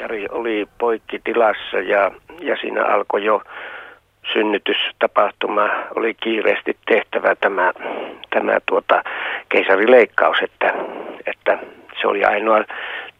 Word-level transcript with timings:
Jari 0.00 0.26
oli 0.30 0.66
poikkitilassa 0.78 1.76
ja, 1.76 2.10
ja 2.40 2.56
siinä 2.60 2.84
alkoi 2.84 3.24
jo 3.24 3.42
synnytystapahtuma. 4.32 5.68
Oli 5.96 6.14
kiireesti 6.14 6.76
tehtävä 6.88 7.34
tämä, 7.34 7.72
tämä 8.30 8.58
tuota, 8.66 9.02
keisarileikkaus, 9.48 10.38
että, 10.42 10.74
että 11.26 11.58
se 12.00 12.06
oli 12.06 12.24
ainoa 12.24 12.64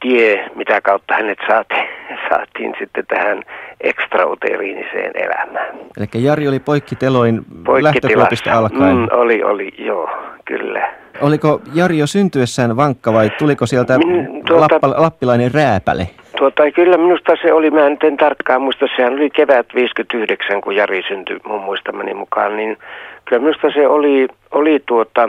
tie, 0.00 0.50
mitä 0.54 0.80
kautta 0.80 1.14
hänet 1.14 1.38
saatiin, 1.48 1.88
saatiin 2.28 2.74
sitten 2.78 3.06
tähän 3.06 3.42
ekstrauteriiniseen 3.80 5.12
elämään. 5.14 5.74
Eli 5.96 6.24
Jari 6.24 6.48
oli 6.48 6.58
poikkiteloin 6.60 7.40
lähtökuopista 7.80 8.52
alkaen? 8.52 8.96
Mm, 8.96 9.08
oli, 9.12 9.42
oli, 9.42 9.74
joo, 9.78 10.10
kyllä. 10.44 10.92
Oliko 11.20 11.60
Jari 11.74 11.98
jo 11.98 12.06
syntyessään 12.06 12.76
vankka 12.76 13.12
vai 13.12 13.30
tuliko 13.38 13.66
sieltä 13.66 13.98
Min, 13.98 14.44
tuota, 14.46 14.60
lappa, 14.60 15.02
lappilainen 15.02 15.54
rääpäle? 15.54 16.08
Tuota, 16.40 16.70
kyllä 16.70 16.96
minusta 16.96 17.32
se 17.42 17.52
oli, 17.52 17.70
mä 17.70 17.86
en, 17.86 18.16
tarkkaan 18.16 18.62
muista, 18.62 18.86
sehän 18.96 19.12
oli 19.12 19.30
kevät 19.30 19.66
59, 19.74 20.60
kun 20.60 20.76
Jari 20.76 21.02
syntyi 21.08 21.40
mun 21.44 21.60
muistamani 21.60 22.14
mukaan, 22.14 22.56
niin 22.56 22.76
kyllä 23.24 23.42
minusta 23.42 23.70
se 23.74 23.88
oli, 23.88 24.28
oli 24.50 24.82
tuota, 24.86 25.28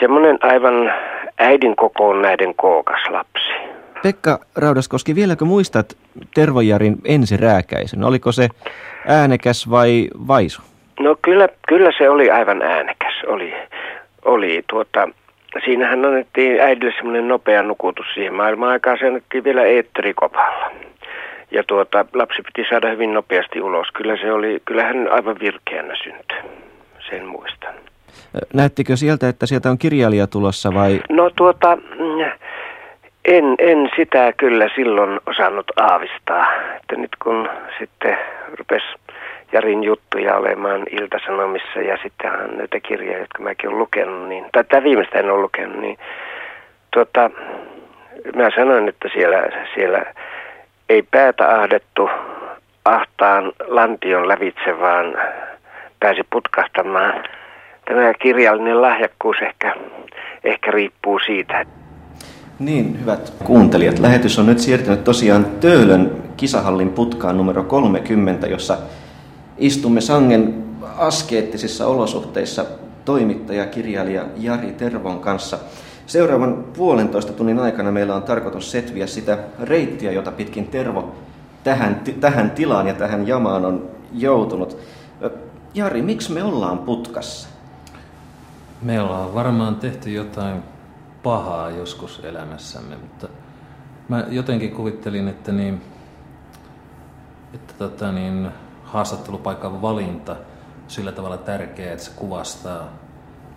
semmoinen 0.00 0.38
aivan 0.42 0.92
äidin 1.38 1.76
kokoon 1.76 2.22
näiden 2.22 2.54
kookas 2.54 3.00
lapsi. 3.10 3.52
Pekka 4.02 4.38
Raudaskoski, 4.56 5.14
vieläkö 5.14 5.44
muistat 5.44 5.96
Tervojarin 6.34 6.96
ensirääkäisen? 7.04 8.04
Oliko 8.04 8.32
se 8.32 8.48
äänekäs 9.06 9.70
vai 9.70 10.08
vaisu? 10.28 10.62
No 11.00 11.16
kyllä, 11.22 11.48
kyllä 11.68 11.90
se 11.98 12.10
oli 12.10 12.30
aivan 12.30 12.62
äänekäs. 12.62 13.14
Oli, 13.26 13.54
oli 14.24 14.64
tuota, 14.70 15.08
siinähän 15.64 16.04
annettiin 16.04 16.60
äidille 16.60 16.92
semmoinen 16.96 17.28
nopea 17.28 17.62
nukutus 17.62 18.06
siihen 18.14 18.34
maailman 18.34 18.68
aikaan. 18.68 18.98
Se 18.98 19.06
annettiin 19.06 19.44
vielä 19.44 19.62
eetterikopalla. 19.62 20.70
Ja 21.50 21.64
tuota, 21.66 22.04
lapsi 22.14 22.42
piti 22.42 22.68
saada 22.70 22.90
hyvin 22.90 23.14
nopeasti 23.14 23.60
ulos. 23.60 23.88
Kyllä 23.94 24.16
se 24.16 24.32
oli, 24.32 24.62
kyllä 24.64 24.84
hän 24.84 25.12
aivan 25.12 25.36
virkeänä 25.40 25.94
syntyi. 26.04 26.38
Sen 27.10 27.26
muistan. 27.26 27.74
Näettekö 28.54 28.96
sieltä, 28.96 29.28
että 29.28 29.46
sieltä 29.46 29.70
on 29.70 29.78
kirjailija 29.78 30.26
tulossa 30.26 30.74
vai? 30.74 31.00
No 31.08 31.30
tuota, 31.36 31.78
en, 33.24 33.54
en 33.58 33.90
sitä 33.96 34.32
kyllä 34.36 34.68
silloin 34.74 35.20
osannut 35.26 35.66
aavistaa. 35.76 36.46
Että 36.76 36.96
nyt 36.96 37.10
kun 37.22 37.48
sitten 37.78 38.18
rupesi 38.58 38.86
Jarin 39.52 39.84
juttuja 39.84 40.36
olemaan 40.36 40.82
Iltasanomissa 40.90 41.80
ja 41.80 41.98
sitten 42.02 42.30
näitä 42.56 42.80
kirjoja, 42.80 43.18
jotka 43.18 43.42
mäkin 43.42 43.68
olen 43.68 43.78
lukenut, 43.78 44.28
niin, 44.28 44.44
tai 44.52 44.64
tämä 44.64 44.82
viimeistä 44.82 45.18
en 45.18 45.30
ole 45.30 45.40
lukenut, 45.40 45.80
niin 45.80 45.98
tuota, 46.90 47.30
mä 48.36 48.50
sanoin, 48.56 48.88
että 48.88 49.08
siellä, 49.12 49.42
siellä 49.74 50.04
ei 50.88 51.02
päätä 51.02 51.48
ahdettu 51.60 52.10
ahtaan 52.84 53.52
lantion 53.66 54.28
lävitse, 54.28 54.80
vaan 54.80 55.14
pääsi 56.00 56.20
putkahtamaan. 56.30 57.24
Tämä 57.84 58.14
kirjallinen 58.14 58.82
lahjakkuus 58.82 59.36
ehkä, 59.42 59.74
ehkä 60.44 60.70
riippuu 60.70 61.18
siitä, 61.18 61.64
niin, 62.58 63.00
hyvät 63.00 63.32
kuuntelijat, 63.44 63.98
lähetys 63.98 64.38
on 64.38 64.46
nyt 64.46 64.58
siirtynyt 64.58 65.04
tosiaan 65.04 65.44
Töölön 65.60 66.10
kisahallin 66.36 66.90
putkaan 66.90 67.36
numero 67.36 67.62
30, 67.62 68.46
jossa 68.46 68.78
istumme 69.58 70.00
sangen 70.00 70.64
askeettisissa 70.96 71.86
olosuhteissa 71.86 72.64
toimittaja, 73.04 73.66
kirjailija 73.66 74.24
Jari 74.36 74.72
Tervon 74.72 75.20
kanssa. 75.20 75.58
Seuraavan 76.06 76.64
puolentoista 76.76 77.32
tunnin 77.32 77.58
aikana 77.58 77.92
meillä 77.92 78.14
on 78.14 78.22
tarkoitus 78.22 78.70
setviä 78.70 79.06
sitä 79.06 79.38
reittiä, 79.60 80.12
jota 80.12 80.32
pitkin 80.32 80.66
Tervo 80.66 81.14
tähän, 81.64 82.02
tähän 82.20 82.50
tilaan 82.50 82.86
ja 82.86 82.94
tähän 82.94 83.28
jamaan 83.28 83.64
on 83.64 83.90
joutunut. 84.12 84.78
Jari, 85.74 86.02
miksi 86.02 86.32
me 86.32 86.42
ollaan 86.42 86.78
putkassa? 86.78 87.48
Me 88.82 89.00
ollaan 89.00 89.34
varmaan 89.34 89.76
tehty 89.76 90.10
jotain 90.10 90.62
pahaa 91.22 91.70
joskus 91.70 92.20
elämässämme, 92.24 92.96
mutta 92.96 93.28
mä 94.08 94.24
jotenkin 94.28 94.70
kuvittelin, 94.70 95.28
että, 95.28 95.52
niin, 95.52 95.82
että 97.54 97.74
tota 97.78 98.12
niin, 98.12 98.48
haastattelupaikan 98.86 99.82
valinta 99.82 100.36
sillä 100.88 101.12
tavalla 101.12 101.36
tärkeää, 101.36 101.92
että 101.92 102.04
se 102.04 102.10
kuvastaa 102.16 102.88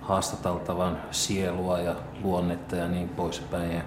haastateltavan 0.01 0.97
sielua 1.11 1.79
ja 1.79 1.95
luonnetta 2.23 2.75
ja 2.75 2.87
niin 2.87 3.09
poispäin. 3.09 3.71
Ja 3.71 3.81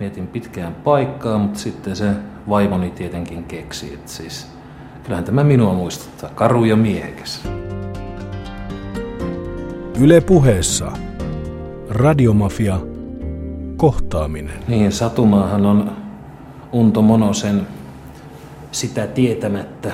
mietin 0.00 0.26
pitkään 0.26 0.74
paikkaa, 0.74 1.38
mutta 1.38 1.58
sitten 1.58 1.96
se 1.96 2.10
vaimoni 2.48 2.90
tietenkin 2.90 3.44
keksi, 3.44 3.94
että 3.94 4.12
siis 4.12 4.46
kyllähän 5.02 5.24
tämä 5.24 5.44
minua 5.44 5.74
muistuttaa, 5.74 6.30
karu 6.34 6.64
ja 6.64 6.76
miehekäs. 6.76 7.42
Yle 10.00 10.20
puheessa 10.20 10.92
Radiomafia 11.88 12.80
kohtaaminen. 13.76 14.58
Niin, 14.68 14.92
Satumaahan 14.92 15.66
on 15.66 15.92
Unto 16.72 17.02
Monosen 17.02 17.66
sitä 18.72 19.06
tietämättä 19.06 19.92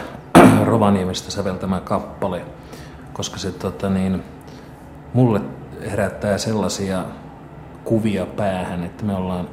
Rovaniemestä 0.76 1.30
säveltämä 1.30 1.80
kappale, 1.80 2.42
koska 3.12 3.38
se 3.38 3.52
tota, 3.52 3.90
niin, 3.90 4.22
mulle 5.14 5.40
herättää 5.90 6.38
sellaisia 6.38 7.04
kuvia 7.84 8.26
päähän, 8.26 8.84
että 8.84 9.04
me 9.04 9.14
ollaan 9.14 9.48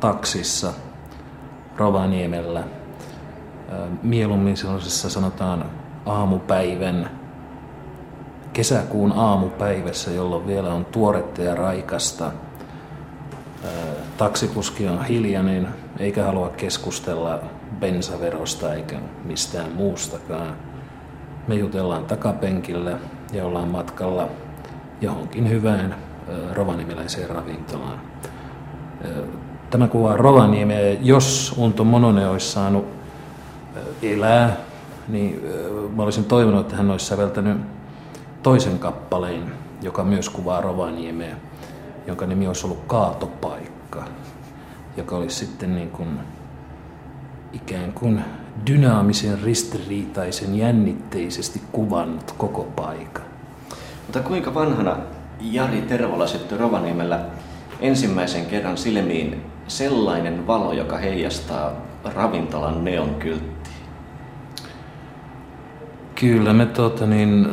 taksissa 0.00 0.72
Rovaniemellä. 1.76 2.64
Mieluummin 4.02 4.56
sellaisessa 4.56 5.10
sanotaan 5.10 5.64
aamupäivän, 6.06 7.10
kesäkuun 8.52 9.12
aamupäivässä, 9.12 10.10
jolloin 10.10 10.46
vielä 10.46 10.74
on 10.74 10.84
tuoretta 10.84 11.42
ja 11.42 11.54
raikasta– 11.54 12.32
taksikuski 14.16 14.88
on 14.88 15.04
hiljainen 15.04 15.68
eikä 15.98 16.24
halua 16.24 16.48
keskustella 16.48 17.40
bensaverosta 17.80 18.74
eikä 18.74 18.98
mistään 19.24 19.72
muustakaan. 19.72 20.56
Me 21.48 21.54
jutellaan 21.54 22.04
takapenkillä 22.04 22.98
ja 23.32 23.44
ollaan 23.44 23.68
matkalla 23.68 24.28
johonkin 25.00 25.50
hyvään 25.50 25.94
rovanimeläiseen 26.52 27.30
ravintolaan. 27.30 28.00
Tämä 29.70 29.88
kuvaa 29.88 30.16
Rovaniemeä. 30.16 30.96
Jos 31.00 31.54
Unto 31.58 31.84
Mononen 31.84 32.28
olisi 32.28 32.52
saanut 32.52 32.86
elää, 34.02 34.56
niin 35.08 35.42
mä 35.96 36.02
olisin 36.02 36.24
toivonut, 36.24 36.60
että 36.60 36.76
hän 36.76 36.90
olisi 36.90 37.06
säveltänyt 37.06 37.58
toisen 38.42 38.78
kappaleen, 38.78 39.52
joka 39.82 40.04
myös 40.04 40.28
kuvaa 40.28 40.60
Rovaniemeä 40.60 41.36
jonka 42.06 42.26
nimi 42.26 42.46
olisi 42.46 42.66
ollut 42.66 42.84
Kaatopaikka, 42.86 44.04
joka 44.96 45.16
olisi 45.16 45.46
sitten 45.46 45.74
niin 45.74 45.90
kuin 45.90 46.08
ikään 47.52 47.92
kuin 47.92 48.24
dynaamisen, 48.66 49.42
ristiriitaisen, 49.42 50.58
jännitteisesti 50.58 51.62
kuvannut 51.72 52.32
koko 52.38 52.64
paikan. 52.76 53.24
Mutta 54.06 54.20
kuinka 54.20 54.54
vanhana 54.54 54.96
Jari 55.40 55.82
Tervola 55.82 56.26
syttyi 56.26 56.58
Rovaniemellä 56.58 57.20
ensimmäisen 57.80 58.46
kerran 58.46 58.78
silmiin 58.78 59.42
sellainen 59.68 60.46
valo, 60.46 60.72
joka 60.72 60.98
heijastaa 60.98 61.72
ravintolan 62.04 62.84
neonkylttiin? 62.84 63.76
Kyllä 66.14 66.52
me 66.52 66.66
tuota 66.66 67.06
niin, 67.06 67.48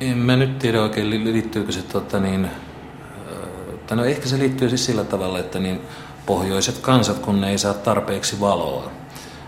En 0.00 0.18
mä 0.18 0.36
nyt 0.36 0.58
tiedä 0.58 0.82
oikein, 0.82 1.10
liittyykö 1.10 1.72
se 1.72 1.82
tota 1.82 2.20
niin, 2.20 2.50
no 3.90 4.04
ehkä 4.04 4.28
se 4.28 4.38
liittyy 4.38 4.68
siis 4.68 4.84
sillä 4.84 5.04
tavalla, 5.04 5.38
että 5.38 5.58
niin 5.58 5.80
pohjoiset 6.26 6.78
kansat, 6.78 7.18
kun 7.18 7.40
ne 7.40 7.50
ei 7.50 7.58
saa 7.58 7.74
tarpeeksi 7.74 8.40
valoa, 8.40 8.90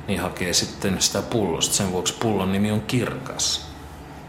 niin 0.08 0.20
hakee 0.20 0.52
sitten 0.52 1.02
sitä 1.02 1.22
pullosta. 1.22 1.74
Sen 1.74 1.92
vuoksi 1.92 2.14
pullon 2.20 2.52
nimi 2.52 2.70
on 2.70 2.80
kirkas, 2.80 3.66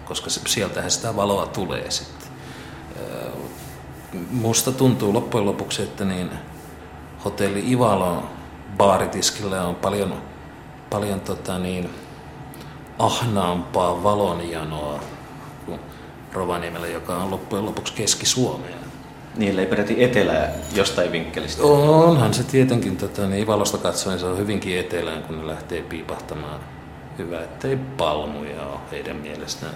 koska 0.06 0.30
sieltähän 0.30 0.92
sitä 0.92 1.16
valoa 1.16 1.46
tulee 1.46 1.92
sitten. 1.92 2.32
Musta 4.32 4.72
tuntuu 4.72 5.14
loppujen 5.14 5.46
lopuksi, 5.46 5.82
että 5.82 6.06
niin 6.06 6.30
hotelli 7.26 7.72
Ivalon 7.72 8.30
baaritiskillä 8.78 9.68
on 9.68 9.76
paljon, 9.76 10.22
paljon 10.90 11.22
tota 11.22 11.60
niin, 11.60 11.90
ahnaampaa 13.00 14.04
valonjanoa 14.04 15.00
Rovaniemellä, 16.34 16.88
joka 16.88 17.16
on 17.16 17.32
loppujen 17.32 17.66
lopuksi 17.66 17.94
Keski-Suomea. 17.94 18.76
Niille 19.38 19.62
ei 19.62 19.68
peräti 19.68 20.04
etelää 20.04 20.54
jostain 20.76 21.12
vinkkelistä. 21.12 21.64
Onhan 21.64 22.34
se 22.34 22.44
tietenkin, 22.44 22.98
tota, 22.98 23.28
niin 23.28 23.44
Ivalosta 23.44 23.78
katsoen 23.78 24.20
se 24.20 24.26
on 24.26 24.38
hyvinkin 24.38 24.80
etelään, 24.80 25.24
kun 25.24 25.38
ne 25.38 25.48
lähtee 25.48 25.82
piipahtamaan. 25.82 26.60
Hyvä, 27.18 27.42
ettei 27.42 27.78
palmuja 27.98 28.66
ole 28.66 28.80
heidän 28.92 29.16
mielestään. 29.16 29.74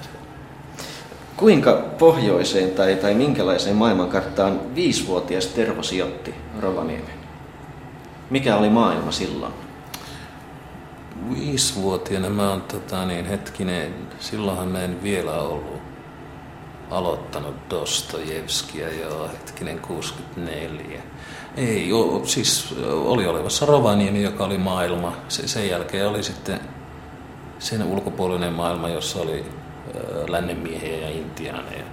Kuinka 1.38 1.74
pohjoiseen 2.00 2.72
tai, 2.72 2.96
tai 2.96 3.14
minkälaiseen 3.14 3.76
maailmankarttaan 3.76 4.76
viisivuotias 4.76 5.46
Tervo 5.46 5.84
sijoitti 5.84 6.36
Rovaniemen? 6.60 7.16
Mikä 8.30 8.56
oli 8.56 8.70
maailma 8.70 9.12
silloin? 9.12 9.54
Viisivuotiaana 11.30 12.30
mä 12.30 12.50
oon 12.50 12.62
tota, 12.62 13.06
niin, 13.06 13.26
hetkinen, 13.26 13.94
silloinhan 14.20 14.68
mä 14.68 14.84
en 14.84 15.04
vielä 15.04 15.34
ollut 15.34 15.82
aloittanut 16.92 17.56
Dostojevskia 17.70 18.94
jo 18.94 19.30
hetkinen 19.34 19.80
64. 19.80 21.02
Ei, 21.58 21.94
o, 21.94 22.22
siis 22.26 22.76
oli 23.06 23.28
olevassa 23.28 23.66
Rovaniemi, 23.66 24.24
joka 24.24 24.46
oli 24.46 24.58
maailma. 24.58 25.18
Se, 25.28 25.48
sen 25.48 25.70
jälkeen 25.70 26.08
oli 26.08 26.24
sitten 26.24 26.60
sen 27.60 27.84
ulkopuolinen 27.84 28.54
maailma, 28.54 28.90
jossa 28.90 29.20
oli 29.20 29.46
lännen 30.30 30.58
miehiä 30.58 30.98
ja 30.98 31.10
intiaaneja. 31.10 31.86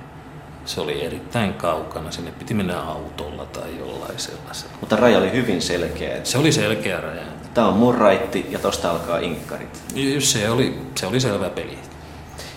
Se 0.65 0.81
oli 0.81 1.05
erittäin 1.05 1.55
kaukana, 1.55 2.11
sinne 2.11 2.33
piti 2.33 2.55
mennä 2.55 2.81
autolla 2.81 3.47
tai 3.47 3.79
jollain 3.79 4.19
sellaisella. 4.19 4.73
Mutta 4.81 4.97
raja 4.97 5.19
oli 5.19 5.33
hyvin 5.33 5.63
selkeä. 5.63 6.21
Se 6.25 6.39
oli 6.39 6.53
selkeä 6.53 7.01
raja. 7.01 7.23
Tämä 7.55 7.69
on 7.69 7.75
mun 7.75 7.95
raitti 7.95 8.47
ja 8.51 8.59
tosta 8.59 8.91
alkaa 8.91 9.19
inkkarit. 9.19 9.83
Se 10.19 10.51
oli, 10.51 10.79
se 10.99 11.07
oli 11.07 11.21
selvä 11.21 11.51
peli. 11.51 11.79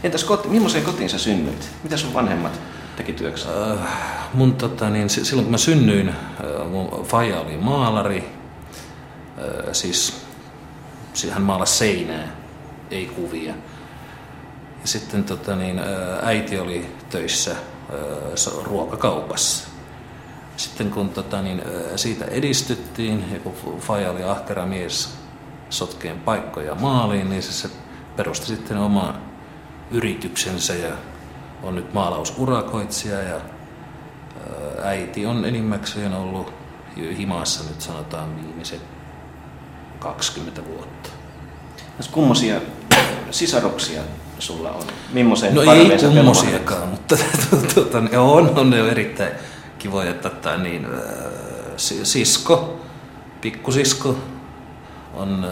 Entäs 0.05 0.23
koti, 0.23 0.47
millaiseen 0.47 0.83
kotiin 0.83 1.09
sä 1.09 1.19
synnyit? 1.19 1.69
Mitä 1.83 1.97
sun 1.97 2.13
vanhemmat 2.13 2.59
teki 2.95 3.13
työksi? 3.13 3.47
Äh, 3.47 3.87
mun 4.33 4.55
tota, 4.55 4.89
niin, 4.89 5.09
silloin 5.09 5.45
kun 5.45 5.51
mä 5.51 5.57
synnyin, 5.57 6.09
äh, 6.09 6.69
mun 6.69 7.05
faija 7.05 7.39
oli 7.39 7.57
maalari. 7.57 8.17
Äh, 9.37 9.71
siis, 9.71 10.21
siis 11.13 11.33
hän 11.33 11.41
maalasi 11.41 11.77
seinää, 11.77 12.27
ei 12.91 13.05
kuvia. 13.05 13.53
Ja 14.81 14.87
sitten 14.87 15.23
tota, 15.23 15.55
niin, 15.55 15.79
äh, 15.79 15.85
äiti 16.27 16.59
oli 16.59 16.85
töissä 17.09 17.51
äh, 17.51 18.63
ruokakaupassa. 18.63 19.67
Sitten 20.57 20.91
kun 20.91 21.09
tota, 21.09 21.41
niin, 21.41 21.59
äh, 21.59 21.91
siitä 21.95 22.25
edistyttiin 22.25 23.25
ja 23.33 23.39
kun 23.39 23.79
faija 23.79 24.11
oli 24.11 24.23
ahkera 24.23 24.65
mies 24.65 25.17
sotkeen 25.69 26.19
paikkoja 26.19 26.75
maaliin, 26.75 27.29
niin 27.29 27.43
se, 27.43 27.51
se 27.51 27.69
perusti 28.15 28.45
sitten 28.45 28.77
oman 28.77 29.34
yrityksensä 29.91 30.73
ja 30.73 30.95
on 31.63 31.75
nyt 31.75 31.93
maalausurakoitsija 31.93 33.21
ja 33.21 33.41
äiti 34.83 35.25
on 35.25 35.45
enimmäkseen 35.45 36.13
ollut 36.13 36.53
himassa 37.17 37.63
nyt 37.69 37.81
sanotaan 37.81 38.35
viimeiset 38.35 38.81
20 39.99 40.65
vuotta. 40.65 41.09
Kummosia 42.11 42.61
sisaruksia 43.31 44.01
sulla 44.39 44.71
on? 44.71 44.83
Mimmoisen 45.13 45.55
no 45.55 45.61
ei 45.61 45.91
kummosiakaan, 46.15 46.87
mutta 46.87 47.17
tuota, 47.73 48.01
ne 48.01 48.17
on, 48.17 48.59
on 48.59 48.69
ne 48.69 48.89
erittäin 48.89 49.31
kivoja. 49.79 50.11
Että, 50.11 50.57
niin, 50.57 50.87
sisko, 52.03 52.79
pikkusisko 53.41 54.17
on 55.13 55.47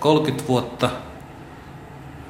30 0.00 0.48
vuotta 0.48 0.90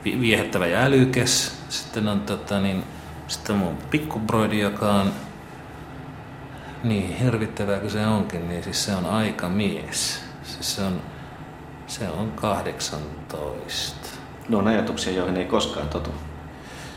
viehättävä 0.05 0.67
ja 0.67 0.81
älykäs. 0.81 1.63
Sitten 1.69 2.09
on 2.09 2.21
tota, 2.21 2.61
niin, 2.61 2.85
sitten 3.29 3.57
mun 3.57 3.77
pikkubroidi, 3.91 4.61
joka 4.61 4.93
on 4.93 5.13
niin 6.85 7.17
hirvittävää 7.17 7.79
kuin 7.79 7.91
se 7.91 8.07
onkin, 8.07 8.49
niin 8.49 8.63
siis 8.63 8.85
se 8.85 8.95
on 8.95 9.07
aika 9.07 9.49
mies. 9.49 10.25
Siis 10.43 10.77
se 10.77 10.83
on, 10.83 11.03
se 11.87 12.09
on 12.09 12.33
18. 12.33 14.09
Ne 14.49 14.57
on 14.57 14.69
ajatuksia, 14.69 15.13
joihin 15.13 15.37
ei 15.37 15.45
koskaan 15.45 15.89
totu. 15.89 16.11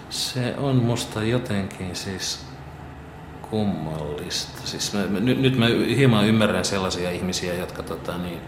Se 0.10 0.56
on 0.58 0.76
musta 0.76 1.24
jotenkin 1.24 1.96
siis 1.96 2.46
kummallista. 3.50 4.62
Siis 4.68 4.94
mä, 4.94 5.00
mä, 5.08 5.20
nyt, 5.20 5.42
nyt 5.42 5.58
mä 5.58 5.66
hieman 5.96 6.28
ymmärrän 6.28 6.66
sellaisia 6.66 7.12
ihmisiä, 7.12 7.54
jotka 7.54 7.84
tota, 7.84 8.18
niin, 8.18 8.40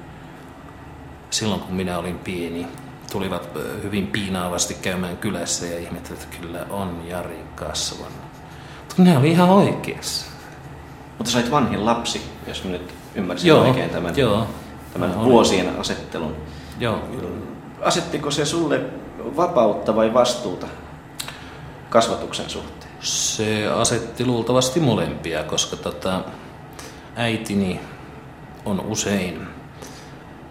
silloin 1.30 1.62
kun 1.62 1.76
minä 1.76 1.98
olin 1.98 2.20
pieni, 2.20 2.68
tulivat 3.12 3.50
hyvin 3.84 4.08
piinaavasti 4.08 4.74
käymään 4.74 5.18
kylässä 5.18 5.66
ja 5.66 5.80
ihmettelivät, 5.80 6.24
että 6.24 6.38
kyllä 6.38 6.66
on 6.70 7.02
Jari 7.08 7.44
kasvanut. 7.56 8.14
Mutta 8.80 9.04
ne 9.04 9.18
oli 9.18 9.32
ihan 9.32 9.50
oikeassa. 9.50 10.26
Mutta 11.18 11.32
sä 11.32 11.38
olit 11.38 11.52
vanhin 11.52 11.86
lapsi, 11.86 12.22
jos 12.48 12.64
mä 12.64 12.72
nyt 12.72 12.94
ymmärsin 13.16 13.48
joo, 13.48 13.62
oikein 13.62 13.90
tämän, 13.90 14.18
joo. 14.18 14.48
tämän 14.94 15.12
no, 15.12 15.26
vuosien 15.26 15.80
asettelun. 15.80 16.36
Joo. 16.80 17.00
Asettiko 17.82 18.32
se 18.32 18.46
sulle 18.46 18.82
vapautta 19.38 19.96
vai 19.96 20.14
vastuuta 20.14 20.68
kasvatuksen 21.90 22.50
suhteen? 22.50 22.92
Se 23.00 23.68
asetti 23.68 24.26
luultavasti 24.26 24.80
molempia, 24.80 25.44
koska 25.44 25.76
tota, 25.76 26.22
äitini 27.16 27.80
on 28.66 28.80
usein 28.80 29.48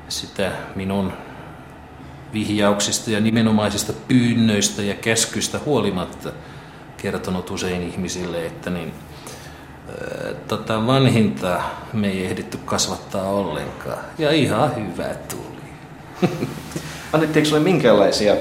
sitä 0.09 0.53
minun 0.75 1.13
vihjauksista 2.33 3.11
ja 3.11 3.21
nimenomaisista 3.21 3.93
pyynnöistä 4.09 4.83
ja 4.83 4.95
käskyistä 4.95 5.61
huolimatta 5.65 6.33
kertonut 6.97 7.51
usein 7.51 7.83
ihmisille, 7.83 8.47
että 8.47 8.71
niin, 8.71 8.93
tota 10.49 10.87
vanhinta 10.87 11.61
me 11.93 12.09
ei 12.09 12.27
ehditty 12.27 12.59
kasvattaa 12.65 13.31
ollenkaan. 13.31 13.99
Ja 14.19 14.33
ihan 14.33 14.71
hyvä 14.77 15.09
tuli. 15.29 16.31
Annettiinko 17.13 17.49
sinulle 17.49 17.65
minkälaisia 17.65 18.37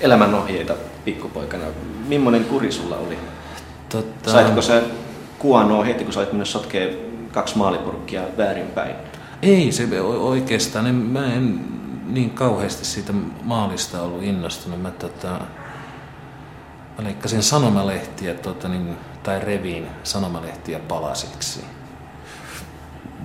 elämänohjeita 0.00 0.74
pikkupoikana? 1.04 1.64
Mimmoinen 2.08 2.44
kuri 2.44 2.72
sulla 2.72 2.96
oli? 2.96 3.18
Totta... 3.88 4.30
Saitko 4.30 4.62
sä 4.62 4.82
kuonoa 5.38 5.84
heti, 5.84 6.04
kun 6.04 6.12
sä 6.12 6.20
olit 6.20 6.32
mennyt 6.32 6.48
sotkee 6.48 6.98
kaksi 7.32 7.58
maalipurkkia 7.58 8.22
väärinpäin? 8.38 8.94
Ei, 9.42 9.72
se 9.72 10.00
oikeastaan. 10.00 10.86
En, 10.86 10.94
mä 10.94 11.34
en 11.34 11.60
niin 12.12 12.30
kauheasti 12.30 12.84
siitä 12.84 13.12
maalista 13.42 14.02
ollut 14.02 14.22
innostunut. 14.22 14.82
Mä, 14.82 14.90
tota, 14.90 15.28
mä 16.98 17.04
leikkasin 17.04 17.42
sanomalehtiä 17.42 18.34
tota, 18.34 18.68
niin, 18.68 18.96
tai 19.22 19.40
reviin 19.40 19.86
sanomalehtiä 20.02 20.78
palasiksi. 20.78 21.64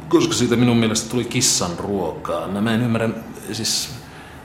Koska 0.09 0.33
siitä 0.33 0.55
minun 0.55 0.77
mielestä 0.77 1.09
tuli 1.09 1.25
kissan 1.25 1.71
ruokaa. 1.77 2.47
Mä, 2.47 2.61
mä 2.61 2.73
en 2.73 2.81
ymmärrä, 2.81 3.09
siis 3.51 3.89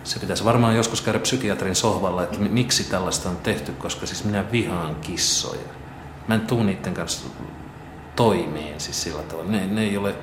se 0.04 0.18
pitäisi 0.18 0.44
varmaan 0.44 0.76
joskus 0.76 1.00
käydä 1.00 1.18
psykiatrin 1.18 1.75
sohvalla, 1.75 2.22
että 2.22 2.38
miksi 2.38 2.84
tällaista 2.84 3.28
on 3.28 3.37
tehty, 3.37 3.72
koska 3.72 4.06
siis 4.06 4.25
minä 4.25 4.52
vihaan 4.52 4.94
kissoja. 4.94 5.68
Mä 6.28 6.34
en 6.34 6.40
tuu 6.40 6.62
niiden 6.62 6.94
kanssa 6.94 7.28
toimeen 8.16 8.80
siis 8.80 9.02
sillä 9.02 9.22
tavalla. 9.22 9.50
Ne, 9.50 9.66
ne, 9.66 9.82
ei 9.82 9.96
ole, 9.96 10.14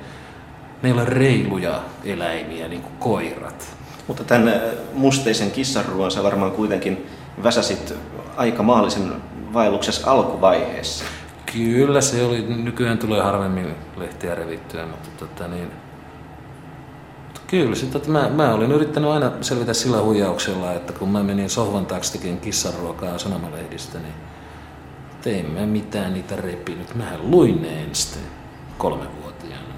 ne 0.82 0.88
ei 0.88 0.92
ole 0.92 1.04
reiluja 1.04 1.82
eläimiä 2.04 2.68
niin 2.68 2.82
kuin 2.82 2.96
koirat. 2.98 3.79
Mutta 4.10 4.24
tämän 4.24 4.48
äh, 4.48 4.60
musteisen 4.92 5.50
kissanruoan 5.50 6.10
sä 6.10 6.22
varmaan 6.22 6.52
kuitenkin 6.52 7.06
väsäsit 7.42 7.94
aika 8.36 8.62
maallisen 8.62 9.12
vaelluksessa 9.52 10.10
alkuvaiheessa. 10.10 11.04
Kyllä 11.52 12.00
se 12.00 12.24
oli. 12.24 12.42
Nykyään 12.42 12.98
tulee 12.98 13.22
harvemmin 13.22 13.74
lehtiä 13.96 14.34
revittyä, 14.34 14.86
mutta 14.86 15.08
tota 15.18 15.48
niin, 15.48 15.70
Kyllä, 17.46 17.74
sit, 17.74 17.94
että 17.94 18.10
mä, 18.10 18.28
mä 18.28 18.54
olin 18.54 18.72
yrittänyt 18.72 19.10
aina 19.10 19.32
selvitä 19.40 19.74
sillä 19.74 20.02
huijauksella, 20.02 20.72
että 20.72 20.92
kun 20.92 21.08
mä 21.08 21.22
menin 21.22 21.50
sohvan 21.50 21.86
taakse 21.86 22.12
tekemään 22.12 22.40
kissanruokaa 22.40 23.18
sanomalehdistä, 23.18 23.98
niin 23.98 24.14
Tein 25.22 25.50
mä 25.50 25.66
mitään 25.66 26.14
niitä 26.14 26.36
repinyt. 26.36 26.94
Mähän 26.94 27.30
luin 27.30 27.62
ne 27.62 27.82
ensin 27.82 28.22
kolmevuotiaana. 28.78 29.74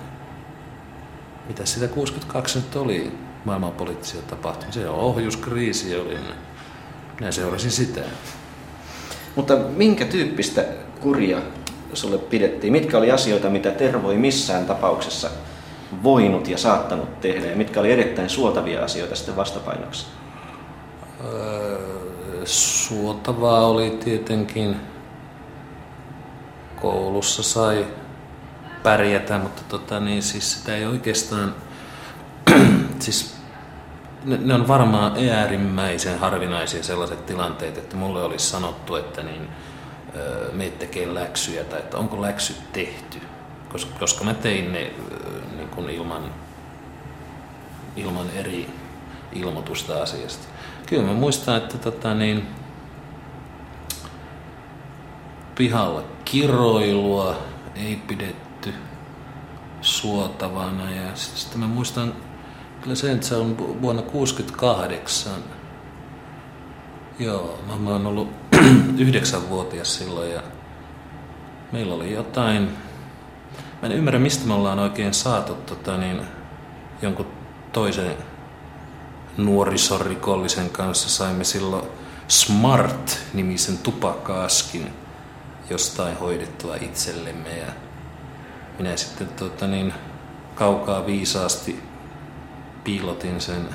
Mitä 1.48 1.66
sitä 1.66 1.88
62 1.88 2.58
nyt 2.58 2.76
oli 2.76 3.12
maailmanpoliittisia 3.44 4.22
tapahtumia? 4.22 4.72
Se 4.72 4.88
ohjuskriisi 4.88 5.96
oli. 5.96 6.18
Minä 7.20 7.32
seurasin 7.32 7.70
sitä. 7.70 8.00
Mutta 9.36 9.56
minkä 9.56 10.04
tyyppistä 10.04 10.64
kuria 11.00 11.38
sulle 11.94 12.18
pidettiin? 12.18 12.72
Mitkä 12.72 12.98
oli 12.98 13.10
asioita, 13.10 13.50
mitä 13.50 13.70
Tervo 13.70 14.10
ei 14.10 14.18
missään 14.18 14.66
tapauksessa 14.66 15.30
voinut 16.02 16.48
ja 16.48 16.58
saattanut 16.58 17.20
tehdä? 17.20 17.46
Ja 17.46 17.56
mitkä 17.56 17.80
oli 17.80 17.92
erittäin 17.92 18.30
suotavia 18.30 18.84
asioita 18.84 19.14
sitten 19.16 19.36
vastapainoksi? 19.36 20.06
Öö, 21.24 21.78
suotavaa 22.44 23.66
oli 23.66 23.90
tietenkin 23.90 24.76
koulussa 26.80 27.42
sai 27.42 27.86
pärjätä, 28.82 29.38
mutta 29.38 29.62
tota, 29.68 30.00
niin, 30.00 30.22
siis 30.22 30.52
sitä 30.52 30.76
ei 30.76 30.86
oikeastaan, 30.86 31.54
siis 32.98 33.31
ne, 34.24 34.38
ne 34.42 34.54
on 34.54 34.68
varmaan 34.68 35.12
äärimmäisen 35.30 36.18
harvinaisia 36.18 36.82
sellaiset 36.82 37.26
tilanteet, 37.26 37.78
että 37.78 37.96
mulle 37.96 38.22
olisi 38.22 38.46
sanottu, 38.46 38.96
että 38.96 39.22
niin, 39.22 39.48
meet 40.52 40.78
tekee 40.78 41.14
läksyjä 41.14 41.64
tai 41.64 41.78
että 41.78 41.98
onko 41.98 42.22
läksyt 42.22 42.72
tehty, 42.72 43.18
koska, 43.68 43.98
koska 43.98 44.24
mä 44.24 44.34
tein 44.34 44.72
ne 44.72 44.90
niin 45.56 45.68
kuin 45.68 45.90
ilman, 45.90 46.22
ilman 47.96 48.30
eri 48.30 48.70
ilmoitusta 49.32 50.02
asiasta. 50.02 50.46
Kyllä 50.86 51.02
mä 51.02 51.12
muistan, 51.12 51.56
että 51.56 51.78
tota, 51.78 52.14
niin, 52.14 52.46
pihalla 55.54 56.04
kiroilua 56.24 57.36
ei 57.76 57.96
pidetty 57.96 58.74
suotavana. 59.80 60.90
Ja 60.90 61.10
sitten 61.14 61.60
mä 61.60 61.66
muistan 61.66 62.14
se 63.20 63.36
on 63.36 63.58
vuonna 63.82 64.02
68. 64.02 65.32
Joo, 67.18 67.58
mä 67.66 67.90
oon 67.90 68.06
ollut 68.06 68.28
yhdeksänvuotias 68.98 69.98
silloin 69.98 70.30
ja 70.30 70.42
meillä 71.72 71.94
oli 71.94 72.12
jotain, 72.12 72.62
mä 73.82 73.88
en 73.88 73.92
ymmärrä 73.92 74.18
mistä 74.18 74.46
me 74.46 74.54
ollaan 74.54 74.78
oikein 74.78 75.14
saatu 75.14 75.54
tota, 75.54 75.96
niin, 75.96 76.22
jonkun 77.02 77.26
toisen 77.72 78.16
nuorisorikollisen 79.36 80.70
kanssa 80.70 81.08
saimme 81.08 81.44
silloin 81.44 81.84
Smart-nimisen 82.28 83.78
tupakkaaskin 83.78 84.92
jostain 85.70 86.18
hoidettua 86.18 86.76
itsellemme 86.76 87.58
ja 87.58 87.72
minä 88.78 88.96
sitten 88.96 89.28
tota, 89.28 89.66
niin, 89.66 89.94
kaukaa 90.54 91.06
viisaasti 91.06 91.91
piilotin 92.84 93.40
sen 93.40 93.68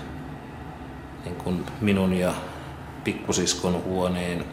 niin 1.25 1.35
kuin 1.35 1.65
minun 1.81 2.13
ja 2.13 2.33
pikkusiskon 3.03 3.83
huoneen 3.83 4.45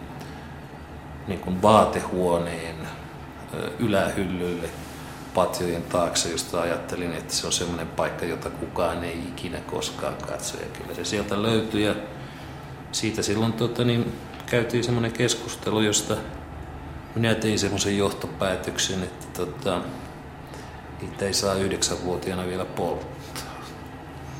niin 1.26 1.40
kuin 1.40 1.62
vaatehuoneen 1.62 2.76
ylähyllylle 3.78 4.68
patjojen 5.34 5.82
taakse, 5.82 6.28
josta 6.28 6.60
ajattelin, 6.60 7.12
että 7.12 7.34
se 7.34 7.46
on 7.46 7.52
semmoinen 7.52 7.86
paikka, 7.86 8.24
jota 8.24 8.50
kukaan 8.50 9.04
ei 9.04 9.18
ikinä 9.18 9.58
koskaan 9.58 10.14
katso. 10.14 10.56
Ja 10.60 10.66
kyllä 10.66 10.94
se 10.94 11.04
sieltä 11.04 11.42
löytyi 11.42 11.84
ja 11.84 11.94
siitä 12.92 13.22
silloin 13.22 13.52
tota, 13.52 13.84
niin, 13.84 14.12
käytiin 14.46 14.84
semmoinen 14.84 15.12
keskustelu, 15.12 15.80
josta 15.80 16.16
minä 17.14 17.34
tein 17.34 17.58
semmoisen 17.58 17.98
johtopäätöksen, 17.98 19.02
että 19.02 19.26
tota, 19.44 19.80
niitä 21.00 21.24
ei 21.24 21.34
saa 21.34 21.54
yhdeksänvuotiaana 21.54 22.46
vielä 22.46 22.64
polttaa. 22.64 23.23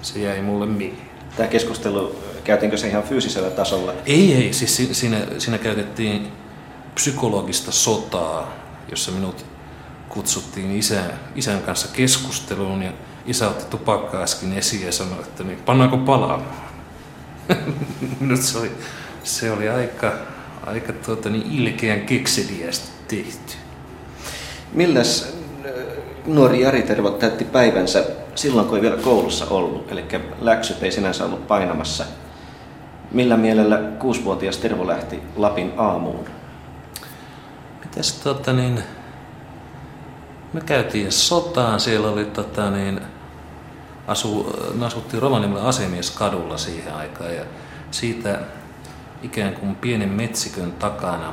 Se 0.05 0.19
jäi 0.19 0.43
mulle 0.43 0.67
mieleen. 0.67 1.09
Tämä 1.37 1.49
keskustelu, 1.49 2.19
käytiinkö 2.45 2.77
se 2.77 2.89
ihan 2.89 3.03
fyysisellä 3.03 3.51
tasolla? 3.51 3.93
Ei, 4.07 4.35
ei. 4.35 4.53
Siis 4.53 4.77
siinä, 4.93 5.19
siinä 5.39 5.59
käytettiin 5.59 6.29
psykologista 6.95 7.73
sotaa, 7.73 8.53
jossa 8.91 9.13
minut 9.13 9.47
kutsuttiin 10.09 10.77
isän, 10.77 11.21
isän 11.35 11.63
kanssa 11.63 11.89
keskusteluun 11.89 12.83
ja 12.83 12.93
isä 13.27 13.49
otti 13.49 13.65
tupakkaa 13.65 14.23
äsken 14.23 14.59
esiin 14.59 14.87
ja 14.87 14.93
sanoi, 14.93 15.21
että 15.21 15.45
niin, 15.45 15.59
pannaanko 15.59 15.97
palaamaan? 15.97 16.57
Se 18.41 18.59
oli, 18.59 18.71
se 19.25 19.51
oli 19.51 19.69
aika, 19.69 20.13
aika 20.67 20.93
tuota, 20.93 21.31
niin 21.31 21.53
ilkeän 21.53 22.01
kekseliästi 22.01 22.89
tehty. 23.09 23.53
Milläs 24.73 25.34
nuori 26.26 26.61
Jari 26.61 26.83
Tervo 26.83 27.11
täytti 27.11 27.45
päivänsä 27.45 28.04
silloin, 28.35 28.66
kun 28.66 28.76
ei 28.76 28.83
vielä 28.83 28.97
koulussa 28.97 29.47
ollut, 29.50 29.93
eli 29.93 30.04
läksyt 30.40 30.83
ei 30.83 30.93
sinänsä 30.93 31.25
ollut 31.25 31.47
painamassa. 31.47 32.04
Millä 33.11 33.37
mielellä 33.37 33.76
kuusivuotias 33.99 34.59
Tervo 34.59 34.87
lähti 34.87 35.23
Lapin 35.37 35.73
aamuun? 35.76 36.25
Mitäs 37.85 38.12
tota 38.12 38.52
niin, 38.52 38.83
me 40.52 40.61
käytiin 40.61 41.12
sotaan, 41.12 41.81
siellä 41.81 42.09
oli 42.09 42.25
tota 42.25 42.71
niin, 42.71 43.00
asu, 44.07 44.52
me 44.75 44.87
asuttiin 44.87 45.23
Rovaniemellä 45.23 45.64
asemieskadulla 45.64 46.57
siihen 46.57 46.95
aikaan 46.95 47.35
ja 47.35 47.45
siitä 47.90 48.38
ikään 49.23 49.54
kuin 49.54 49.75
pienen 49.75 50.09
metsikön 50.09 50.73
takana 50.73 51.33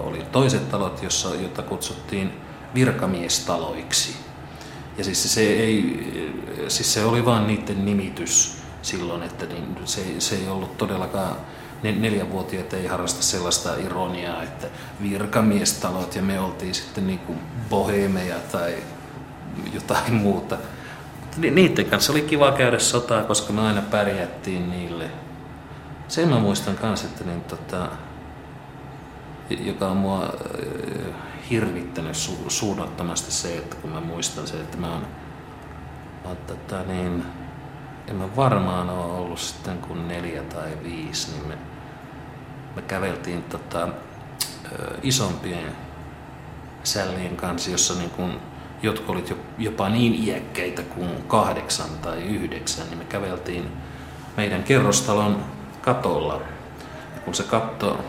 oli 0.00 0.22
toiset 0.32 0.70
talot, 0.70 1.02
jossa, 1.02 1.28
joita 1.34 1.62
kutsuttiin 1.62 2.32
virkamiestaloiksi. 2.74 4.16
Ja 4.98 5.04
siis 5.04 5.34
se, 5.34 5.40
ei, 5.40 6.06
siis 6.68 6.94
se 6.94 7.04
oli 7.04 7.24
vain 7.24 7.46
niiden 7.46 7.84
nimitys 7.84 8.56
silloin, 8.82 9.22
että 9.22 9.46
niin 9.46 9.76
se, 9.84 10.00
se 10.18 10.36
ei 10.36 10.48
ollut 10.48 10.76
todellakaan 10.78 11.36
neljänvuotiaat 11.82 12.72
ei 12.72 12.86
harrasta 12.86 13.22
sellaista 13.22 13.76
ironiaa, 13.76 14.42
että 14.42 14.66
virkamiestalot 15.02 16.16
ja 16.16 16.22
me 16.22 16.40
oltiin 16.40 16.74
sitten 16.74 17.06
niin 17.06 17.18
kuin 17.18 17.38
bohemeja 17.70 18.36
tai 18.52 18.74
jotain 19.72 20.14
muuta. 20.14 20.58
Niiden 21.36 21.86
kanssa 21.86 22.12
oli 22.12 22.22
kiva 22.22 22.52
käydä 22.52 22.78
sotaa, 22.78 23.22
koska 23.22 23.52
me 23.52 23.60
aina 23.60 23.82
pärjättiin 23.82 24.70
niille. 24.70 25.10
Sen 26.08 26.28
mä 26.28 26.38
muistan 26.38 26.76
kanssa, 26.76 27.06
että 27.06 27.24
niin, 27.24 27.40
tota, 27.40 27.88
joka 29.50 29.88
on 29.88 29.96
mua 29.96 30.34
hirvittänyt 31.50 32.16
su- 32.16 32.50
suunnattomasti 32.50 33.32
se, 33.32 33.56
että 33.58 33.76
kun 33.76 33.90
mä 33.90 34.00
muistan 34.00 34.46
se, 34.46 34.60
että 34.60 34.76
mä 34.76 34.92
oon, 34.92 35.06
oon 36.24 36.36
tota, 36.36 36.82
niin, 36.82 37.24
en 38.08 38.16
mä 38.16 38.36
varmaan 38.36 38.90
ole 38.90 39.12
ollut 39.12 39.38
sitten 39.38 39.78
kuin 39.78 40.08
neljä 40.08 40.42
tai 40.42 40.70
viisi, 40.84 41.32
niin 41.32 41.48
me, 41.48 41.58
me 42.76 42.82
käveltiin 42.82 43.42
tota, 43.42 43.88
isompien 45.02 45.76
sällien 46.84 47.36
kanssa, 47.36 47.70
jossa 47.70 47.94
niin 47.94 48.10
kun 48.10 48.40
jotkut 48.82 49.08
olivat 49.08 49.36
jopa 49.58 49.88
niin 49.88 50.14
iäkkäitä 50.14 50.82
kuin 50.82 51.22
kahdeksan 51.28 51.90
tai 52.02 52.22
yhdeksän, 52.22 52.86
niin 52.86 52.98
me 52.98 53.04
käveltiin 53.04 53.72
meidän 54.36 54.62
kerrostalon 54.62 55.44
katolla. 55.80 56.34
Ja 57.14 57.20
kun 57.20 57.34
se 57.34 57.42
katto 57.42 58.04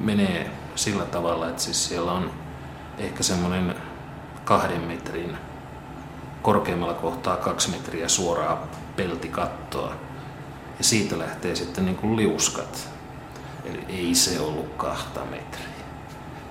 menee 0.00 0.50
sillä 0.74 1.04
tavalla, 1.04 1.48
että 1.48 1.62
siis 1.62 1.88
siellä 1.88 2.12
on 2.12 2.30
ehkä 3.00 3.22
semmoinen 3.22 3.74
kahden 4.44 4.80
metrin 4.80 5.36
korkeimmalla 6.42 6.94
kohtaa 6.94 7.36
kaksi 7.36 7.70
metriä 7.70 8.08
suoraa 8.08 8.66
peltikattoa. 8.96 9.94
Ja 10.78 10.84
siitä 10.84 11.18
lähtee 11.18 11.54
sitten 11.54 11.84
niin 11.84 11.96
kuin 11.96 12.16
liuskat. 12.16 12.88
Eli 13.64 13.84
ei 13.88 14.14
se 14.14 14.40
ollut 14.40 14.74
kahta 14.76 15.20
metriä. 15.20 15.70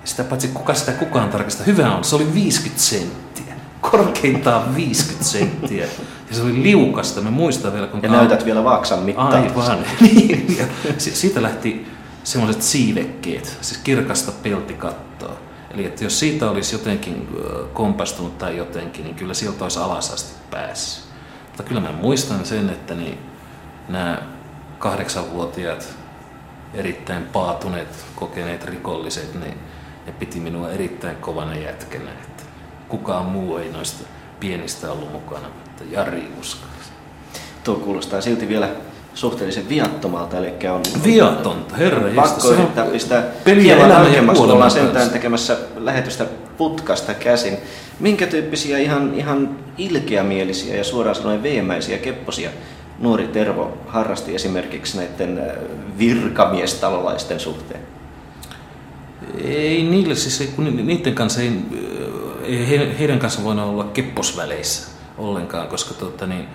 Ja 0.02 0.06
sitä 0.06 0.24
paitsi 0.24 0.48
kuka 0.48 0.74
sitä 0.74 0.92
kukaan 0.92 1.28
tarkista. 1.28 1.64
Hyvä 1.64 1.94
on, 1.94 2.04
se 2.04 2.16
oli 2.16 2.34
50 2.34 2.82
senttiä. 2.82 3.54
Korkeintaan 3.80 4.74
50 4.74 5.24
senttiä. 5.24 5.86
Ja 6.30 6.36
se 6.36 6.42
oli 6.42 6.62
liukasta. 6.62 7.20
Me 7.20 7.30
muistan 7.30 7.72
vielä, 7.72 7.86
kun... 7.86 8.00
Ja 8.02 8.08
näytät 8.08 8.44
vielä 8.44 8.64
vaaksan 8.64 8.98
mittaan. 8.98 9.34
Aivan. 9.34 9.78
niin. 10.00 10.58
Ja 10.58 10.64
siitä 10.98 11.42
lähti 11.42 11.86
semmoiset 12.24 12.62
siivekkeet, 12.62 13.58
siis 13.60 13.78
kirkasta 13.78 14.32
peltikattoa. 14.32 15.09
Eli 15.74 15.86
että 15.86 16.04
jos 16.04 16.18
siitä 16.18 16.50
olisi 16.50 16.74
jotenkin 16.74 17.28
kompastunut 17.72 18.38
tai 18.38 18.56
jotenkin, 18.56 19.04
niin 19.04 19.14
kyllä 19.14 19.34
sieltä 19.34 19.64
olisi 19.64 19.78
alas 19.78 20.10
asti 20.10 20.34
päässyt. 20.50 21.04
Mutta 21.46 21.62
kyllä 21.62 21.80
mä 21.80 21.92
muistan 21.92 22.46
sen, 22.46 22.70
että 22.70 22.94
niin 22.94 23.18
nämä 23.88 24.22
kahdeksanvuotiaat 24.78 25.88
erittäin 26.74 27.22
paatuneet, 27.22 28.04
kokeneet 28.16 28.64
rikolliset, 28.64 29.34
niin 29.34 29.58
ne 30.06 30.12
piti 30.12 30.40
minua 30.40 30.70
erittäin 30.70 31.16
kovana 31.16 31.54
jätkänä, 31.54 32.10
että 32.12 32.42
kukaan 32.88 33.26
muu 33.26 33.56
ei 33.56 33.72
noista 33.72 34.04
pienistä 34.40 34.92
ollut 34.92 35.12
mukana, 35.12 35.48
mutta 35.48 35.84
Jari 35.90 36.32
uskalsi. 36.40 36.90
Tuo 37.64 37.74
kuulostaa 37.74 38.20
silti 38.20 38.48
vielä 38.48 38.68
suhteellisen 39.14 39.68
viattomalta, 39.68 40.38
eli 40.38 40.68
on 40.68 40.82
Viatonta, 41.04 41.76
herra 41.76 42.08
pakko 42.16 42.40
se 42.40 42.54
yrittää 42.54 42.84
pistää 42.84 43.22
peliä 43.44 43.76
hieman 44.10 44.36
kuoleman 44.36 44.54
ollaan 44.54 44.70
sentään 44.70 45.10
tekemässä 45.10 45.56
lähetystä 45.76 46.26
putkasta 46.56 47.14
käsin. 47.14 47.56
Minkä 48.00 48.26
tyyppisiä 48.26 48.78
ihan, 48.78 49.14
ihan 49.14 49.56
ilkeämielisiä 49.78 50.76
ja 50.76 50.84
suoraan 50.84 51.14
sanoen 51.16 51.42
veemäisiä 51.42 51.98
kepposia 51.98 52.50
nuori 52.98 53.28
Tervo 53.28 53.78
harrasti 53.86 54.34
esimerkiksi 54.34 54.96
näiden 54.96 55.38
äh, 55.38 55.56
virkamiestalolaisten 55.98 57.40
suhteen? 57.40 57.80
Ei 59.44 59.82
niille, 59.82 60.14
siis 60.14 60.40
ei, 60.40 60.46
kun 60.46 60.64
ni- 60.64 60.82
niiden 60.82 61.14
kanssa 61.14 61.40
ei, 61.40 61.52
ei 62.44 62.68
he, 62.68 62.98
heidän 62.98 63.18
kanssa 63.18 63.44
voinut 63.44 63.68
olla 63.68 63.84
kepposväleissä 63.84 64.88
ollenkaan, 65.18 65.68
koska 65.68 65.94
tota, 65.94 66.26
niin, 66.26 66.48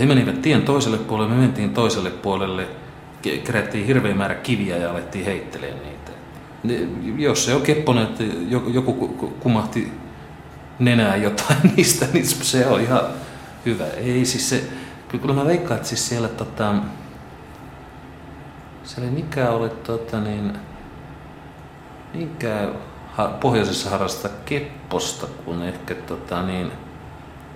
he 0.00 0.06
menivät 0.06 0.42
tien 0.42 0.62
toiselle 0.62 0.98
puolelle, 0.98 1.34
me 1.34 1.40
mentiin 1.40 1.74
toiselle 1.74 2.10
puolelle, 2.10 2.68
ke- 3.26 3.38
kerättiin 3.38 3.86
hirveä 3.86 4.14
määrä 4.14 4.34
kiviä 4.34 4.76
ja 4.76 4.90
alettiin 4.90 5.24
heittelemään 5.24 5.82
niitä. 5.82 6.10
Ne, 6.62 6.88
jos 7.22 7.44
se 7.44 7.54
on 7.54 7.62
kepponen, 7.62 8.04
että 8.04 8.24
joku, 8.48 8.70
joku 8.70 8.92
ku- 8.92 9.08
ku- 9.08 9.34
kumahti 9.40 9.92
nenää 10.78 11.16
jotain 11.16 11.58
niistä, 11.76 12.06
niin 12.12 12.26
se 12.26 12.66
on 12.66 12.80
ihan 12.80 13.00
hyvä. 13.66 13.86
Ei 13.86 14.24
siis 14.24 14.48
se, 14.48 14.64
kyllä 15.08 15.34
mä 15.34 15.46
veikkaan, 15.46 15.76
että 15.76 15.88
siis 15.88 16.08
siellä 16.08 16.28
tota, 16.28 16.74
siellä 18.84 19.08
ei 19.08 19.14
mikään 19.14 19.54
ole 19.54 19.68
tota, 19.68 20.20
niin, 20.20 20.52
niinkään 22.14 22.68
pohjoisessa 23.40 23.90
harrasta 23.90 24.28
kepposta 24.44 25.26
kuin 25.44 25.62
ehkä 25.62 25.94
tota, 25.94 26.42
niin, 26.42 26.72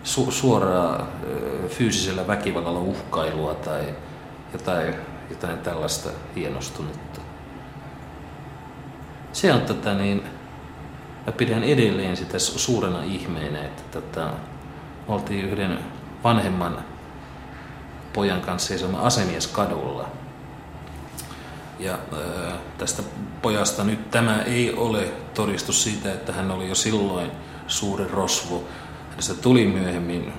su- 0.08 0.32
suoraa 0.32 1.06
fyysisellä 1.68 2.26
väkivallalla 2.26 2.80
uhkailua 2.80 3.54
tai 3.54 3.94
jotain, 4.52 4.94
jotain 5.30 5.58
tällaista 5.58 6.08
hienostunutta. 6.36 7.20
Se 9.32 9.52
on 9.52 9.60
tota, 9.60 9.94
niin, 9.94 10.22
mä 11.26 11.32
pidän 11.32 11.64
edelleen 11.64 12.16
sitä 12.16 12.38
su- 12.38 12.58
suurena 12.58 13.02
ihmeenä, 13.02 13.64
että 13.64 13.82
tota, 13.90 14.30
oltiin 15.08 15.44
yhden 15.44 15.78
vanhemman 16.24 16.84
pojan 18.12 18.40
kanssa 18.40 18.68
seisomaan 18.68 19.04
asemieskadulla. 19.04 20.08
Ja 21.78 21.92
äh, 21.92 22.52
tästä 22.78 23.02
pojasta 23.42 23.84
nyt 23.84 24.10
tämä 24.10 24.42
ei 24.42 24.74
ole 24.76 25.12
todistus 25.34 25.82
siitä, 25.82 26.12
että 26.12 26.32
hän 26.32 26.50
oli 26.50 26.68
jo 26.68 26.74
silloin 26.74 27.30
suuri 27.66 28.04
rosvo. 28.04 28.64
Hänestä 29.18 29.34
tuli 29.34 29.66
myöhemmin, 29.66 30.32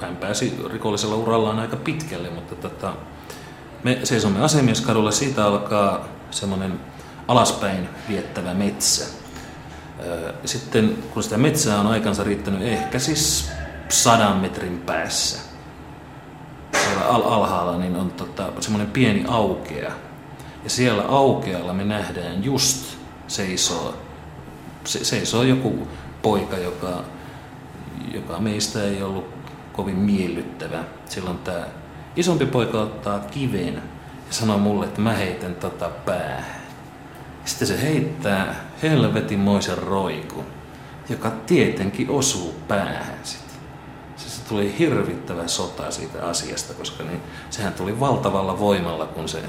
hän 0.00 0.16
pääsi 0.16 0.60
rikollisella 0.72 1.16
urallaan 1.16 1.58
aika 1.58 1.76
pitkälle, 1.76 2.30
mutta 2.30 2.54
tota, 2.54 2.94
me 3.82 3.98
seisomme 4.04 4.44
asemieskadulla, 4.44 5.10
siitä 5.10 5.44
alkaa 5.44 6.04
semmoinen 6.30 6.80
alaspäin 7.28 7.88
viettävä 8.08 8.54
metsä. 8.54 9.04
Ö, 10.04 10.32
Sitten 10.44 10.98
kun 11.14 11.22
sitä 11.22 11.38
metsää 11.38 11.80
on 11.80 11.86
aikansa 11.86 12.24
riittänyt 12.24 12.62
ehkä 12.62 12.98
siis 12.98 13.50
sadan 13.88 14.36
metrin 14.36 14.78
päässä 14.78 15.40
siellä 16.84 17.06
al- 17.06 17.32
alhaalla, 17.32 17.78
niin 17.78 17.96
on 17.96 18.10
tota, 18.10 18.52
semmoinen 18.60 18.90
pieni 18.90 19.24
aukea. 19.28 19.92
Ja 20.64 20.70
siellä 20.70 21.02
aukealla 21.08 21.72
me 21.72 21.84
nähdään 21.84 22.44
just 22.44 22.96
seisoo, 23.28 23.94
se, 24.84 25.04
seisoo 25.04 25.42
joku 25.42 25.88
poika, 26.22 26.58
joka, 26.58 27.04
joka 28.14 28.38
meistä 28.38 28.82
ei 28.82 29.02
ollut 29.02 29.28
kovin 29.72 29.96
miellyttävä. 29.96 30.84
Silloin 31.06 31.38
tämä 31.38 31.66
isompi 32.16 32.46
poika 32.46 32.80
ottaa 32.80 33.18
kiven 33.18 33.74
ja 33.74 33.80
sanoo 34.30 34.58
mulle, 34.58 34.86
että 34.86 35.00
mä 35.00 35.12
heitän 35.12 35.54
tota 35.54 35.88
päähän. 35.88 36.62
Sitten 37.44 37.68
se 37.68 37.82
heittää 37.82 38.54
helvetimoisen 38.82 39.78
roikun, 39.78 40.44
joka 41.08 41.30
tietenkin 41.30 42.10
osuu 42.10 42.54
päähän 42.68 43.18
sitten. 43.22 43.42
Se 44.16 44.44
tuli 44.48 44.78
hirvittävä 44.78 45.48
sota 45.48 45.90
siitä 45.90 46.26
asiasta, 46.26 46.74
koska 46.74 47.04
niin, 47.04 47.20
sehän 47.50 47.72
tuli 47.72 48.00
valtavalla 48.00 48.58
voimalla, 48.58 49.06
kun 49.06 49.28
se 49.28 49.42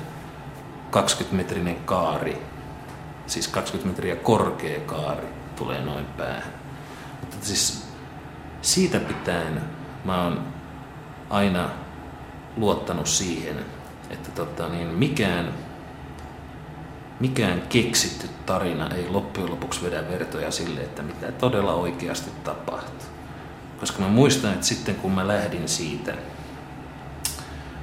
20-metrinen 0.92 1.76
kaari, 1.86 2.38
siis 3.28 3.48
20 3.48 3.90
metriä 3.90 4.16
korkea 4.16 4.80
kaari, 4.80 5.28
tulee 5.56 5.82
noin 5.82 6.06
päähän. 6.06 6.53
Mutta 7.24 7.46
siis 7.46 7.88
siitä 8.62 9.00
pitäen 9.00 9.62
mä 10.06 10.24
oon 10.24 10.48
aina 11.30 11.70
luottanut 12.58 13.08
siihen, 13.08 13.66
että 14.10 14.32
tota, 14.32 14.70
niin 14.70 14.88
mikään 14.88 15.54
mikään 17.20 17.62
keksitty 17.62 18.30
tarina 18.46 18.90
ei 18.96 19.10
loppujen 19.10 19.52
lopuksi 19.52 19.86
vedä 19.86 20.10
vertoja 20.10 20.52
sille, 20.52 20.82
että 20.82 21.02
mitä 21.02 21.32
todella 21.32 21.74
oikeasti 21.74 22.32
tapahtuu. 22.44 23.08
Koska 23.80 24.02
mä 24.02 24.08
muistan, 24.08 24.54
että 24.54 24.66
sitten 24.66 24.96
kun 24.96 25.12
mä 25.12 25.28
lähdin 25.28 25.70
siitä 25.70 26.14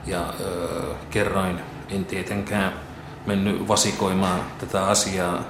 ja 0.07 0.35
öö, 0.40 0.94
kerroin, 1.11 1.61
en 1.88 2.05
tietenkään 2.05 2.72
mennyt 3.26 3.68
vasikoimaan 3.68 4.40
tätä 4.59 4.87
asiaa 4.87 5.44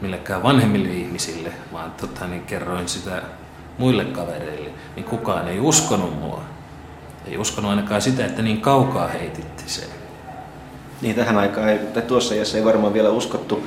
millekään 0.00 0.42
vanhemmille 0.42 0.88
ihmisille, 0.88 1.52
vaan 1.72 1.90
tota, 1.90 2.26
niin 2.26 2.42
kerroin 2.42 2.88
sitä 2.88 3.22
muille 3.78 4.04
kavereille, 4.04 4.70
niin 4.96 5.04
kukaan 5.04 5.48
ei 5.48 5.60
uskonut 5.60 6.20
mua. 6.20 6.42
Ei 7.26 7.38
uskonut 7.38 7.70
ainakaan 7.70 8.02
sitä, 8.02 8.26
että 8.26 8.42
niin 8.42 8.60
kaukaa 8.60 9.08
heititti 9.08 9.64
sen. 9.66 9.88
Niin 11.02 11.16
tähän 11.16 11.38
aikaan, 11.38 11.68
ei, 11.68 11.78
tai 11.78 12.02
tuossa 12.02 12.34
iässä 12.34 12.58
ei 12.58 12.64
varmaan 12.64 12.92
vielä 12.92 13.10
uskottu 13.10 13.66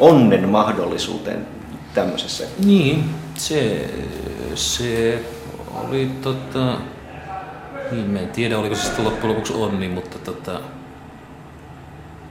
onnen 0.00 0.48
mahdollisuuteen 0.48 1.46
tämmöisessä. 1.94 2.44
Niin, 2.64 3.14
se, 3.34 3.90
se 4.54 5.24
oli 5.88 6.10
tota... 6.22 6.78
Niin, 7.90 8.10
mä 8.10 8.18
en 8.18 8.28
tiedä, 8.28 8.58
oliko 8.58 8.74
se 8.74 8.82
sitten 8.82 9.04
loppujen 9.04 9.28
lopuksi 9.28 9.52
onni, 9.52 9.88
mutta 9.88 10.18
tota... 10.18 10.60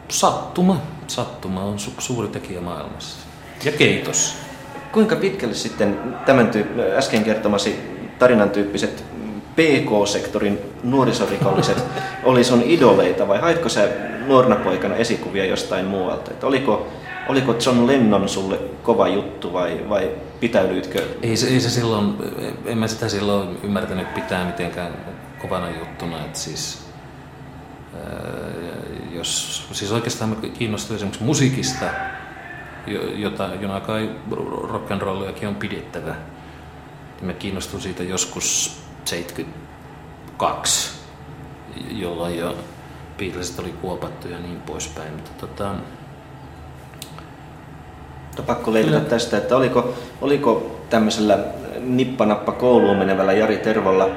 Sattuma. 0.10 0.82
Sattuma 1.08 1.64
on 1.64 1.76
su- 1.76 2.02
suuri 2.02 2.28
tekijä 2.28 2.62
maailmassa. 2.62 3.31
Ja 3.64 3.72
keitos. 3.72 4.36
Kuinka 4.92 5.16
pitkälle 5.16 5.54
sitten 5.54 6.00
tämän 6.26 6.52
tyyp- 6.52 6.98
äsken 6.98 7.24
kertomasi 7.24 7.80
tarinan 8.20 8.50
tyyppiset 8.50 9.04
PK-sektorin 9.56 10.60
nuorisorikolliset 10.84 11.84
oli 12.24 12.44
sun 12.44 12.62
idoleita 12.66 13.28
vai 13.28 13.40
haitko 13.40 13.70
sä 13.70 13.88
nuorena 14.28 14.56
poikana 14.56 14.96
esikuvia 14.96 15.46
jostain 15.46 15.86
muualta? 15.86 16.32
Et 16.32 16.44
oliko, 16.44 16.88
oliko 17.30 17.56
John 17.66 17.88
Lennon 17.88 18.30
sulle 18.30 18.60
kova 18.84 19.08
juttu 19.08 19.54
vai, 19.54 19.86
vai 19.90 20.12
pitäydyitkö? 20.40 21.04
Ei 21.22 21.38
se, 21.38 21.48
ei 21.48 21.60
se 21.60 21.70
silloin, 21.70 22.14
en 22.66 22.78
mä 22.78 22.88
sitä 22.88 23.10
silloin 23.10 23.58
ymmärtänyt 23.64 24.14
pitää 24.14 24.46
mitenkään 24.46 24.94
kovana 25.42 25.70
juttuna, 25.80 26.26
että 26.26 26.40
siis 26.40 26.86
ää, 27.96 28.02
jos, 29.12 29.64
siis 29.72 29.92
oikeastaan 29.92 30.30
mä 30.30 30.36
kiinnostuin 30.54 30.96
esimerkiksi 30.96 31.24
musiikista, 31.24 31.86
jota, 33.16 33.50
jona 33.60 33.80
kai 33.80 34.10
rock 34.62 34.92
and 34.92 35.02
rolliakin 35.02 35.48
on 35.48 35.56
pidettävä. 35.56 36.16
Mä 37.22 37.34
kiinnostuin 37.34 37.84
siitä 37.84 38.04
joskus 38.04 38.80
72, 39.06 40.92
jolloin 41.92 42.38
jo 42.38 42.56
Beatlesit 43.18 43.60
oli 43.60 43.74
kuopattu 43.82 44.28
ja 44.28 44.40
niin 44.40 44.62
poispäin. 44.62 45.14
Mutta 45.14 45.32
tota, 45.48 45.76
Mutta 48.28 48.44
pakko 48.44 48.74
leikata 48.74 49.00
tästä, 49.00 49.38
että 49.38 49.58
oliko, 49.58 49.94
oliko 50.22 50.80
tämmöisellä 50.90 51.38
nippanappa 51.80 52.52
kouluun 52.52 52.98
menevällä 52.98 53.34
Jari 53.34 53.58
Tervolla 53.58 54.10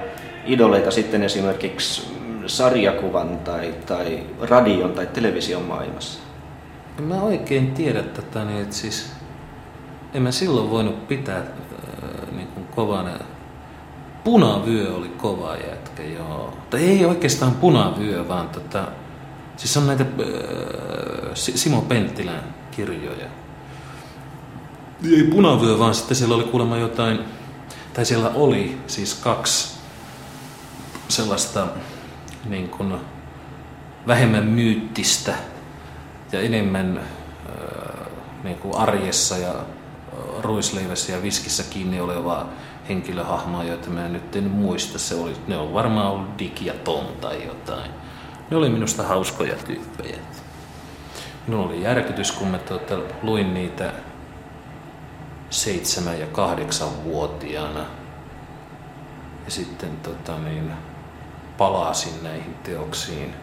idoleita 0.47 0.91
sitten 0.91 1.23
esimerkiksi 1.23 2.15
sarjakuvan 2.47 3.39
tai, 3.39 3.75
tai 3.87 4.23
radion 4.41 4.93
tai 4.93 5.07
television 5.07 5.63
maailmassa? 5.63 6.24
En 6.99 7.05
mä 7.05 7.15
oikein 7.15 7.73
tiedä 7.73 8.03
tätä, 8.03 8.45
niin 8.45 8.63
että 8.63 8.77
siis 8.77 9.13
en 10.15 10.23
mä 10.23 10.31
silloin 10.31 10.71
voinut 10.71 11.09
pitää 11.09 11.39
äh, 11.39 11.47
niin 12.33 12.49
kuin 12.49 12.67
kovana. 12.67 13.11
Punavyö 14.25 14.95
oli 14.95 15.09
kova 15.09 15.57
jätkä, 15.57 16.03
joo. 16.03 16.59
Tai 16.71 16.81
ei 16.81 17.05
oikeastaan 17.05 17.53
punavyö, 17.53 18.29
vaan 18.29 18.49
tota, 18.49 18.89
siis 19.57 19.77
on 19.77 19.87
näitä 19.87 20.03
äh, 20.05 20.09
Si- 21.35 21.59
Simo 21.59 21.81
Penttilän 21.81 22.55
kirjoja. 22.71 23.27
Ei 25.13 25.25
punavyö, 25.25 25.79
vaan 25.79 25.95
sitten 25.95 26.17
siellä 26.17 26.35
oli 26.35 26.45
kuulemma 26.45 26.77
jotain, 26.77 27.19
tai 27.95 28.05
siellä 28.05 28.31
oli 28.35 28.79
siis 28.87 29.15
kaksi 29.15 29.75
sellaista 31.09 31.67
niin 32.49 32.69
kuin 32.69 32.95
vähemmän 34.07 34.45
myyttistä 34.45 35.35
ja 36.35 36.41
enemmän 36.41 37.01
niin 38.45 38.59
kuin 38.59 38.77
arjessa 38.77 39.37
ja 39.39 39.55
ruisleivässä 40.43 41.13
ja 41.13 41.23
viskissä 41.23 41.63
kiinni 41.71 42.01
olevaa 42.01 42.49
henkilöhahmoa, 42.89 43.65
joita 43.65 43.91
mä 43.91 44.09
nyt 44.09 44.37
en 44.37 44.51
muista. 44.51 44.99
Se 44.99 45.15
oli, 45.15 45.37
ne 45.47 45.57
on 45.57 45.75
varmaan 45.75 46.13
ollut 46.13 46.39
Dick 46.39 46.63
ja 46.63 46.75
Tom 46.75 47.07
tai 47.21 47.47
jotain. 47.47 47.91
Ne 48.51 48.57
oli 48.57 48.69
minusta 48.69 49.03
hauskoja 49.03 49.55
tyyppejä. 49.67 50.19
Minulla 51.47 51.67
oli 51.67 51.83
järkytys, 51.83 52.33
kun 52.33 52.49
mä 52.49 52.59
tuota, 52.59 52.99
luin 53.23 53.55
niitä 53.55 53.93
seitsemän- 55.51 56.21
ja 56.21 56.27
kahdeksanvuotiaana. 56.27 57.81
Ja 59.45 59.51
sitten 59.51 59.97
tota, 60.03 60.39
niin, 60.39 60.73
palasin 61.59 62.23
näihin 62.23 62.55
teoksiin 62.63 63.35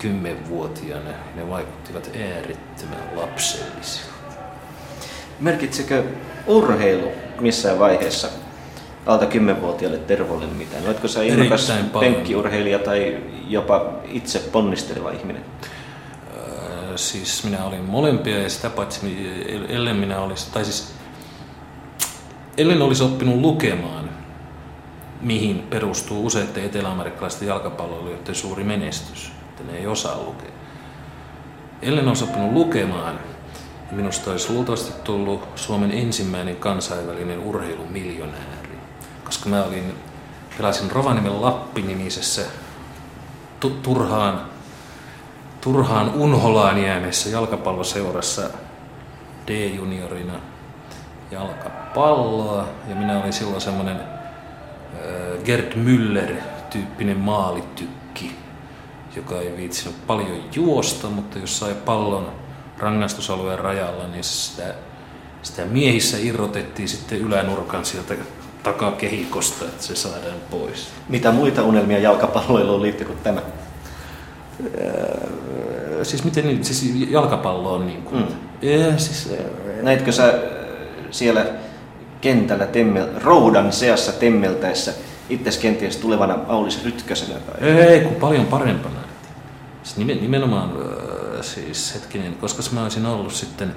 kymmenvuotiaana. 0.00 1.10
Ne 1.34 1.48
vaikuttivat 1.50 2.10
äärettömän 2.34 3.16
lapsellisilta. 3.16 4.10
Merkitsekö 5.40 6.04
urheilu 6.46 7.12
missään 7.40 7.78
vaiheessa 7.78 8.28
alta 9.06 9.26
kymmenvuotiaalle 9.26 9.98
Tervolle 9.98 10.46
mitään? 10.46 10.86
Oletko 10.86 11.08
sä 11.08 11.22
innokas 11.22 11.72
penkkiurheilija 12.00 12.78
tai 12.78 13.18
jopa 13.48 13.92
itse 14.04 14.38
ponnisteleva 14.38 15.10
ihminen? 15.10 15.44
Öö, 16.36 16.96
siis 16.96 17.44
minä 17.44 17.64
olin 17.64 17.84
molempia 17.84 18.38
ja 18.38 18.50
sitä 18.50 18.70
paitsi 18.70 19.16
ellen 19.68 19.96
minä 19.96 20.20
olisi, 20.20 20.52
tai 20.52 20.64
siis 20.64 20.94
ellen 22.58 22.82
olisi 22.82 23.02
oppinut 23.02 23.40
lukemaan, 23.40 24.10
mihin 25.20 25.62
perustuu 25.70 26.26
useiden 26.26 26.64
eteläamerikkalaisten 26.64 27.48
jalkapalloilijoiden 27.48 28.34
suuri 28.34 28.64
menestys, 28.64 29.32
että 29.60 29.72
ne 29.72 29.78
ei 29.78 29.86
osaa 29.86 30.16
lukea. 30.16 30.50
Ellen 31.82 32.08
olisi 32.08 32.24
oppinut 32.24 32.52
lukemaan, 32.52 33.18
minusta 33.90 34.30
olisi 34.30 34.52
luultavasti 34.52 34.92
tullut 35.04 35.48
Suomen 35.54 35.92
ensimmäinen 35.92 36.56
kansainvälinen 36.56 37.38
urheilumiljonääri. 37.38 38.78
Koska 39.24 39.48
mä 39.48 39.64
olin, 39.64 39.94
pelasin 40.58 40.90
Rovaniemen 40.90 41.42
Lappi-nimisessä 41.42 42.42
turhaan, 43.82 44.40
turhaan 45.60 46.14
unholaan 46.14 46.82
jääneessä 46.82 47.28
jalkapalloseurassa 47.28 48.42
D-juniorina 49.46 50.40
jalkapalloa. 51.30 52.68
Ja 52.88 52.94
minä 52.94 53.20
olin 53.20 53.32
silloin 53.32 53.60
semmoinen 53.60 54.00
Gerd 55.44 55.72
Müller-tyyppinen 55.72 57.18
maalitykki, 57.18 57.99
joka 59.16 59.40
ei 59.40 59.56
viitsinyt 59.56 60.06
paljon 60.06 60.44
juosta, 60.54 61.06
mutta 61.06 61.38
jos 61.38 61.58
sai 61.58 61.74
pallon 61.84 62.32
rangaistusalueen 62.78 63.58
rajalla, 63.58 64.06
niin 64.06 64.24
sitä, 64.24 64.74
sitä 65.42 65.64
miehissä 65.64 66.16
irrotettiin 66.20 66.88
sitten 66.88 67.18
ylänurkan 67.18 67.84
sieltä 67.84 68.14
takakehikosta, 68.62 69.64
että 69.64 69.82
se 69.82 69.96
saadaan 69.96 70.40
pois. 70.50 70.88
Mitä 71.08 71.32
muita 71.32 71.62
unelmia 71.62 71.98
jalkapalloiluun 71.98 72.82
liittyy 72.82 73.06
kuin 73.06 73.18
tämä? 73.18 73.42
Öö, 74.74 76.04
siis 76.04 76.24
miten 76.24 76.46
niin, 76.46 76.64
siis 76.64 77.10
jalkapallo 77.10 77.74
on 77.74 77.86
niin 77.86 78.02
kuin, 78.02 78.22
mm. 78.22 78.68
ja, 78.68 78.98
siis, 78.98 79.28
Näitkö 79.82 80.12
sä 80.12 80.34
siellä 81.10 81.46
kentällä 82.20 82.66
temmel, 82.66 83.08
roudan 83.22 83.72
seassa 83.72 84.12
temmeltäessä 84.12 84.92
itse 85.30 85.60
kenties 85.60 85.96
tulevana 85.96 86.38
Aulis 86.48 86.84
Rytkösenä? 86.84 87.40
Tai... 87.40 87.68
Ei, 87.68 88.00
kun 88.00 88.14
paljon 88.14 88.46
parempana. 88.46 89.00
Siis 89.82 89.96
nimenomaan 90.20 90.72
siis 91.42 91.94
hetkinen, 91.94 92.34
koska 92.34 92.62
mä 92.72 92.82
olisin 92.82 93.06
ollut 93.06 93.32
sitten, 93.32 93.76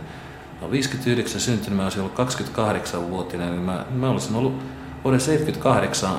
no 0.62 0.72
59 0.72 1.42
syntynyt, 1.42 1.78
mä 1.78 1.84
olisin 1.84 2.02
ollut 2.02 2.20
28-vuotiaana, 2.20 3.52
niin 3.52 3.62
mä, 3.62 3.86
mä 3.90 4.10
olisin 4.10 4.36
ollut 4.36 4.54
vuoden 5.04 5.20
78, 5.20 6.12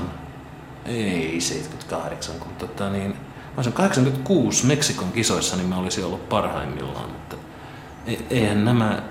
ei 0.87 1.40
78, 1.40 2.35
kun 2.38 2.53
tota 2.59 2.90
niin, 2.90 3.11
mä 3.11 3.57
olisin 3.57 3.73
86 3.73 4.66
Meksikon 4.66 5.12
kisoissa, 5.12 5.57
niin 5.57 5.68
mä 5.68 5.77
olisin 5.77 6.05
ollut 6.05 6.29
parhaimmillaan, 6.29 7.11
mutta 7.11 7.37
e, 8.07 8.16
eihän 8.31 8.64
nämä 8.64 9.03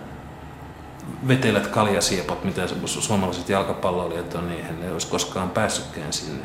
vetelät 1.28 1.68
kaljasiepot, 1.68 2.44
mitä 2.44 2.62
suomalaiset 2.86 3.50
jalkapalloilijat 3.50 4.36
on, 4.36 4.48
niin 4.48 4.60
eihän 4.60 4.80
ne 4.80 4.92
olisi 4.92 5.08
koskaan 5.08 5.50
päässytkään 5.50 6.13
sinne. 6.13 6.44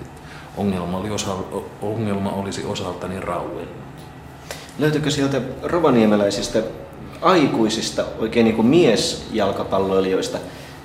Ongelma, 0.57 0.99
oli 0.99 1.11
osa, 1.11 1.37
ongelma 1.83 2.31
olisi 2.31 2.65
osaltani 2.65 3.21
rauennut. 3.21 3.69
Löytyykö 4.79 5.11
sieltä 5.11 5.41
rovaniemeläisistä 5.63 6.63
aikuisista, 7.23 8.05
oikein 8.19 8.45
niin 8.45 8.57
kuin 8.57 8.69
miesjalkapalloilijoista, 8.69 10.39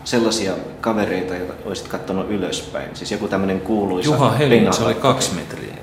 sellaisia 0.04 0.54
kavereita, 0.82 1.36
joita 1.36 1.54
olisit 1.66 1.88
katsonut 1.88 2.30
ylöspäin? 2.30 2.96
Siis 2.96 3.12
joku 3.12 3.28
tämmöinen 3.28 3.62
kuuluisa... 3.62 4.10
Juha 4.10 4.32
Helin, 4.32 4.74
se 4.74 4.84
oli 4.84 4.94
kaksi 4.94 5.32
metriä. 5.36 5.76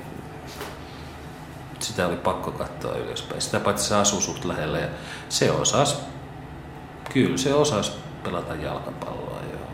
Sitä 1.79 2.07
oli 2.07 2.15
pakko 2.15 2.51
katsoa 2.51 2.95
ylöspäin. 2.95 3.41
Sitä 3.41 3.59
paitsi 3.59 3.87
se 3.87 3.95
asui 3.95 4.21
suht 4.21 4.45
lähellä 4.45 4.79
ja 4.79 4.87
se 5.29 5.51
osasi, 5.51 5.95
kyllä 7.13 7.37
se 7.37 7.53
osasi 7.53 7.91
pelata 8.23 8.55
jalkapalloa. 8.55 9.39
Joo. 9.51 9.67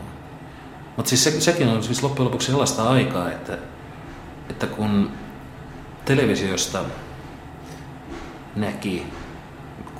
Mutta 0.96 1.08
siis 1.08 1.24
se, 1.24 1.40
sekin 1.40 1.68
on 1.68 1.82
siis 1.82 2.02
loppujen 2.02 2.24
lopuksi 2.24 2.46
sellaista 2.46 2.90
aikaa, 2.90 3.32
että, 3.32 3.58
että 4.50 4.66
kun 4.66 5.10
televisiosta 6.04 6.84
näki 8.56 9.06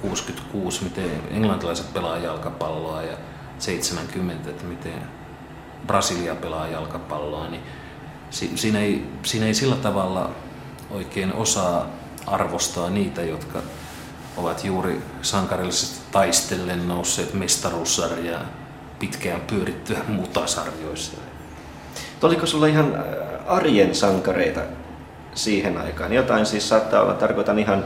66, 0.03 0.85
miten 0.85 1.11
englantilaiset 1.31 1.95
pelaa 1.95 2.19
jalkapalloa 2.19 3.03
ja 3.03 3.17
70, 3.59 4.51
että 4.51 4.65
miten 4.65 5.03
Brasilia 5.87 6.35
pelaa 6.35 6.69
jalkapalloa, 6.69 7.49
niin 7.49 7.63
siinä 8.31 8.81
ei, 8.81 9.07
siinä 9.23 9.47
ei 9.47 9.55
sillä 9.55 9.77
tavalla 9.77 10.31
oikein 10.91 11.33
osaa 11.33 11.87
arvostaa 12.27 12.91
niitä, 12.91 13.23
jotka 13.23 13.63
ovat 14.37 14.65
juuri 14.65 15.03
sankarillisesti 15.23 15.98
taistellen 16.13 16.89
nousseet 16.89 17.35
mestaruussarjaa 17.35 18.43
pitkään 18.99 19.41
pyörittyä 19.41 19.99
mutasarjoissa. 20.19 21.17
Oliko 22.23 22.47
sulla 22.47 22.67
ihan 22.67 22.95
äh, 22.95 23.03
arjen 23.47 23.95
sankareita 23.95 24.61
siihen 25.35 25.79
aikaan? 25.79 26.13
Jotain 26.13 26.47
siis 26.47 26.69
saattaa 26.69 27.03
olla, 27.03 27.15
tarkoitan 27.15 27.59
ihan 27.59 27.85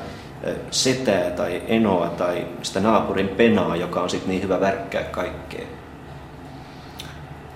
setää 0.71 1.31
tai 1.31 1.63
enoa 1.67 2.09
tai 2.09 2.47
sitä 2.63 2.81
naapurin 2.81 3.29
penaa, 3.29 3.77
joka 3.77 4.03
on 4.03 4.11
sitten 4.11 4.31
niin 4.31 4.43
hyvä 4.43 4.61
värkkää 4.61 5.03
kaikkea? 5.03 5.67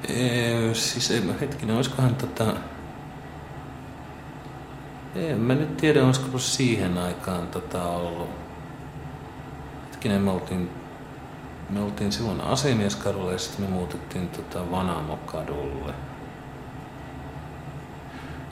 Ee, 0.09 0.75
siis 0.75 1.13
hetkinen, 1.41 1.77
olisikohan 1.77 2.15
tota... 2.15 2.45
En 5.15 5.41
mä 5.41 5.55
nyt 5.55 5.77
tiedä, 5.77 6.05
olisiko 6.05 6.39
siihen 6.39 6.99
aikaan 6.99 7.47
tota 7.47 7.83
ollut. 7.83 8.46
Hetkinen, 9.97 10.23
me 10.23 10.31
oltiin, 10.31 10.71
me 11.71 11.81
oltiin 11.81 12.13
silloin 12.13 12.41
asemieskadulla 12.41 13.33
ja 13.33 13.39
sitten 13.39 13.65
me 13.65 13.71
muutettiin 13.71 14.29
tota 14.29 14.71
Vanamokadulle. 14.71 15.95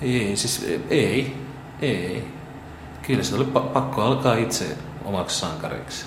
Ei, 0.03 0.37
siis 0.37 0.67
ei, 0.91 1.37
ei. 1.83 2.29
Kyllä 3.03 3.23
se 3.23 3.35
oli 3.35 3.45
pakko 3.45 4.03
alkaa 4.03 4.35
itse 4.35 4.77
omaksi 5.05 5.41
sankariksi. 5.41 6.05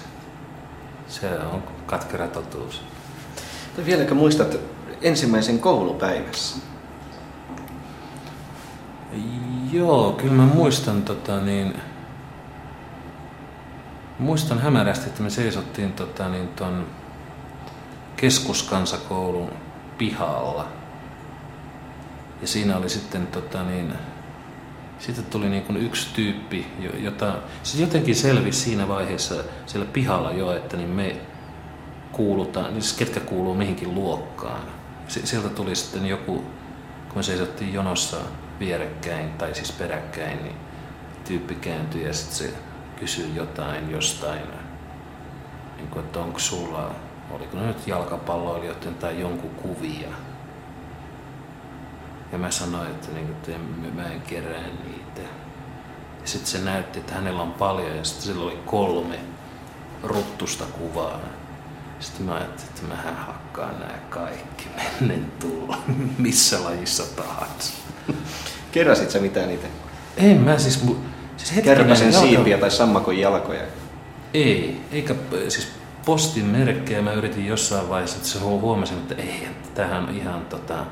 Se 1.07 1.39
on 1.39 1.63
katkera 1.85 2.27
totuus. 2.27 2.83
Tai 3.75 3.85
vieläkö 3.85 4.13
muistat 4.13 4.57
ensimmäisen 5.01 5.59
koulupäivässä? 5.59 6.57
Joo, 9.71 10.11
kyllä 10.11 10.33
mä 10.33 10.45
muistan 10.45 11.01
tota 11.01 11.39
niin... 11.39 11.73
Muistan 14.19 14.59
hämärästi, 14.59 15.05
että 15.05 15.23
me 15.23 15.29
seisottiin 15.29 15.93
tota 15.93 16.29
niin 16.29 16.47
ton 16.47 16.87
keskuskansakoulun 18.15 19.51
pihalla. 19.97 20.67
Ja 22.41 22.47
siinä 22.47 22.77
oli 22.77 22.89
sitten 22.89 23.27
tota 23.27 23.63
niin, 23.63 23.93
sitten 24.99 25.25
tuli 25.25 25.49
niin 25.49 25.63
kuin 25.63 25.77
yksi 25.77 26.07
tyyppi, 26.13 26.67
jota 26.99 27.35
se 27.63 27.81
jotenkin 27.81 28.15
selvisi 28.15 28.59
siinä 28.59 28.87
vaiheessa 28.87 29.35
siellä 29.65 29.87
pihalla 29.93 30.31
jo, 30.31 30.51
että 30.55 30.77
niin 30.77 30.89
me 30.89 31.15
kuulutaan, 32.11 32.73
niin 32.73 32.81
siis 32.81 32.97
ketkä 32.97 33.19
kuuluu 33.19 33.53
mihinkin 33.53 33.95
luokkaan. 33.95 34.61
Sieltä 35.07 35.49
tuli 35.49 35.75
sitten 35.75 36.05
joku, 36.05 36.35
kun 37.07 37.15
me 37.15 37.23
seisottiin 37.23 37.73
jonossa 37.73 38.17
vierekkäin 38.59 39.33
tai 39.33 39.55
siis 39.55 39.71
peräkkäin, 39.71 40.43
niin 40.43 40.55
tyyppi 41.27 41.55
kääntyi 41.55 42.03
ja 42.03 42.13
sitten 42.13 42.37
se 42.37 42.53
kysyi 42.99 43.35
jotain 43.35 43.91
jostain, 43.91 44.41
niin 45.77 45.87
kuin, 45.87 46.05
että 46.05 46.19
onko 46.19 46.39
sulla, 46.39 46.91
oliko 47.31 47.57
ne 47.57 47.67
nyt 47.67 47.87
jalkapalloilijoiden 47.87 48.95
tai 48.95 49.19
jonkun 49.19 49.49
kuvia. 49.49 50.09
Ja 52.31 52.37
mä 52.37 52.51
sanoin, 52.51 52.91
että, 52.91 53.07
niin, 53.11 53.27
että 53.31 53.51
mä 53.95 54.03
en 54.03 54.21
kerää 54.21 54.61
niitä. 54.61 55.21
Ja 56.21 56.27
sitten 56.27 56.51
se 56.51 56.59
näytti, 56.59 56.99
että 56.99 57.13
hänellä 57.13 57.41
on 57.41 57.53
paljon 57.53 57.97
ja 57.97 58.03
sitten 58.03 58.25
sillä 58.25 58.45
oli 58.45 58.59
kolme 58.65 59.19
ruttusta 60.03 60.65
kuvaa. 60.65 61.19
Sitten 61.99 62.25
mä 62.25 62.33
ajattelin, 62.33 62.69
että 62.69 62.87
mähän 62.87 63.15
hakkaan 63.15 63.79
nämä 63.79 63.97
kaikki 64.09 64.67
mennen 64.77 65.31
tulla, 65.39 65.77
missä 66.17 66.63
lajissa 66.63 67.15
tahansa. 67.15 67.73
Keräsit 68.71 69.11
sä 69.11 69.19
mitään 69.19 69.47
niitä? 69.47 69.67
En 70.17 70.37
mä 70.37 70.59
siis... 70.59 70.83
Mu, 70.83 70.95
siis 71.37 71.65
Kärpäsen 71.65 72.13
siipiä 72.13 72.57
tai 72.57 72.71
sammakon 72.71 73.17
jalkoja? 73.17 73.61
Ei, 74.33 74.81
eikä 74.91 75.15
siis 75.47 75.71
postin 76.05 76.45
merkkejä 76.45 77.01
mä 77.01 77.13
yritin 77.13 77.47
jossain 77.47 77.89
vaiheessa, 77.89 78.17
että 78.17 78.29
se 78.29 78.39
huomasin, 78.39 78.97
että 78.97 79.15
ei, 79.15 79.47
tähän 79.75 80.03
on 80.03 80.15
ihan 80.15 80.41
tota, 80.45 80.85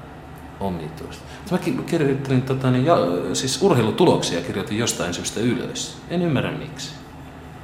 omituista. 0.59 1.23
Mä 1.51 1.57
kirjoittelin 1.85 2.41
tota, 2.41 2.71
niin, 2.71 2.85
ja, 2.85 2.97
siis 3.33 3.61
urheilutuloksia 3.61 4.41
kirjoitin 4.41 4.77
jostain 4.77 5.13
syystä 5.13 5.39
ylös. 5.39 5.97
En 6.09 6.21
ymmärrä 6.21 6.51
miksi. 6.51 6.91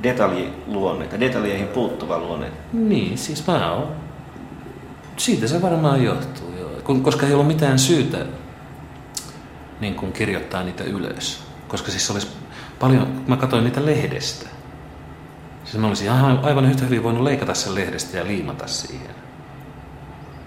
Detaljiluonneita, 0.04 1.20
detaljeihin 1.20 1.68
puuttuva 1.68 2.20
luonne. 2.20 2.48
Niin, 2.74 3.18
siis 3.18 3.48
mä 3.48 3.72
oon. 3.72 3.88
Siitä 5.18 5.48
se 5.48 5.62
varmaan 5.62 6.04
johtuu, 6.04 6.54
joo. 6.60 7.00
Koska 7.02 7.26
ei 7.26 7.34
ollut 7.34 7.48
mitään 7.48 7.80
syytä 7.80 8.26
niin 9.82 9.96
kun 9.96 10.12
kirjoittaa 10.12 10.64
niitä 10.64 10.84
ylös. 10.84 11.44
Koska 11.68 11.92
siis 11.92 12.12
olisi 12.12 12.28
paljon, 12.82 13.24
mä 13.28 13.38
katsoin 13.38 13.64
niitä 13.64 13.86
lehdestä. 13.86 14.50
Siis 15.64 15.78
mä 15.78 15.88
olisin 15.88 16.12
aivan 16.42 16.66
yhtä 16.66 16.86
hyvin 16.86 17.04
voinut 17.04 17.24
leikata 17.24 17.54
sen 17.54 17.76
lehdestä 17.76 18.18
ja 18.18 18.28
liimata 18.28 18.68
siihen. 18.68 19.16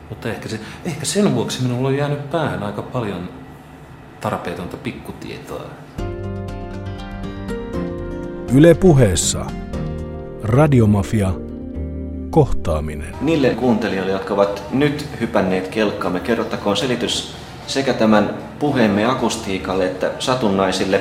Mutta 0.08 0.28
ehkä, 0.28 0.48
se, 0.48 0.60
ehkä 0.84 1.04
sen 1.04 1.34
vuoksi 1.34 1.62
minulla 1.62 1.88
on 1.88 1.96
jäänyt 1.96 2.30
päähän 2.30 2.62
aika 2.62 2.82
paljon 2.82 3.28
tarpeetonta 4.20 4.76
pikkutietoa. 4.76 5.62
Yle 8.54 8.74
puheessa. 8.74 9.46
Radiomafia. 10.42 11.32
Kohtaaminen. 12.30 13.16
Niille 13.20 13.50
kuuntelijoille, 13.50 14.12
jotka 14.12 14.34
ovat 14.34 14.62
nyt 14.72 15.08
hypänneet 15.20 15.68
kelkkaamme, 15.68 16.20
kerrottakoon 16.20 16.76
selitys 16.76 17.34
sekä 17.66 17.92
tämän 17.92 18.34
puheemme 18.58 19.04
akustiikalle 19.04 19.86
että 19.86 20.10
satunnaisille 20.18 21.00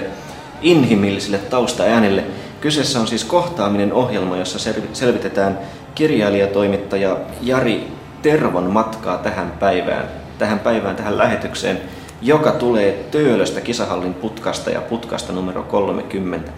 inhimillisille 0.64 1.38
taustaäänille. 1.38 2.24
Kyseessä 2.62 3.00
on 3.00 3.08
siis 3.08 3.24
kohtaaminen 3.24 3.94
ohjelma, 3.94 4.38
jossa 4.38 4.60
selvitetään 4.94 5.60
kirjailijatoimittaja 5.96 7.18
Jari 7.42 7.88
Tervon 8.22 8.72
matkaa 8.72 9.18
tähän 9.18 9.52
päivään, 9.60 10.06
tähän 10.38 10.60
päivään, 10.60 10.96
tähän 10.96 11.18
lähetykseen, 11.18 11.82
joka 12.22 12.52
tulee 12.52 13.06
Töölöstä 13.12 13.62
kisahallin 13.62 14.14
putkasta 14.14 14.70
ja 14.70 14.82
putkasta 14.82 15.34
numero 15.34 15.64
30. 15.64 16.52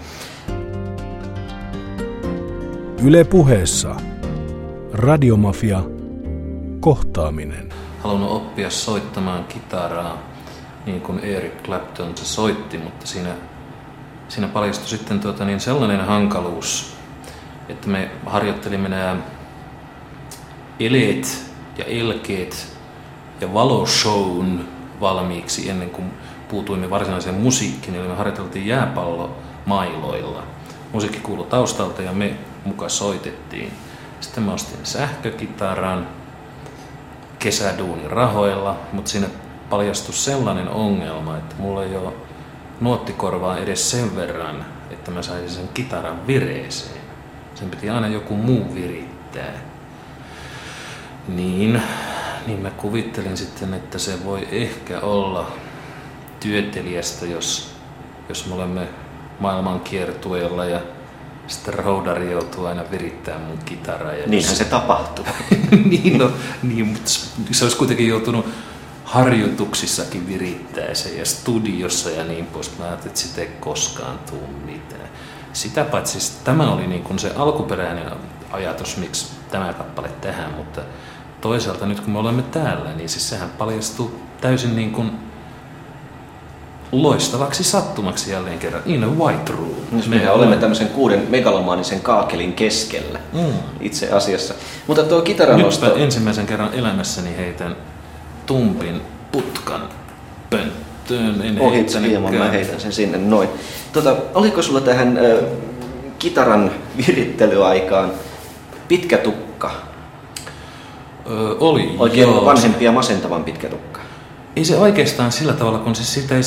Yle 3.03 3.23
puheessa. 3.23 3.95
Radiomafia. 4.93 5.83
Kohtaaminen. 6.79 7.73
Halunnut 8.03 8.31
oppia 8.31 8.69
soittamaan 8.69 9.43
kitaraa 9.43 10.17
niin 10.85 11.01
kuin 11.01 11.19
Eric 11.19 11.63
Clapton 11.63 12.17
se 12.17 12.25
soitti, 12.25 12.77
mutta 12.77 13.07
siinä, 13.07 13.29
siinä 14.29 14.47
paljastui 14.47 14.87
sitten 14.87 15.19
tuota 15.19 15.45
niin 15.45 15.59
sellainen 15.59 16.05
hankaluus, 16.05 16.95
että 17.69 17.87
me 17.87 18.11
harjoittelimme 18.25 18.89
nämä 18.89 19.15
eleet 20.79 21.51
ja 21.77 21.85
elkeet 21.85 22.77
ja 23.41 23.53
valoshown 23.53 24.59
valmiiksi 25.01 25.69
ennen 25.69 25.89
kuin 25.89 26.13
puutuimme 26.49 26.89
varsinaiseen 26.89 27.35
musiikkiin, 27.35 27.95
eli 27.95 28.07
me 28.07 28.15
harjoiteltiin 28.15 28.67
jääpallomailoilla. 28.67 30.43
Musiikki 30.93 31.19
kuului 31.19 31.45
taustalta 31.45 32.01
ja 32.01 32.11
me 32.11 32.33
mukaan 32.65 32.89
soitettiin. 32.89 33.71
Sitten 34.19 34.43
mä 34.43 34.53
ostin 34.53 34.79
sähkökitaran 34.83 36.07
kesäduunin 37.39 38.11
rahoilla, 38.11 38.77
mutta 38.91 39.11
siinä 39.11 39.27
paljastui 39.69 40.13
sellainen 40.13 40.69
ongelma, 40.69 41.37
että 41.37 41.55
mulla 41.57 41.83
ei 41.83 41.95
ole 41.95 42.13
nuottikorvaa 42.81 43.57
edes 43.57 43.91
sen 43.91 44.15
verran, 44.15 44.65
että 44.91 45.11
mä 45.11 45.21
saisin 45.21 45.49
sen 45.49 45.69
kitaran 45.73 46.27
vireeseen. 46.27 47.01
Sen 47.55 47.69
piti 47.69 47.89
aina 47.89 48.07
joku 48.07 48.35
muu 48.35 48.75
virittää. 48.75 49.51
Niin, 51.27 51.81
niin 52.47 52.59
mä 52.59 52.69
kuvittelin 52.71 53.37
sitten, 53.37 53.73
että 53.73 53.97
se 53.99 54.25
voi 54.25 54.47
ehkä 54.51 54.99
olla 54.99 55.51
työtelijästä, 56.39 57.25
jos, 57.25 57.75
jos 58.29 58.47
me 58.47 58.55
olemme 58.55 58.87
maailman 59.39 59.79
kiertueella 59.79 60.65
ja 60.65 60.79
sitten 61.47 61.73
roudari 61.73 62.31
joutuu 62.31 62.65
aina 62.65 62.83
virittämään 62.91 63.41
mun 63.43 63.57
kitaraa. 63.65 64.13
Ja 64.13 64.27
Niinhän 64.27 64.55
se 64.55 64.65
tapahtuu. 64.79 65.25
niin, 65.85 66.17
no, 66.17 66.31
niin, 66.63 66.87
mutta 66.87 67.11
se 67.51 67.65
olisi 67.65 67.77
kuitenkin 67.77 68.07
joutunut 68.07 68.45
harjoituksissakin 69.05 70.27
virittää 70.27 70.93
se 70.93 71.09
ja 71.09 71.25
studiossa 71.25 72.09
ja 72.09 72.23
niin 72.23 72.45
pois. 72.45 72.77
Mä 72.79 72.85
ajattelin, 72.85 73.09
että 73.09 73.19
sitä 73.19 73.41
ei 73.41 73.51
koskaan 73.59 74.19
tule 74.29 74.49
mitään. 74.65 75.09
Sitä 75.53 75.83
paitsi 75.83 76.31
tämä 76.43 76.73
oli 76.73 76.87
niin 76.87 77.03
kuin 77.03 77.19
se 77.19 77.31
alkuperäinen 77.35 78.11
ajatus, 78.51 78.97
miksi 78.97 79.27
tämä 79.51 79.73
kappale 79.73 80.09
tähän, 80.21 80.51
mutta 80.51 80.81
toisaalta 81.41 81.85
nyt 81.85 81.99
kun 81.99 82.13
me 82.13 82.19
olemme 82.19 82.41
täällä, 82.41 82.93
niin 82.93 83.09
siis 83.09 83.29
sehän 83.29 83.49
paljastuu 83.49 84.19
täysin 84.41 84.75
niin 84.75 84.91
kuin 84.91 85.11
loistavaksi 86.91 87.63
sattumaksi 87.63 88.31
jälleen 88.31 88.59
kerran. 88.59 88.81
In 88.85 89.03
a 89.03 89.07
white 89.07 89.51
room. 89.51 89.75
Siis 89.91 90.07
me 90.07 90.31
olemme 90.31 90.57
tämmöisen 90.57 90.87
kuuden 90.87 91.27
megalomaanisen 91.29 92.01
kaakelin 92.01 92.53
keskellä 92.53 93.19
mm. 93.33 93.53
itse 93.81 94.11
asiassa. 94.11 94.53
Mutta 94.87 95.03
tuo 95.03 95.21
kitaranosto... 95.21 95.85
Nyt 95.85 95.97
ensimmäisen 95.97 96.45
kerran 96.45 96.73
elämässäni 96.73 97.37
heitän 97.37 97.75
tumpin 98.45 99.01
putkan 99.31 99.81
pönttöön. 100.49 101.41
En 101.41 101.61
Ohitse 101.61 102.01
hieman, 102.01 102.35
mä 102.35 102.49
heitän 102.49 102.79
sen 102.79 102.93
sinne 102.93 103.17
noin. 103.17 103.49
Tota, 103.93 104.15
oliko 104.33 104.61
sulla 104.61 104.81
tähän 104.81 105.17
äh, 105.17 105.47
kitaran 106.19 106.71
virittelyaikaan 107.07 108.11
pitkä 108.87 109.17
tukka? 109.17 109.71
Öö, 111.29 111.55
oli, 111.59 111.95
Oikein 111.99 112.21
joo. 112.27 112.45
vanhempi 112.45 112.85
ja 112.85 112.91
masentavan 112.91 113.43
pitkä 113.43 113.69
tukka. 113.69 114.01
Ei 114.55 114.65
se 114.65 114.77
oikeastaan 114.77 115.31
sillä 115.31 115.53
tavalla, 115.53 115.79
kun 115.79 115.95
se 115.95 116.03
sitä 116.03 116.35
ei, 116.35 116.41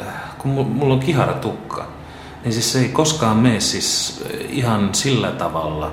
äh, 0.00 0.06
kun 0.38 0.50
mulla 0.50 0.94
on 0.94 1.00
kiharatukka, 1.00 1.86
niin 2.44 2.52
siis 2.52 2.72
se 2.72 2.78
ei 2.78 2.88
koskaan 2.88 3.36
mene 3.36 3.60
siis 3.60 4.22
äh, 4.24 4.40
ihan 4.48 4.94
sillä 4.94 5.30
tavalla 5.30 5.92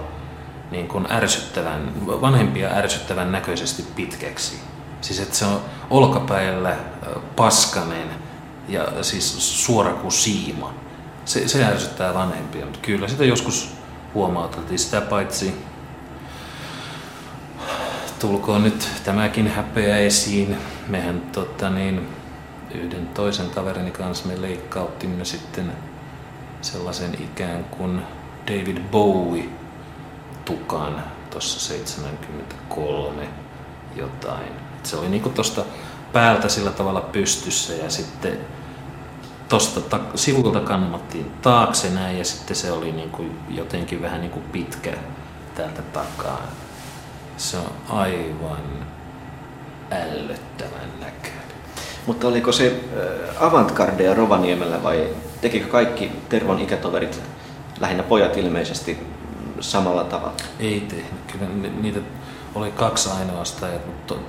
niin 0.71 0.87
kuin 0.87 1.11
ärsyttävän, 1.11 1.91
vanhempia 2.07 2.69
ärsyttävän 2.69 3.31
näköisesti 3.31 3.85
pitkäksi. 3.95 4.70
Siis 5.01 5.19
että 5.19 5.35
se 5.35 5.45
on 5.45 5.61
olkapäillä 5.89 6.75
paskanen 7.35 8.09
ja 8.67 9.03
siis 9.03 9.65
suora 9.65 9.93
kuin 9.93 10.11
siima. 10.11 10.73
Se, 11.25 11.47
se 11.47 11.65
ärsyttää 11.65 12.13
vanhempia, 12.13 12.65
mutta 12.65 12.79
kyllä 12.81 13.07
sitä 13.07 13.25
joskus 13.25 13.73
huomauteltiin 14.13 14.79
sitä 14.79 15.01
paitsi 15.01 15.53
tulkoon 18.19 18.63
nyt 18.63 18.89
tämäkin 19.03 19.47
häpeä 19.47 19.97
esiin. 19.97 20.57
Mehän 20.87 21.21
tota, 21.21 21.69
niin, 21.69 22.07
yhden 22.73 23.07
toisen 23.07 23.49
kaverini 23.49 23.91
kanssa 23.91 24.27
me 24.27 24.41
leikkauttimme 24.41 25.25
sitten 25.25 25.71
sellaisen 26.61 27.13
ikään 27.23 27.63
kuin 27.63 28.01
David 28.47 28.77
Bowie 28.91 29.49
tukan 30.45 31.03
tuossa 31.29 31.59
73 31.59 33.27
jotain. 33.95 34.60
Se 34.83 34.97
oli 34.97 35.09
niinku 35.09 35.29
tosta 35.29 35.61
päältä 36.13 36.49
sillä 36.49 36.71
tavalla 36.71 37.01
pystyssä 37.01 37.73
ja 37.73 37.89
sitten 37.89 38.37
tosta 39.49 39.81
ta- 39.81 39.99
sivulta 40.15 40.59
kannattiin 40.59 41.31
taakse 41.41 41.89
näin 41.89 42.17
ja 42.17 42.25
sitten 42.25 42.55
se 42.55 42.71
oli 42.71 42.91
niinku 42.91 43.25
jotenkin 43.49 44.01
vähän 44.01 44.21
niinku 44.21 44.39
pitkä 44.51 44.93
täältä 45.55 45.81
takaa. 45.81 46.41
Se 47.37 47.57
on 47.57 47.71
aivan 47.89 48.87
ällöttävän 49.91 50.89
näköinen. 50.99 51.41
Mutta 52.05 52.27
oliko 52.27 52.51
se 52.51 52.79
avantgardea 53.39 54.13
Rovaniemellä 54.13 54.83
vai 54.83 55.09
tekikö 55.41 55.67
kaikki 55.67 56.11
Tervon 56.29 56.59
ikätoverit, 56.59 57.21
lähinnä 57.79 58.03
pojat 58.03 58.37
ilmeisesti, 58.37 59.07
samalla 59.59 60.03
tavalla? 60.03 60.33
Ei 60.59 60.79
tehnyt. 60.79 61.31
Kyllä 61.31 61.47
niitä 61.81 61.99
oli 62.55 62.71
kaksi 62.71 63.09
ainoastaan 63.09 63.73
ja 63.73 63.79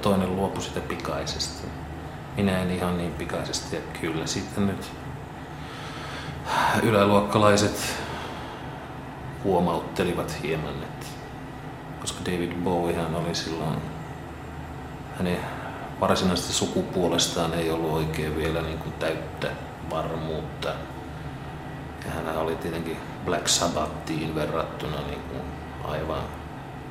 toinen 0.02 0.37
luopui 0.37 0.62
sitä 0.62 0.80
pikaisesti. 0.80 1.66
Minä 2.37 2.62
en 2.62 2.70
ihan 2.70 2.98
niin 2.98 3.12
pikaisesti 3.12 3.76
ja 3.76 3.82
kyllä 4.00 4.26
sitten 4.26 4.66
nyt 4.66 4.92
yläluokkalaiset 6.82 7.94
huomauttelivat 9.44 10.42
hieman, 10.42 10.74
että 10.82 11.06
koska 12.00 12.24
David 12.24 12.52
Bowiehan 12.52 13.14
oli 13.14 13.35
silloin, 13.35 13.76
hänen 15.18 15.38
varsinaisesti 16.00 16.52
sukupuolestaan 16.52 17.54
ei 17.54 17.70
ollut 17.70 17.92
oikein 17.92 18.37
vielä 18.37 18.62
niin 18.62 18.78
kuin 18.78 18.92
täyttä 18.92 19.50
varmuutta. 19.90 20.68
Ja 22.04 22.11
hän 22.11 22.37
oli 22.38 22.56
tietenkin 22.56 22.96
Black 23.24 23.48
Sabbathiin 23.48 24.35
verrattuna 24.35 24.96
niin 24.96 25.22
kuin 25.22 25.42
aivan 25.85 26.22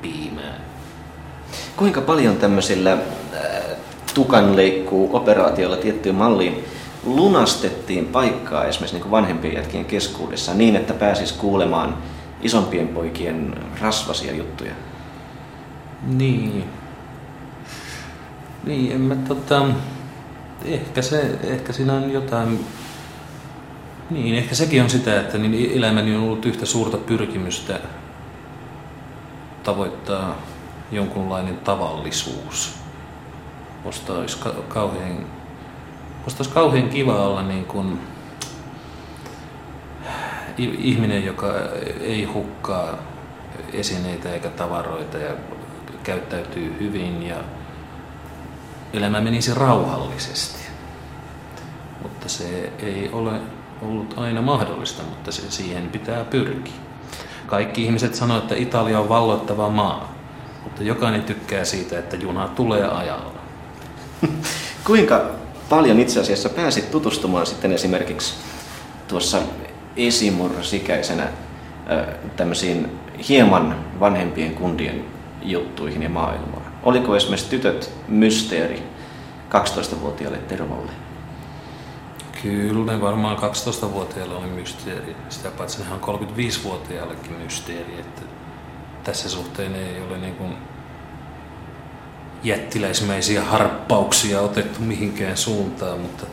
piimää. 0.02 0.71
Kuinka 1.76 2.00
paljon 2.00 2.36
tämmöisillä 2.36 2.92
äh, 2.92 2.98
tukanleikkuu 4.14 5.16
operaatioilla 5.16 5.76
tiettyyn 5.76 6.14
malliin 6.14 6.64
lunastettiin 7.04 8.06
paikkaa 8.06 8.64
esimerkiksi 8.64 8.98
niin 8.98 9.10
vanhempien 9.10 9.54
jätkien 9.54 9.84
keskuudessa 9.84 10.54
niin, 10.54 10.76
että 10.76 10.94
pääsis 10.94 11.32
kuulemaan 11.32 11.96
isompien 12.42 12.88
poikien 12.88 13.54
rasvasia 13.80 14.34
juttuja? 14.34 14.72
Niin. 16.06 16.64
Niin, 18.64 18.92
en 18.92 19.00
mä 19.00 19.16
tota... 19.16 19.66
Ehkä, 20.64 21.02
se, 21.02 21.38
ehkä 21.44 21.72
siinä 21.72 21.92
on 21.92 22.10
jotain... 22.10 22.64
Niin, 24.10 24.34
ehkä 24.34 24.54
sekin 24.54 24.82
on 24.82 24.90
sitä, 24.90 25.20
että 25.20 25.38
niin 25.38 25.78
elämäni 25.78 26.16
on 26.16 26.22
ollut 26.22 26.46
yhtä 26.46 26.66
suurta 26.66 26.96
pyrkimystä 26.96 27.80
tavoittaa 29.62 30.38
jonkunlainen 30.92 31.56
tavallisuus. 31.56 32.74
Musta 33.84 34.12
olisi 34.12 34.38
ka- 34.38 34.54
kauhean, 34.68 35.26
musta 36.24 36.42
olisi 36.42 36.54
kauhean 36.54 36.88
kiva 36.88 37.26
olla 37.26 37.42
niin 37.42 37.64
kuin 37.64 38.00
ihminen, 40.58 41.24
joka 41.24 41.46
ei 42.00 42.24
hukkaa 42.24 42.98
esineitä 43.72 44.32
eikä 44.32 44.48
tavaroita 44.48 45.18
ja 45.18 45.32
käyttäytyy 46.02 46.76
hyvin 46.80 47.22
ja 47.22 47.36
elämä 48.92 49.20
menisi 49.20 49.54
rauhallisesti. 49.54 50.62
Mutta 52.02 52.28
se 52.28 52.72
ei 52.78 53.10
ole 53.12 53.40
ollut 53.82 54.14
aina 54.18 54.42
mahdollista, 54.42 55.02
mutta 55.02 55.32
se, 55.32 55.50
siihen 55.50 55.88
pitää 55.88 56.24
pyrkiä. 56.24 56.72
Kaikki 57.46 57.84
ihmiset 57.84 58.14
sanoo, 58.14 58.38
että 58.38 58.54
Italia 58.54 59.00
on 59.00 59.08
valloittava 59.08 59.68
maa, 59.68 60.12
mutta 60.64 60.82
jokainen 60.82 61.22
tykkää 61.22 61.64
siitä, 61.64 61.98
että 61.98 62.16
juna 62.16 62.48
tulee 62.48 62.88
ajalla. 62.88 63.40
Kuinka 64.86 65.30
paljon 65.68 66.00
itse 66.00 66.20
asiassa 66.20 66.48
pääsit 66.48 66.90
tutustumaan 66.90 67.46
sitten 67.46 67.72
esimerkiksi 67.72 68.34
tuossa 69.08 69.38
esimurrosikäisenä 69.96 71.28
tämmöisiin 72.36 72.98
hieman 73.28 73.84
vanhempien 74.00 74.54
kundien 74.54 75.04
juttuihin 75.42 76.02
ja 76.02 76.08
maailmaan? 76.08 76.72
Oliko 76.82 77.16
esimerkiksi 77.16 77.50
tytöt 77.50 77.90
mysteeri 78.08 78.82
12-vuotiaalle 79.50 80.38
Tervolle? 80.38 80.92
Kyllä, 82.42 82.92
ne 82.92 83.00
varmaan 83.00 83.36
12-vuotiaille 83.38 84.34
oli 84.34 84.46
mysteeri. 84.46 85.16
Sitä 85.28 85.50
paitsi 85.50 85.82
on 85.90 86.18
35-vuotiaallekin 86.18 87.32
mysteeri. 87.32 88.00
Että 88.00 88.22
tässä 89.04 89.28
suhteen 89.28 89.74
ei 89.74 90.02
ole 90.08 90.18
niin 90.18 90.34
kuin 90.34 90.56
jättiläismäisiä 92.42 93.44
harppauksia 93.44 94.40
otettu 94.40 94.80
mihinkään 94.80 95.36
suuntaan, 95.36 96.00
mutta 96.00 96.26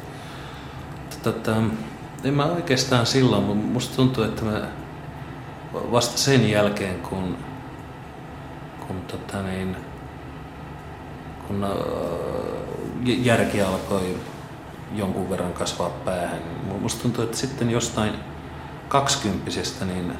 tota, 1.24 1.56
en 2.24 2.34
mä 2.34 2.46
oikeastaan 2.46 3.06
silloin, 3.06 3.44
mutta 3.44 3.68
musta 3.68 3.96
tuntuu, 3.96 4.24
että 4.24 4.46
mä 4.46 4.62
vasta 5.74 6.18
sen 6.18 6.50
jälkeen, 6.50 7.00
kun, 7.00 7.38
kun, 8.88 9.02
tota 9.02 9.42
niin, 9.42 9.76
kun 11.48 11.64
äh, 11.64 11.70
järki 13.06 13.62
alkoi 13.62 14.18
jonkun 14.96 15.30
verran 15.30 15.54
kasvaa 15.54 15.90
päähän. 15.90 16.40
Musta 16.82 17.02
tuntuu, 17.02 17.24
että 17.24 17.38
sitten 17.38 17.72
jostain 17.72 18.14
kaksikymppisestä 18.88 19.86
niin 19.86 20.14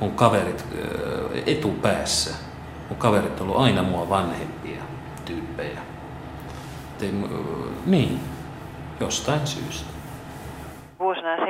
mun 0.00 0.14
kaverit 0.14 0.64
etupäässä, 1.46 2.48
mun 2.88 2.98
kaverit 2.98 3.40
on 3.40 3.46
ollut 3.46 3.62
aina 3.62 3.82
mua 3.82 4.08
vanhempia 4.08 4.82
tyyppejä. 5.24 5.78
Tein, 6.98 7.24
niin, 7.86 8.20
jostain 9.00 9.46
syystä. 9.46 9.98
Vuosina 10.98 11.36
75-78 11.36 11.40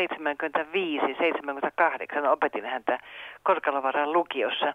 opetin 2.28 2.64
häntä 2.64 2.98
Korkalovaran 3.42 4.12
lukiossa. 4.12 4.74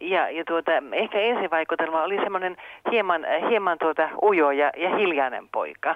Ja, 0.00 0.30
ja 0.30 0.44
tuota, 0.44 0.72
ehkä 0.92 1.20
ensivaikutelma 1.20 2.02
oli 2.02 2.16
semmoinen 2.16 2.56
hieman, 2.90 3.26
hieman 3.50 3.78
tuota 3.78 4.08
ujo 4.22 4.50
ja, 4.50 4.70
ja 4.76 4.96
hiljainen 4.96 5.48
poika. 5.52 5.94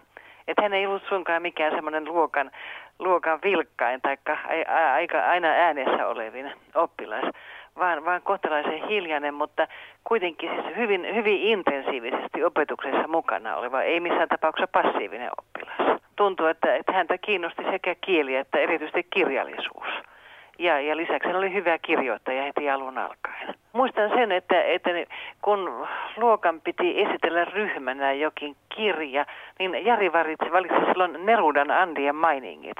Että 0.49 0.63
hän 0.63 0.73
ei 0.73 0.87
ollut 0.87 1.03
suinkaan 1.09 1.43
mikään 1.43 1.75
semmoinen 1.75 2.05
luokan, 2.05 2.51
luokan 2.99 3.39
vilkkain 3.43 4.01
tai 4.01 4.17
aika 4.93 5.21
aina 5.21 5.49
äänessä 5.49 6.07
olevin 6.07 6.53
oppilas, 6.75 7.25
vaan, 7.79 8.05
vaan 8.05 8.23
kohtalaisen 8.23 8.89
hiljainen, 8.89 9.35
mutta 9.35 9.69
kuitenkin 10.05 10.51
siis 10.51 10.77
hyvin, 10.77 11.15
hyvin 11.15 11.43
intensiivisesti 11.43 12.45
opetuksessa 12.45 13.09
mukana 13.09 13.57
oleva, 13.57 13.83
ei 13.83 14.01
missään 14.01 14.29
tapauksessa 14.29 14.83
passiivinen 14.83 15.31
oppilas. 15.39 16.01
Tuntuu, 16.17 16.47
että, 16.47 16.77
että 16.77 16.93
häntä 16.93 17.19
kiinnosti 17.19 17.63
sekä 17.71 17.95
kieli 18.01 18.37
että 18.37 18.59
erityisesti 18.59 19.07
kirjallisuus. 19.11 20.12
Ja, 20.59 20.81
ja 20.81 20.97
lisäksi 20.97 21.29
hän 21.29 21.37
oli 21.37 21.53
hyvä 21.53 21.79
kirjoittaja 21.79 22.43
heti 22.43 22.71
alun 22.71 22.99
alkaen. 22.99 23.55
Muistan 23.73 24.11
sen, 24.11 24.33
että, 24.33 24.63
että 24.63 24.91
kun 25.43 25.87
luokan 26.17 26.61
piti 26.61 27.01
esitellä 27.03 27.45
ryhmänä 27.45 28.13
jokin 28.13 28.57
kirja, 28.75 29.27
niin 29.59 29.87
Jari 29.87 30.13
valitsi, 30.13 30.45
silloin 30.89 31.27
Nerudan 31.27 31.71
Andien 31.71 32.17
mainingit 32.17 32.77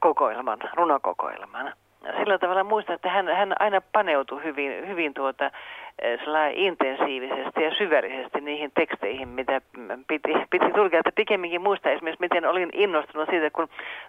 kokoelman, 0.00 0.58
runokokoelman. 0.74 1.72
Sillä 2.18 2.38
tavalla 2.38 2.64
muistan, 2.64 2.94
että 2.94 3.10
hän, 3.10 3.28
hän 3.28 3.52
aina 3.58 3.80
paneutui 3.92 4.44
hyvin, 4.44 4.88
hyvin 4.88 5.14
tuota, 5.14 5.50
Eh, 6.02 6.18
intensiivisesti 6.54 7.62
ja 7.62 7.74
syvällisesti 7.78 8.40
niihin 8.40 8.70
teksteihin, 8.74 9.28
mitä 9.28 9.60
piti, 10.08 10.32
piti 10.50 10.70
tulkia. 10.74 10.98
Että 10.98 11.12
pikemminkin 11.14 11.60
muista 11.60 11.90
esimerkiksi, 11.90 12.24
miten 12.24 12.44
olin 12.46 12.68
innostunut 12.72 13.28
siitä, 13.30 13.50
kun 13.50 13.68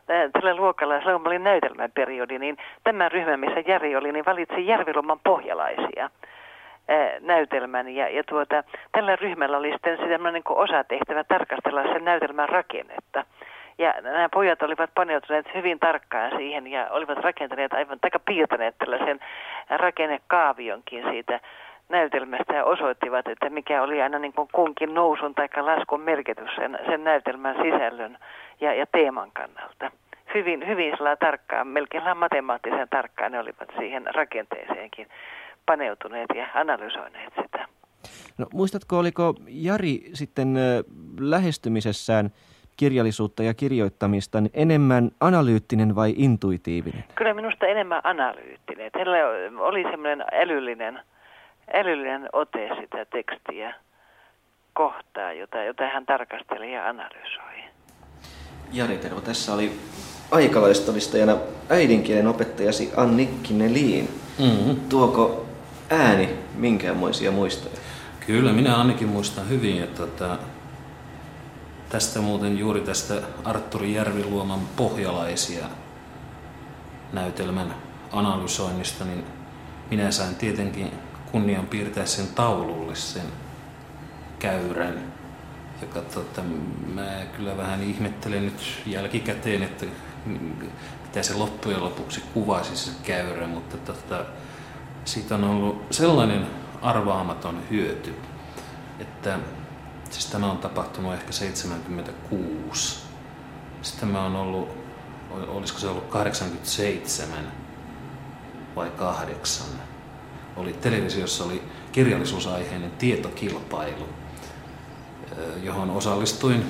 eh, 0.09 0.29
tällä 0.33 0.55
luokalla, 0.55 0.99
silloin 0.99 1.21
kun 1.21 1.27
olin 1.27 1.43
näytelmäperiodi, 1.43 2.39
niin 2.39 2.57
tämä 2.83 3.09
ryhmä, 3.09 3.37
missä 3.37 3.63
Jari 3.67 3.95
oli, 3.95 4.11
niin 4.11 4.25
valitsi 4.25 4.67
Järviloman 4.67 5.19
pohjalaisia 5.23 6.09
eh, 6.87 7.21
näytelmän. 7.21 7.89
Ja, 7.89 8.09
ja 8.09 8.23
tuota, 8.23 8.63
tällä 8.91 9.15
ryhmällä 9.15 9.57
oli 9.57 9.71
sitten 9.71 9.97
sellainen 9.97 10.33
niin 10.33 10.57
osatehtävä 10.57 11.23
tarkastella 11.23 11.83
sen 11.83 12.05
näytelmän 12.05 12.49
rakennetta. 12.49 13.25
Ja 13.79 13.93
nämä 14.01 14.29
pojat 14.33 14.61
olivat 14.61 14.89
paneutuneet 14.95 15.45
hyvin 15.55 15.79
tarkkaan 15.79 16.31
siihen 16.37 16.67
ja 16.67 16.87
olivat 16.89 17.17
rakentaneet 17.17 17.73
aivan, 17.73 17.99
tai 17.99 18.11
piirtäneet 18.25 18.75
tällaisen 18.77 19.19
rakennekaavionkin 19.69 21.03
siitä 21.11 21.39
näytelmästä 21.89 22.53
ja 22.53 22.65
osoittivat, 22.65 23.27
että 23.27 23.49
mikä 23.49 23.81
oli 23.81 24.01
aina 24.01 24.19
niin 24.19 24.33
kuin 24.33 24.47
kunkin 24.53 24.93
nousun 24.93 25.35
tai 25.35 25.47
laskun 25.61 26.01
merkitys 26.01 26.55
sen, 26.55 26.79
sen 26.85 27.03
näytelmän 27.03 27.55
sisällön 27.63 28.17
ja, 28.61 28.73
ja 28.73 28.85
teeman 28.85 29.31
kannalta. 29.33 29.91
Hyvin, 30.33 30.67
hyvin 30.67 30.93
tarkkaan, 31.19 31.67
melkein 31.67 32.03
matemaattisen 32.17 32.89
tarkkaan 32.89 33.31
ne 33.31 33.39
olivat 33.39 33.69
siihen 33.79 34.03
rakenteeseenkin 34.15 35.07
paneutuneet 35.65 36.29
ja 36.35 36.47
analysoineet 36.53 37.33
sitä. 37.41 37.67
No, 38.37 38.45
muistatko, 38.53 38.97
oliko 38.97 39.35
Jari 39.47 40.01
sitten 40.13 40.55
lähestymisessään 41.19 42.29
kirjallisuutta 42.79 43.43
ja 43.43 43.53
kirjoittamista 43.53 44.41
niin 44.41 44.51
enemmän 44.53 45.11
analyyttinen 45.19 45.95
vai 45.95 46.13
intuitiivinen? 46.17 47.03
Kyllä 47.15 47.33
minusta 47.33 47.65
enemmän 47.65 48.01
analyyttinen. 48.03 48.91
Hänellä 48.95 49.17
oli 49.59 49.83
semmoinen 49.83 50.25
älyllinen 50.31 50.99
älyllinen 51.73 52.29
ote 52.33 52.69
sitä 52.81 53.05
tekstiä 53.05 53.73
kohtaa, 54.73 55.33
jota, 55.33 55.63
jota 55.63 55.83
hän 55.83 56.05
tarkasteli 56.05 56.73
ja 56.73 56.89
analysoi. 56.89 57.63
Jari 58.73 58.97
Tervo, 58.97 59.21
tässä 59.21 59.53
oli 59.53 59.71
aikalaistodistajana 60.31 61.37
äidinkielen 61.69 62.27
opettajasi 62.27 62.91
Annikki 62.97 63.53
Neliin. 63.53 64.09
Mm-hmm. 64.39 64.75
Tuoko 64.89 65.45
ääni 65.89 66.29
minkäänmoisia 66.55 67.31
muistoja? 67.31 67.75
Kyllä, 68.27 68.53
minä 68.53 68.77
ainakin 68.77 69.07
muistan 69.07 69.49
hyvin, 69.49 69.83
että 69.83 70.37
tästä 71.89 72.19
muuten 72.19 72.57
juuri 72.57 72.81
tästä 72.81 73.13
Arturi 73.43 73.93
Järviluoman 73.93 74.59
pohjalaisia 74.75 75.65
näytelmän 77.13 77.75
analysoinnista, 78.11 79.05
niin 79.05 79.23
minä 79.89 80.11
sain 80.11 80.35
tietenkin 80.35 80.91
kunnian 81.31 81.67
piirtää 81.67 82.05
sen 82.05 82.27
taululle 82.27 82.95
sen 82.95 83.25
käyrän, 84.39 85.13
joka 85.81 86.01
tota, 86.01 86.41
mä 86.93 87.25
kyllä 87.37 87.57
vähän 87.57 87.83
ihmettelen 87.83 88.45
nyt 88.45 88.81
jälkikäteen, 88.85 89.63
että 89.63 89.85
mitä 91.05 91.23
se 91.23 91.33
loppujen 91.33 91.83
lopuksi 91.83 92.23
kuvasi 92.33 92.77
se 92.77 92.91
käyrä, 93.03 93.47
mutta 93.47 93.77
tota, 93.77 94.25
siitä 95.05 95.35
on 95.35 95.43
ollut 95.43 95.85
sellainen 95.91 96.47
arvaamaton 96.81 97.61
hyöty, 97.69 98.15
että 98.99 99.39
siis 100.09 100.25
tämä 100.25 100.51
on 100.51 100.57
tapahtunut 100.57 101.13
ehkä 101.13 101.31
76. 101.31 102.99
Sitten 103.81 104.09
mä 104.09 104.25
on 104.25 104.35
ollut, 104.35 104.69
olisiko 105.47 105.79
se 105.79 105.87
ollut 105.87 106.07
87 106.07 107.51
vai 108.75 108.89
8 108.89 109.67
oli 110.55 110.73
televisiossa 110.73 111.43
oli 111.43 111.61
kirjallisuusaiheinen 111.91 112.91
tietokilpailu, 112.91 114.09
johon 115.63 115.89
osallistuin 115.89 116.65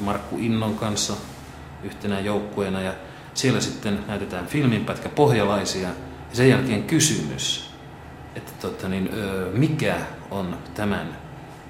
Markku 0.00 0.36
Innon 0.38 0.74
kanssa 0.74 1.14
yhtenä 1.82 2.20
joukkueena. 2.20 2.80
Ja 2.80 2.94
siellä 3.34 3.60
sitten 3.60 4.04
näytetään 4.06 4.46
filminpätkä 4.46 5.08
pohjalaisia. 5.08 5.88
Ja 5.88 6.36
sen 6.36 6.48
jälkeen 6.48 6.82
kysymys, 6.82 7.70
että 8.34 8.52
tota 8.60 8.88
niin, 8.88 9.10
mikä 9.52 9.96
on 10.30 10.58
tämän 10.74 11.16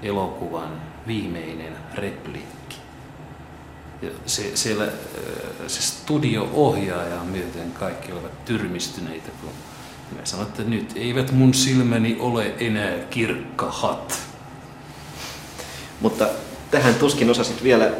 elokuvan 0.03 0.81
viimeinen 1.07 1.77
repliikki. 1.95 2.75
Ja 4.01 4.09
se, 4.25 4.51
siellä 4.55 4.87
se 5.67 5.81
studio-ohjaaja 5.81 7.23
myöten 7.23 7.71
kaikki 7.71 8.11
olivat 8.11 8.45
tyrmistyneitä, 8.45 9.29
kun 9.41 9.49
mä 10.17 10.21
sanoin, 10.23 10.49
että 10.49 10.63
nyt 10.63 10.91
eivät 10.95 11.31
mun 11.31 11.53
silmäni 11.53 12.17
ole 12.19 12.53
enää 12.59 12.93
kirkkahat. 13.09 14.19
Mutta 16.01 16.27
tähän 16.71 16.95
tuskin 16.95 17.29
osasit 17.29 17.63
vielä 17.63 17.91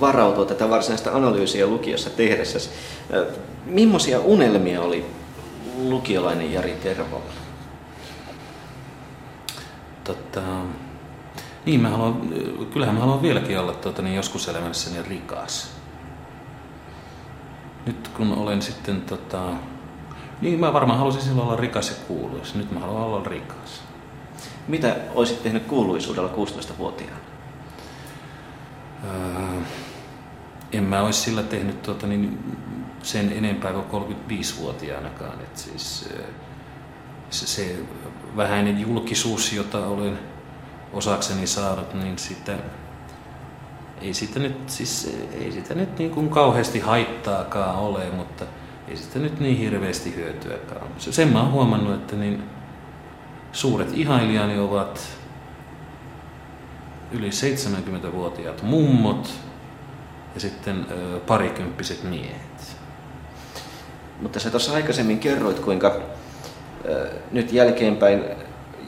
varautua 0.00 0.44
tätä 0.44 0.70
varsinaista 0.70 1.10
analyysiä 1.10 1.66
lukiossa 1.66 2.10
tehdessä. 2.10 2.70
Millaisia 3.66 4.20
unelmia 4.20 4.82
oli 4.82 5.06
lukiolainen 5.76 6.52
Jari 6.52 6.76
Tervo? 6.82 7.22
Totta, 10.04 10.40
niin, 11.66 11.80
mä 11.80 11.88
haluan, 11.88 12.20
kyllähän 12.72 12.94
mä 12.94 13.00
haluan 13.00 13.22
vieläkin 13.22 13.58
olla 13.58 13.72
tuota, 13.72 14.02
niin 14.02 14.16
joskus 14.16 14.48
elämässäni 14.48 15.02
rikas. 15.08 15.72
Nyt 17.86 18.08
kun 18.08 18.32
olen 18.32 18.62
sitten, 18.62 19.02
tota, 19.02 19.50
niin 20.40 20.60
mä 20.60 20.72
varmaan 20.72 20.98
halusin 20.98 21.22
silloin 21.22 21.48
olla 21.48 21.56
rikas 21.56 21.88
ja 21.88 21.94
kuuluisa. 22.08 22.58
Nyt 22.58 22.72
mä 22.72 22.80
haluan 22.80 23.02
olla 23.02 23.28
rikas. 23.28 23.82
Mitä 24.68 24.96
olisit 25.14 25.42
tehnyt 25.42 25.66
kuuluisuudella 25.66 26.28
16-vuotiaana? 26.28 27.16
Öö, 29.04 29.60
en 30.72 30.84
mä 30.84 31.02
olisi 31.02 31.20
sillä 31.20 31.42
tehnyt 31.42 31.82
tuota, 31.82 32.06
niin 32.06 32.38
sen 33.02 33.32
enempää 33.32 33.72
kuin 33.72 34.04
35-vuotiaanakaan. 34.04 35.40
Et 35.40 35.56
siis, 35.56 36.08
se, 37.30 37.46
se 37.46 37.76
vähäinen 38.36 38.80
julkisuus, 38.80 39.52
jota 39.52 39.86
olen 39.86 40.18
osakseni 40.92 41.46
saanut, 41.46 41.94
niin 41.94 42.18
sitä, 42.18 42.52
ei 44.00 44.14
sitä 44.14 44.40
nyt, 44.40 44.70
siis, 44.70 45.16
ei 45.40 45.52
sitä 45.52 45.74
nyt 45.74 45.98
niin 45.98 46.10
kuin 46.10 46.28
kauheasti 46.28 46.80
haittaakaan 46.80 47.76
ole, 47.76 48.10
mutta 48.16 48.44
ei 48.88 48.96
sitä 48.96 49.18
nyt 49.18 49.40
niin 49.40 49.58
hirveästi 49.58 50.16
hyötyäkään. 50.16 50.86
Sen 50.98 51.28
mä 51.28 51.40
oon 51.42 51.52
huomannut, 51.52 51.94
että 51.94 52.16
niin 52.16 52.42
suuret 53.52 53.88
ihailijani 53.94 54.58
ovat 54.58 55.00
yli 57.12 57.30
70-vuotiaat 57.30 58.62
mummot 58.62 59.30
ja 60.34 60.40
sitten 60.40 60.86
parikymppiset 61.26 62.02
miehet. 62.02 62.76
Mutta 64.20 64.40
sä 64.40 64.50
tuossa 64.50 64.72
aikaisemmin 64.72 65.18
kerroit, 65.18 65.58
kuinka 65.58 66.00
nyt 67.32 67.52
jälkeenpäin 67.52 68.24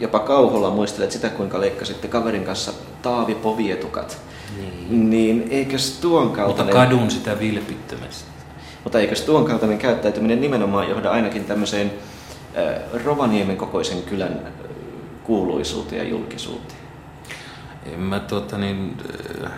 jopa 0.01 0.19
kauholla 0.19 0.71
muistelet 0.71 1.13
sitä, 1.13 1.29
kuinka 1.29 1.61
leikkasitte 1.61 2.09
kaverin 2.09 2.45
kanssa 2.45 2.73
taavipovietukat. 3.03 4.19
Niin. 4.57 5.11
niin 5.11 5.49
eikös 5.51 5.99
tuon 6.01 6.31
kaltainen... 6.31 6.77
Mutta 6.77 6.87
kadun 6.87 7.11
sitä 7.11 7.39
vilpittömästi. 7.39 8.29
Mutta 8.85 8.99
eikös 8.99 9.23
tuon 9.23 9.45
kaltainen 9.45 9.79
käyttäytyminen 9.79 10.41
nimenomaan 10.41 10.89
johda 10.89 11.11
ainakin 11.11 11.45
tämmöiseen 11.45 11.93
äh, 12.57 13.03
Rovaniemen 13.05 13.57
kokoisen 13.57 14.03
kylän 14.03 14.53
kuuluisuuteen 15.25 15.99
ja 15.99 16.11
julkisuuteen? 16.11 16.81
En 17.93 18.01
mä 18.01 18.21
tuota 18.21 18.59
niin... 18.59 18.97
Äh, 19.45 19.53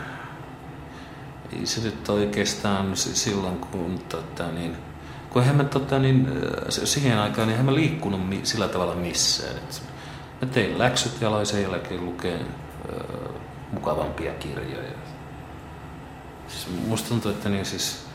ei 1.52 1.66
se 1.66 1.80
nyt 1.80 2.08
oikeastaan 2.08 2.96
silloin, 2.96 3.58
kun 3.58 4.00
tota 4.08 4.52
niin... 4.52 4.76
Kun 5.30 5.42
eihän 5.42 5.56
mä 5.56 5.64
tota 5.64 5.98
niin, 5.98 6.28
siihen 6.68 7.18
aikaan 7.18 7.48
niin 7.48 7.52
eihän 7.52 7.66
mä 7.66 7.74
liikkunut 7.74 8.20
sillä 8.42 8.68
tavalla 8.68 8.94
missään. 8.94 9.56
Et 9.56 9.82
Mä 10.40 10.48
tein 10.48 10.78
läksyt 10.78 11.20
ja 11.20 11.28
aloin 11.28 11.46
sen 11.46 11.62
jälkeen 11.62 12.06
lukea 12.06 12.34
äh, 12.34 12.40
mukavampia 13.72 14.34
kirjoja. 14.34 14.92
Siis 16.48 16.66
musta 16.86 17.08
tuntuu, 17.08 17.30
että 17.30 17.48
niin 17.48 17.64
siis 17.64 18.06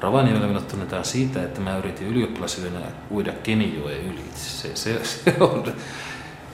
Rovaniemellä 0.00 0.46
minut 0.46 0.68
tunnetaan 0.68 1.04
siitä, 1.04 1.42
että 1.42 1.60
mä 1.60 1.78
yritin 1.78 2.06
ylioppilasyönä 2.06 2.80
uida 3.10 3.32
Kenijoen 3.32 4.00
yli. 4.00 4.24
Se, 4.34 4.70
se, 4.76 5.00
se, 5.04 5.34
on, 5.40 5.72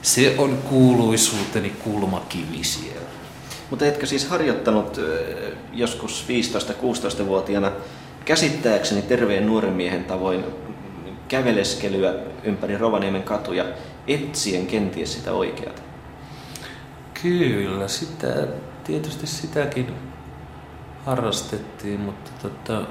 se 0.01 0.35
on 0.37 0.57
kuuluisuuteni 0.69 1.69
kulmakivi 1.69 2.63
siellä. 2.63 3.09
Mutta 3.69 3.85
etkö 3.85 4.05
siis 4.05 4.29
harjoittanut 4.29 4.99
joskus 5.73 6.25
15-16-vuotiaana 7.21 7.71
käsittääkseni 8.25 9.01
terveen 9.01 9.45
nuoren 9.45 9.73
miehen 9.73 10.03
tavoin 10.03 10.45
käveleskelyä 11.27 12.13
ympäri 12.43 12.77
Rovaniemen 12.77 13.23
katuja 13.23 13.65
etsien 14.07 14.67
kenties 14.67 15.13
sitä 15.13 15.31
oikeata? 15.31 15.81
Kyllä, 17.21 17.87
sitä, 17.87 18.47
tietysti 18.83 19.27
sitäkin 19.27 19.93
harrastettiin, 21.05 21.99
mutta 21.99 22.31
tota, 22.41 22.81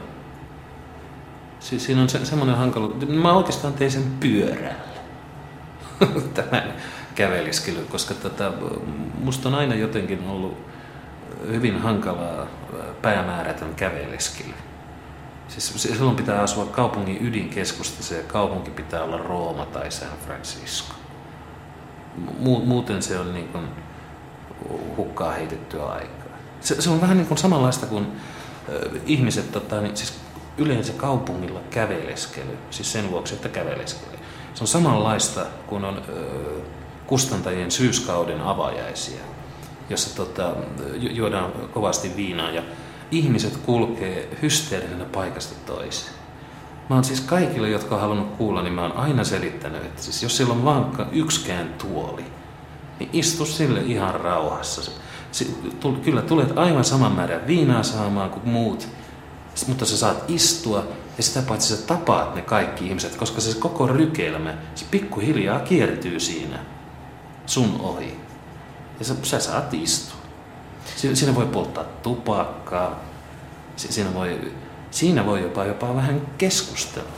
siinä 1.60 2.02
on 2.02 2.08
se, 2.08 2.24
semmoinen 2.24 2.56
hankala. 2.56 2.94
Mä 3.08 3.32
oikeastaan 3.32 3.74
tein 3.74 3.90
sen 3.90 4.04
pyörällä, 4.20 4.74
tämän 6.34 6.74
käveliskelyn, 7.14 7.86
koska 7.86 8.14
tota, 8.14 8.52
musta 9.18 9.48
on 9.48 9.54
aina 9.54 9.74
jotenkin 9.74 10.28
ollut 10.28 10.58
hyvin 11.46 11.78
hankalaa 11.78 12.46
päämäärätön 13.02 13.74
käveleskely. 13.74 14.54
Siis 15.58 15.82
silloin 15.82 16.16
pitää 16.16 16.42
asua 16.42 16.64
kaupungin 16.64 17.26
ydinkeskustassa 17.26 18.14
ja 18.14 18.22
kaupunki 18.22 18.70
pitää 18.70 19.02
olla 19.02 19.16
Rooma 19.16 19.66
tai 19.66 19.90
San 19.90 20.08
Francisco. 20.26 20.94
Muuten 22.38 23.02
se 23.02 23.18
on 23.18 23.34
niin 23.34 23.48
kuin 23.48 23.64
hukkaa 24.96 25.32
heitettyä 25.32 25.86
aikaa. 25.86 26.38
Se, 26.60 26.82
se 26.82 26.90
on 26.90 27.00
vähän 27.00 27.16
niin 27.16 27.26
kuin 27.26 27.38
samanlaista 27.38 27.86
kuin 27.86 28.06
ihmiset, 29.06 29.52
tota, 29.52 29.80
niin, 29.80 29.96
siis 29.96 30.20
yleensä 30.58 30.92
kaupungilla 30.92 31.60
käveleskely, 31.70 32.58
siis 32.70 32.92
sen 32.92 33.10
vuoksi, 33.10 33.34
että 33.34 33.48
käveleskely. 33.48 34.18
Se 34.54 34.64
on 34.64 34.68
samanlaista 34.68 35.46
kuin 35.66 35.84
on 35.84 36.02
ö, 36.08 36.22
kustantajien 37.06 37.70
syyskauden 37.70 38.40
avajaisia, 38.40 39.20
jossa 39.90 40.16
tota, 40.16 40.52
juodaan 40.98 41.52
kovasti 41.52 42.12
viinaa 42.16 42.50
ja 42.50 42.62
ihmiset 43.12 43.56
kulkee 43.56 44.38
hysteerisenä 44.42 45.04
paikasta 45.04 45.54
toiseen. 45.66 46.12
Mä 46.90 46.96
oon 46.96 47.04
siis 47.04 47.20
kaikille, 47.20 47.68
jotka 47.68 47.94
on 47.94 48.00
halunnut 48.00 48.36
kuulla, 48.36 48.62
niin 48.62 48.74
mä 48.74 48.82
oon 48.82 48.92
aina 48.92 49.24
selittänyt, 49.24 49.82
että 49.82 50.02
siis 50.02 50.22
jos 50.22 50.36
sillä 50.36 50.54
on 50.54 50.64
vankka 50.64 51.06
yksikään 51.12 51.74
tuoli, 51.74 52.24
niin 52.98 53.10
istu 53.12 53.46
sille 53.46 53.80
ihan 53.80 54.20
rauhassa. 54.20 54.90
Kyllä 56.04 56.22
tulet 56.22 56.58
aivan 56.58 56.84
saman 56.84 57.12
määrän 57.12 57.46
viinaa 57.46 57.82
saamaan 57.82 58.30
kuin 58.30 58.48
muut, 58.48 58.88
mutta 59.68 59.84
sä 59.84 59.96
saat 59.96 60.30
istua 60.30 60.86
ja 61.16 61.22
sitä 61.22 61.42
paitsi 61.42 61.76
sä 61.76 61.86
tapaat 61.86 62.34
ne 62.34 62.42
kaikki 62.42 62.86
ihmiset, 62.86 63.16
koska 63.16 63.40
se 63.40 63.58
koko 63.58 63.86
rykelmä, 63.86 64.54
se 64.74 64.84
pikkuhiljaa 64.90 65.60
kiertyy 65.60 66.20
siinä 66.20 66.58
sun 67.46 67.80
ohi. 67.80 68.16
Ja 68.98 69.04
sä, 69.04 69.14
sä 69.22 69.40
saat 69.40 69.74
istua. 69.74 70.21
Siinä 70.96 71.34
voi 71.34 71.46
polttaa 71.46 71.84
tupakkaa, 71.84 73.00
siinä 73.76 74.14
voi, 74.14 74.52
siinä 74.90 75.26
voi 75.26 75.42
jopa, 75.42 75.64
jopa 75.64 75.96
vähän 75.96 76.20
keskustella. 76.38 77.08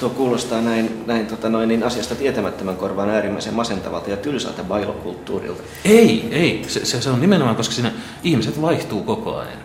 Tuo 0.00 0.10
kuulostaa 0.10 0.60
näin, 0.60 1.04
näin 1.06 1.26
tota 1.26 1.48
noin, 1.48 1.68
niin 1.68 1.82
asiasta 1.82 2.14
tietämättömän 2.14 2.76
korvaan 2.76 3.10
äärimmäisen 3.10 3.54
masentavalta 3.54 4.10
ja 4.10 4.16
tylsältä 4.16 4.62
bailokulttuurilta. 4.64 5.62
Ei, 5.84 6.28
ei. 6.30 6.64
Se, 6.68 6.84
se, 6.84 7.00
se 7.00 7.10
on 7.10 7.20
nimenomaan, 7.20 7.56
koska 7.56 7.74
siinä 7.74 7.92
ihmiset 8.22 8.62
vaihtuu 8.62 9.02
koko 9.02 9.36
ajan. 9.36 9.58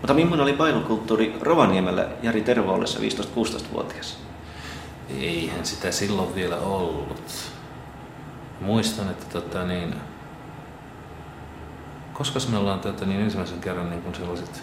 Mutta 0.00 0.14
millainen 0.14 0.40
oli 0.40 0.52
bailukulttuuri 0.52 1.36
Rovaniemellä 1.40 2.08
Jari 2.22 2.40
Tervo 2.40 2.72
ollessa 2.72 2.98
15-16-vuotias? 2.98 4.16
Eihän 5.20 5.66
sitä 5.66 5.90
silloin 5.90 6.34
vielä 6.34 6.56
ollut. 6.56 7.22
Muistan, 8.60 9.10
että 9.10 9.40
tota 9.40 9.64
niin, 9.64 9.94
koska 12.18 12.40
me 12.50 12.58
ollaan 12.58 12.80
tota, 12.80 13.04
niin 13.04 13.20
ensimmäisen 13.20 13.60
kerran 13.60 13.90
niin 13.90 14.14
sellaiset... 14.14 14.62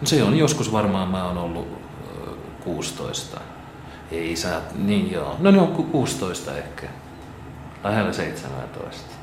No 0.00 0.06
se 0.06 0.22
on 0.22 0.38
joskus 0.38 0.72
varmaan, 0.72 1.08
mä 1.08 1.24
oon 1.24 1.38
ollut 1.38 1.84
16. 2.64 3.40
Ei 4.10 4.36
saa, 4.36 4.60
niin 4.74 5.12
joo. 5.12 5.36
No 5.38 5.50
ne 5.50 5.60
on 5.60 5.68
16 5.68 6.56
ehkä. 6.56 6.86
Lähellä 7.84 8.12
17. 8.12 9.14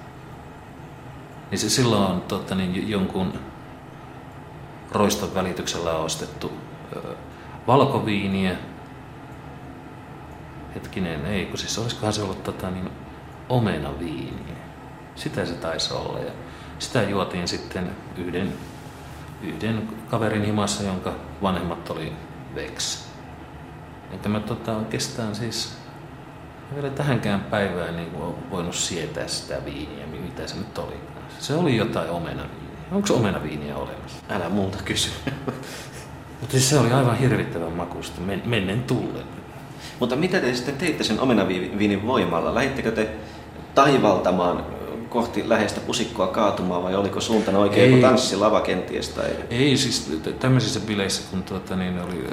Niin 1.52 1.60
se 1.60 1.70
silloin 1.70 2.12
on 2.12 2.22
tota, 2.22 2.56
niin, 2.56 2.90
jonkun 2.90 3.34
roiston 4.92 5.34
välityksellä 5.36 5.92
ostettu 5.92 6.52
ö, 6.96 7.16
valkoviiniä. 7.68 8.56
hetkinen, 10.76 11.26
ei, 11.26 11.46
kun 11.46 11.58
siis 11.58 11.78
olisikohan 11.78 12.14
se 12.14 12.22
ollut 12.22 12.44
tota, 12.44 12.72
niin, 12.72 12.90
omena 13.50 14.00
viiniä. 14.00 14.56
Sitä 15.16 15.46
se 15.46 15.54
taisi 15.54 15.94
olla. 15.94 16.20
Ja 16.20 16.32
sitä 16.82 17.04
juotiin 17.04 17.48
sitten 17.48 17.92
yhden, 18.18 18.54
yhden 19.42 19.90
kaverin 20.10 20.46
himassa, 20.46 20.84
jonka 20.84 21.14
vanhemmat 21.42 21.90
oli 21.90 22.14
veks. 22.56 23.08
Että 24.12 24.30
mä 24.30 24.40
tota, 24.40 24.78
oikeastaan 24.78 25.36
siis 25.36 25.78
vielä 26.76 26.90
tähänkään 26.90 27.42
päivään 27.42 27.96
niin 27.96 28.12
voinut 28.52 28.76
sietää 28.76 29.28
sitä 29.28 29.66
viiniä, 29.66 30.06
mitä 30.08 30.48
se 30.48 30.56
nyt 30.56 30.78
oli. 30.78 30.96
Se 31.40 31.54
oli 31.54 31.78
jotain 31.78 32.10
omenaviiniä. 32.10 32.72
Onko 32.92 33.14
omenaviiniä 33.14 33.76
olemassa? 33.76 34.18
Älä 34.30 34.50
muuta 34.50 34.78
kysy. 34.86 35.10
Mutta 36.40 36.52
siis 36.52 36.70
se 36.70 36.80
oli 36.80 36.92
aivan 36.92 37.18
hirvittävän 37.18 37.74
makusta, 37.74 38.22
men, 38.22 38.42
mennen 38.46 38.84
tullen. 38.84 39.26
Mutta 40.00 40.16
mitä 40.16 40.40
te 40.40 40.54
sitten 40.54 40.78
teitte 40.78 41.04
sen 41.04 41.20
omenaviinin 41.20 42.08
voimalla? 42.08 42.56
Lähittekö 42.56 42.92
te 42.92 43.10
taivaltamaan 43.76 44.81
kohti 45.12 45.50
läheistä 45.50 45.82
pusikkoa 45.82 46.28
kaatumaan 46.28 46.84
vai 46.84 46.96
oliko 46.96 47.22
suuntana 47.22 47.60
oikein 47.60 47.82
Ei. 47.82 47.90
joku 47.90 48.02
tanssilava 48.02 48.62
kenties? 48.62 49.10
Tai... 49.10 49.26
Ei, 49.50 49.78
siis 49.78 50.22
tämmöisissä 50.40 50.80
bileissä, 50.80 51.24
kun 51.32 51.44
tuota, 51.44 51.76
niin 51.76 52.00
oli 52.00 52.28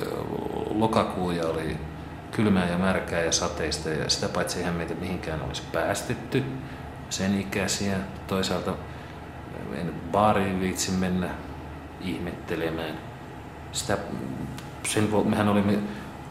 lokakuu 0.70 1.30
ja 1.30 1.46
oli 1.46 1.76
kylmää 2.30 2.70
ja 2.70 2.78
märkää 2.78 3.22
ja 3.22 3.32
sateista 3.32 3.88
ja 3.88 4.10
sitä 4.10 4.28
paitsi 4.28 4.58
eihän 4.58 4.74
meitä 4.74 4.94
mihinkään 4.94 5.42
olisi 5.42 5.62
päästetty 5.72 6.44
sen 7.10 7.40
ikäisiä. 7.40 7.96
Toisaalta 8.26 8.74
en 9.74 9.94
baariin 10.12 10.60
viitsi 10.60 10.90
mennä 10.90 11.30
ihmettelemään. 12.00 12.98
Sitä, 13.72 13.98
sen, 14.88 15.08
mehän 15.24 15.48
olimme 15.48 15.78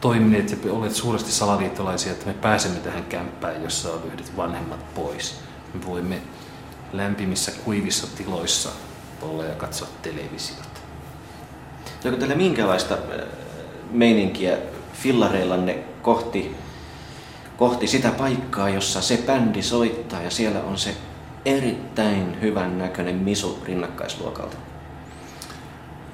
toimineet 0.00 0.64
ja 0.64 0.72
olleet 0.72 0.94
suuresti 0.94 1.32
salaliittolaisia, 1.32 2.12
että 2.12 2.26
me 2.26 2.34
pääsemme 2.34 2.78
tähän 2.78 3.04
kämppään, 3.04 3.62
jossa 3.62 3.92
on 3.92 4.02
yhdet 4.12 4.36
vanhemmat 4.36 4.94
pois. 4.94 5.47
Me 5.74 5.86
voimme 5.86 6.22
lämpimissä 6.92 7.52
kuivissa 7.64 8.06
tiloissa 8.16 8.70
olla 9.22 9.44
ja 9.44 9.54
katsoa 9.54 9.88
televisiota. 10.02 10.68
Onko 12.04 12.18
teillä 12.18 12.34
minkälaista 12.34 12.94
äh, 12.94 13.00
meininkiä 13.90 14.58
fillareillanne 14.92 15.84
kohti, 16.02 16.56
kohti 17.56 17.86
sitä 17.86 18.10
paikkaa, 18.10 18.68
jossa 18.68 19.00
se 19.00 19.22
bändi 19.26 19.62
soittaa 19.62 20.22
ja 20.22 20.30
siellä 20.30 20.60
on 20.60 20.78
se 20.78 20.96
erittäin 21.44 22.40
hyvän 22.40 22.78
näköinen 22.78 23.14
misu 23.14 23.62
rinnakkaisluokalta? 23.64 24.56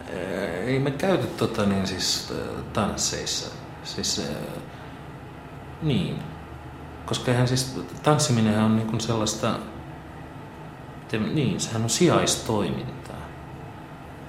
Äh, 0.09 0.69
ei 0.69 0.79
me 0.79 0.91
käyty 0.91 1.27
tota, 1.27 1.67
niin 1.67 1.87
siis, 1.87 2.29
äh, 2.31 2.65
tansseissa. 2.73 3.51
Siis, 3.85 4.23
niin. 5.83 6.34
Koska 7.07 7.31
eihän 7.31 7.49
siis 7.49 7.81
tanssiminen 8.03 8.59
on 8.59 8.77
niin 8.77 9.01
sellaista, 9.01 9.55
niin, 11.35 11.61
sehän 11.61 11.83
on 11.83 11.91
sijaistoimintaa. 11.91 13.17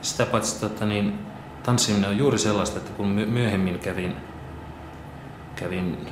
Sitä 0.02 0.26
paitsi 0.26 0.60
tota, 0.60 0.86
niin, 0.86 1.20
tanssiminen 1.64 2.10
on 2.10 2.18
juuri 2.18 2.38
sellaista, 2.38 2.80
että 2.80 2.92
kun 2.92 3.08
myöhemmin 3.08 3.80
kävin, 3.80 4.16
kävin 5.56 6.08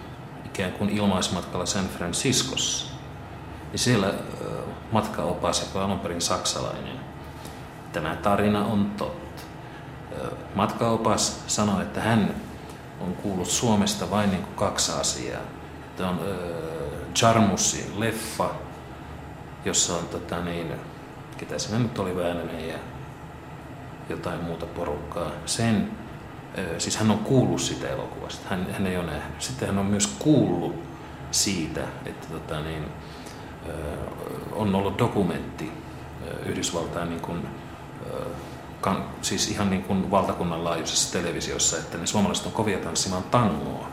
ikään 0.46 0.72
kuin 0.72 0.90
ilmaismatkalla 0.90 1.66
San 1.66 1.88
Franciscossa, 1.88 2.94
niin 3.72 3.80
siellä 3.80 4.14
matkaopas, 4.92 5.62
joka 5.62 5.86
on 5.86 6.00
perin 6.00 6.22
saksalainen, 6.22 7.00
tämä 7.94 8.16
tarina 8.16 8.66
on 8.66 8.92
totta. 8.98 9.44
Matkaopas 10.56 11.44
sanoi, 11.48 11.82
että 11.82 12.02
hän 12.02 12.36
on 13.02 13.16
kuullut 13.16 13.48
Suomesta 13.48 14.12
vain 14.12 14.32
niin 14.32 14.44
kuin 14.44 14.56
kaksi 14.56 14.92
asiaa. 14.92 15.42
Tämä 15.98 16.10
on 16.10 16.20
Jarmusin 17.22 18.00
leffa, 18.00 18.50
jossa 19.66 19.94
on 19.94 20.08
tota 20.08 20.42
niin, 20.42 20.74
ketä 21.38 21.60
siinä 21.60 21.80
nyt 21.80 22.00
oli 22.00 22.16
Väänänen 22.16 22.68
ja 22.70 22.78
jotain 24.10 24.44
muuta 24.44 24.66
porukkaa. 24.66 25.32
Sen, 25.46 25.92
siis 26.78 26.98
hän 26.98 27.12
on 27.12 27.20
kuullut 27.20 27.62
sitä 27.62 27.88
elokuvasta, 27.88 28.50
hän, 28.50 28.68
hän 28.72 28.88
ei 28.88 28.98
ole 28.98 29.06
nähnyt. 29.06 29.42
Sitten 29.42 29.68
hän 29.68 29.80
on 29.80 29.86
myös 29.86 30.16
kuullut 30.20 30.76
siitä, 31.32 31.82
että 32.06 32.28
tota 32.28 32.60
niin, 32.62 32.86
on 34.52 34.76
ollut 34.76 34.98
dokumentti 34.98 35.72
Yhdysvaltain 36.46 37.10
niin 37.10 37.22
kuin, 37.22 37.48
kan, 38.82 39.06
siis 39.22 39.52
ihan 39.52 39.70
niin 39.70 39.84
kuin 39.84 40.12
valtakunnan 40.12 40.64
laajuisessa 40.64 41.14
televisiossa, 41.20 41.78
että 41.78 41.98
ne 41.98 42.08
suomalaiset 42.08 42.46
on 42.46 42.52
kovia 42.52 42.78
tanssimaan 42.78 43.24
tangoa. 43.24 43.93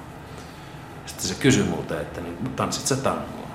Sitten 1.10 1.28
se 1.28 1.34
kysyi 1.34 1.64
multa, 1.64 2.00
että 2.00 2.20
niin, 2.20 2.50
tanssit 2.56 2.86
sä 2.86 2.96
tangoa? 2.96 3.50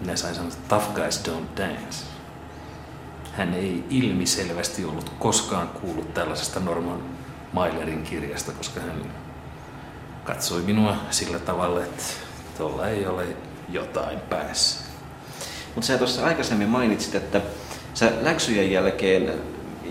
Minä 0.00 0.16
sain 0.16 0.34
sanoa, 0.34 0.48
että 0.52 0.68
tough 0.68 0.94
guys 0.94 1.22
don't 1.28 1.60
dance. 1.60 2.04
Hän 3.32 3.54
ei 3.54 3.84
ilmiselvästi 3.90 4.84
ollut 4.84 5.12
koskaan 5.18 5.68
kuullut 5.68 6.14
tällaisesta 6.14 6.60
Norman 6.60 7.02
Mailerin 7.52 8.02
kirjasta, 8.02 8.52
koska 8.52 8.80
hän 8.80 9.02
katsoi 10.24 10.62
minua 10.62 10.96
sillä 11.10 11.38
tavalla, 11.38 11.84
että 11.84 12.02
tuolla 12.58 12.88
ei 12.88 13.06
ole 13.06 13.26
jotain 13.68 14.20
päässä. 14.20 14.84
Mutta 15.74 15.86
sä 15.86 15.98
tuossa 15.98 16.26
aikaisemmin 16.26 16.68
mainitsit, 16.68 17.14
että 17.14 17.40
sä 17.94 18.12
läksyjen 18.22 18.72
jälkeen 18.72 19.32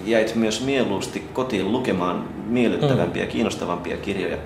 jäit 0.05 0.35
myös 0.35 0.61
mieluusti 0.61 1.19
kotiin 1.19 1.71
lukemaan 1.71 2.29
miellyttävämpiä, 2.45 3.25
mm. 3.25 3.31
kiinnostavampia 3.31 3.97
kirjoja. 3.97 4.37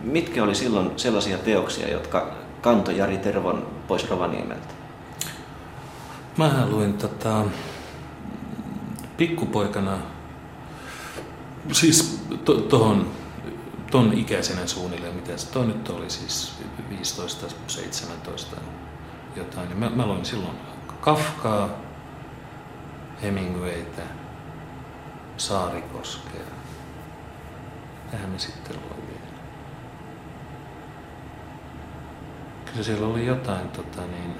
Mitkä 0.00 0.44
oli 0.44 0.54
silloin 0.54 0.90
sellaisia 0.96 1.38
teoksia, 1.38 1.90
jotka 1.90 2.34
kantoi 2.60 2.96
Jari 2.96 3.18
Tervon 3.18 3.66
pois 3.88 4.10
Rovaniemeltä? 4.10 4.74
Mä 6.36 6.66
luin 6.70 6.92
tota, 6.94 7.44
pikkupoikana, 9.16 9.98
siis 11.72 12.22
tuohon 12.68 13.04
to, 13.04 13.12
ton 13.90 14.12
ikäisenä 14.12 14.66
suunnilleen, 14.66 15.14
mitä 15.14 15.36
se 15.36 15.50
toi 15.50 15.66
nyt 15.66 15.88
oli, 15.88 16.10
siis 16.10 16.52
15-17 18.54 18.56
jotain, 19.36 19.68
niin 19.68 19.78
mä, 19.78 19.90
mä 19.90 20.06
luin 20.06 20.24
silloin 20.24 20.56
Kafkaa, 21.00 21.68
Hemingwaytä, 23.22 24.02
Saarikoskea. 25.36 26.40
Tähän 28.10 28.30
me 28.30 28.38
sitten 28.38 28.76
luin 28.76 29.06
vielä. 29.08 29.38
Kyllä 32.70 32.84
siellä 32.84 33.06
oli 33.06 33.26
jotain, 33.26 33.68
tota 33.68 34.02
niin, 34.02 34.34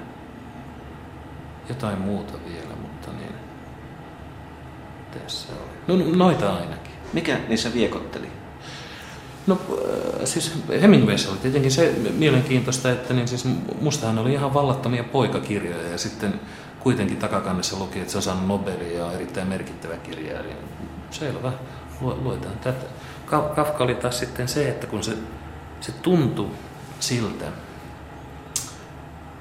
jotain 1.68 2.01
muuta 2.01 2.33
vielä, 2.49 2.74
mutta 2.83 3.11
niin, 3.11 3.35
tässä 5.22 5.53
oli. 5.53 5.99
No 5.99 6.16
noita 6.16 6.57
ainakin. 6.57 6.93
Mikä 7.12 7.39
niissä 7.49 7.74
viekotteli? 7.74 8.29
No 9.47 9.59
siis 10.24 10.53
Hemingwayssa 10.83 11.31
oli 11.31 11.39
tietenkin 11.39 11.70
se 11.70 11.95
mielenkiintoista, 12.12 12.91
että 12.91 13.14
niin 13.14 13.29
siis 13.29 13.49
mustahan 13.81 14.18
oli 14.18 14.33
ihan 14.33 14.55
vallattomia 14.55 15.05
poikakirjoja 15.05 15.89
ja 15.89 15.99
sitten 15.99 16.41
kuitenkin 16.81 17.16
takakannessa 17.16 17.79
luki, 17.79 17.99
että 18.01 18.12
se 18.12 18.18
on 18.18 18.22
saanut 18.22 18.47
Nobelia 18.47 18.99
ja 18.99 19.07
on 19.07 19.14
erittäin 19.14 19.49
merkittävä 19.49 19.97
kirjailija. 19.97 20.57
Selvä, 21.11 21.53
luetaan 22.01 22.59
tätä. 22.59 22.87
Kafka 23.55 23.85
oli 23.85 23.95
taas 23.95 24.18
sitten 24.18 24.49
se, 24.49 24.68
että 24.68 24.87
kun 24.87 25.03
se, 25.03 25.12
se 25.81 25.93
tuntui 25.93 26.49
siltä 27.01 27.45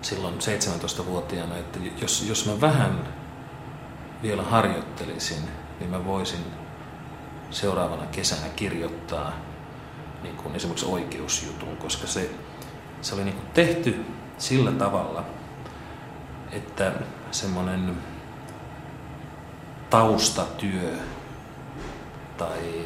silloin 0.08 0.36
17-vuotiaana, 0.38 1.58
että 1.58 1.80
jos, 2.02 2.26
jos 2.30 2.46
mä 2.46 2.62
vähän 2.62 3.08
vielä 4.22 4.44
harjoittelisin, 4.44 5.44
niin 5.80 5.90
mä 5.90 6.06
voisin 6.06 6.46
seuraavana 7.52 8.06
kesänä 8.06 8.50
kirjoittaa 8.56 9.34
niin 10.24 10.36
kuin 10.36 10.56
esimerkiksi 10.56 10.86
oikeusjutun, 10.86 11.78
koska 11.78 12.08
se, 12.08 12.30
se 13.02 13.16
oli 13.16 13.24
niin 13.24 13.36
kuin 13.36 13.48
tehty 13.54 14.06
sillä 14.38 14.72
tavalla, 14.72 15.26
että 16.52 16.92
semmoinen 17.32 17.98
taustatyö 19.90 20.98
tai, 22.38 22.84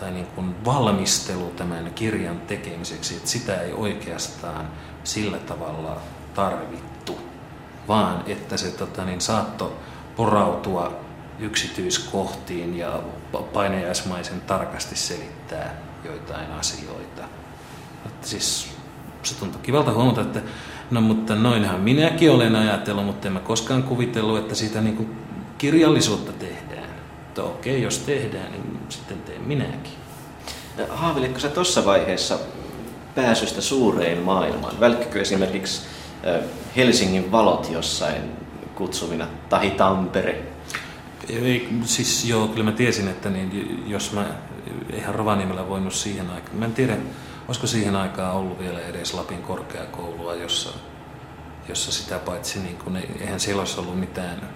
tai 0.00 0.10
niin 0.10 0.26
kuin 0.26 0.64
valmistelu 0.64 1.52
tämän 1.56 1.94
kirjan 1.94 2.40
tekemiseksi, 2.40 3.16
että 3.16 3.28
sitä 3.28 3.60
ei 3.60 3.72
oikeastaan 3.72 4.68
sillä 5.06 5.38
tavalla 5.38 5.96
tarvittu, 6.34 7.18
vaan 7.88 8.22
että 8.26 8.56
se 8.56 8.70
tota, 8.70 9.04
niin, 9.04 9.20
saattoi 9.20 9.72
porautua 10.16 10.92
yksityiskohtiin 11.38 12.78
ja 12.78 13.00
painajaismaisen 13.52 14.40
tarkasti 14.40 14.96
selittää 14.96 15.74
joitain 16.04 16.52
asioita. 16.52 17.22
Että 18.06 18.28
siis 18.28 18.68
se 19.22 19.34
tuntuu 19.34 19.60
kivalta 19.60 19.92
huomata, 19.92 20.20
että 20.20 20.40
no 20.90 21.00
mutta 21.00 21.34
noinhan 21.34 21.80
minäkin 21.80 22.30
olen 22.30 22.56
ajatellut, 22.56 23.06
mutta 23.06 23.28
en 23.28 23.34
mä 23.34 23.40
koskaan 23.40 23.82
kuvitellut, 23.82 24.38
että 24.38 24.54
siitä 24.54 24.80
niin 24.80 24.96
kuin 24.96 25.16
kirjallisuutta 25.58 26.32
tehdään. 26.32 26.90
Että 27.28 27.42
okei, 27.42 27.82
jos 27.82 27.98
tehdään, 27.98 28.52
niin 28.52 28.78
sitten 28.88 29.22
teen 29.22 29.42
minäkin. 29.42 29.92
Haavilitko 30.88 31.38
sä 31.38 31.48
tuossa 31.48 31.84
vaiheessa 31.84 32.38
pääsystä 33.16 33.60
suureen 33.60 34.18
maailmaan? 34.18 34.80
Välkkykö 34.80 35.20
esimerkiksi 35.20 35.82
Helsingin 36.76 37.32
valot 37.32 37.70
jossain 37.70 38.22
kutsuvina, 38.74 39.26
tahi 39.48 39.70
Tampere? 39.70 40.42
Ei, 41.28 41.68
siis 41.84 42.24
joo, 42.24 42.48
kyllä 42.48 42.64
mä 42.64 42.72
tiesin, 42.72 43.08
että 43.08 43.30
niin, 43.30 43.84
jos 43.86 44.12
mä, 44.12 44.26
eihän 44.92 45.14
Rovaniemellä 45.14 45.68
voinut 45.68 45.94
siihen 45.94 46.30
aikaan, 46.30 46.56
mä 46.56 46.64
en 46.64 46.74
tiedä, 46.74 46.96
olisiko 47.48 47.66
siihen 47.66 47.96
aikaan 47.96 48.36
ollut 48.36 48.58
vielä 48.58 48.80
edes 48.80 49.14
Lapin 49.14 49.42
korkeakoulua, 49.42 50.34
jossa, 50.34 50.70
jossa 51.68 51.92
sitä 51.92 52.18
paitsi, 52.18 52.58
niin 52.58 52.76
kun, 52.76 52.96
eihän 53.20 53.40
siellä 53.40 53.60
olisi 53.60 53.80
ollut 53.80 54.00
mitään 54.00 54.48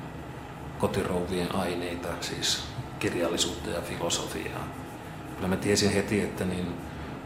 kotirouvien 0.79 1.55
aineita, 1.55 2.09
siis 2.21 2.63
kirjallisuutta 2.99 3.71
ja 3.71 3.81
filosofiaa. 3.81 4.69
Kyllä 5.37 5.49
mä 5.49 5.57
tiesin 5.57 5.93
heti, 5.93 6.21
että 6.21 6.45
niin 6.45 6.67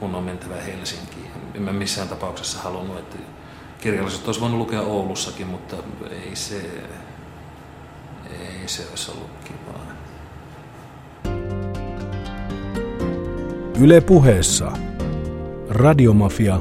mun 0.01 0.14
on 0.14 0.24
mentävä 0.24 0.55
Helsinkiin. 0.55 1.30
En 1.55 1.62
mä 1.62 1.72
missään 1.72 2.09
tapauksessa 2.09 2.59
halunnut, 2.59 2.99
että 2.99 3.18
kirjallisuutta 3.80 4.28
olisi 4.28 4.40
voinut 4.40 4.59
lukea 4.59 4.80
Oulussakin, 4.80 5.47
mutta 5.47 5.76
ei 6.11 6.36
se, 6.36 6.57
ei 8.30 8.68
se 8.68 8.86
olisi 8.90 9.11
ollut 9.11 9.30
kivaa. 9.45 9.84
Yle 13.80 14.01
puheessa. 14.01 14.72
Radiomafia. 15.68 16.61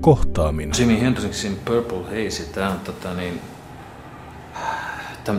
Kohtaaminen. 0.00 0.74
Jimi 0.78 1.00
Hendrixin 1.00 1.60
Purple 1.64 2.02
Haze, 2.04 2.44
tämä 2.44 2.70
on 2.70 2.80
tota 2.80 3.14
niin, 3.14 3.40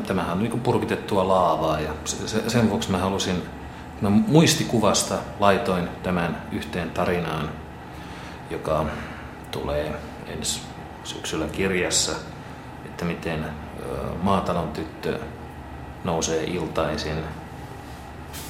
tämähän 0.08 0.32
on 0.32 0.44
niin 0.44 0.60
purkitettua 0.60 1.28
laavaa 1.28 1.80
ja 1.80 1.94
sen 2.48 2.70
vuoksi 2.70 2.92
mä 2.92 2.98
halusin, 2.98 3.36
no 4.02 4.10
muistikuvasta 4.10 5.16
laitoin 5.40 5.90
tämän 6.04 6.42
yhteen 6.52 6.92
tarinaan, 6.92 7.50
joka 8.50 8.86
tulee 9.52 9.94
ensi 10.28 10.62
syksyllä 11.04 11.46
kirjassa, 11.48 12.12
että 12.86 13.06
miten 13.06 13.46
maatalon 14.22 14.72
tyttö 14.72 15.20
nousee 16.04 16.44
iltaisin 16.44 17.18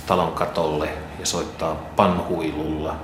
talon 0.07 0.31
katolle 0.31 0.89
ja 1.19 1.25
soittaa 1.25 1.75
panhuilulla 1.95 2.95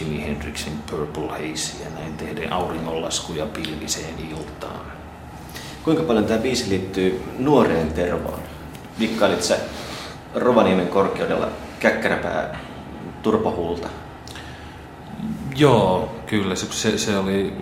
Jimi 0.00 0.22
Hendrixin 0.22 0.82
Purple 0.90 1.28
Haze 1.28 1.84
ja 1.84 1.90
näin 1.90 2.16
tehden 2.16 2.52
auringonlaskuja 2.52 3.46
pilviseen 3.46 4.14
iltaan. 4.30 4.86
Kuinka 5.84 6.02
paljon 6.02 6.24
tämä 6.24 6.40
biisi 6.40 6.68
liittyy 6.68 7.24
nuoreen 7.38 7.92
tervaan? 7.92 8.40
Vikkailit 8.98 9.42
sä 9.42 9.58
Rovaniemen 10.34 10.88
korkeudella 10.88 11.48
käkkäräpää 11.80 12.58
turpohuulta? 13.22 13.88
Joo, 15.56 16.14
kyllä. 16.26 16.54
Se, 16.54 16.98
se, 16.98 17.18
oli, 17.18 17.52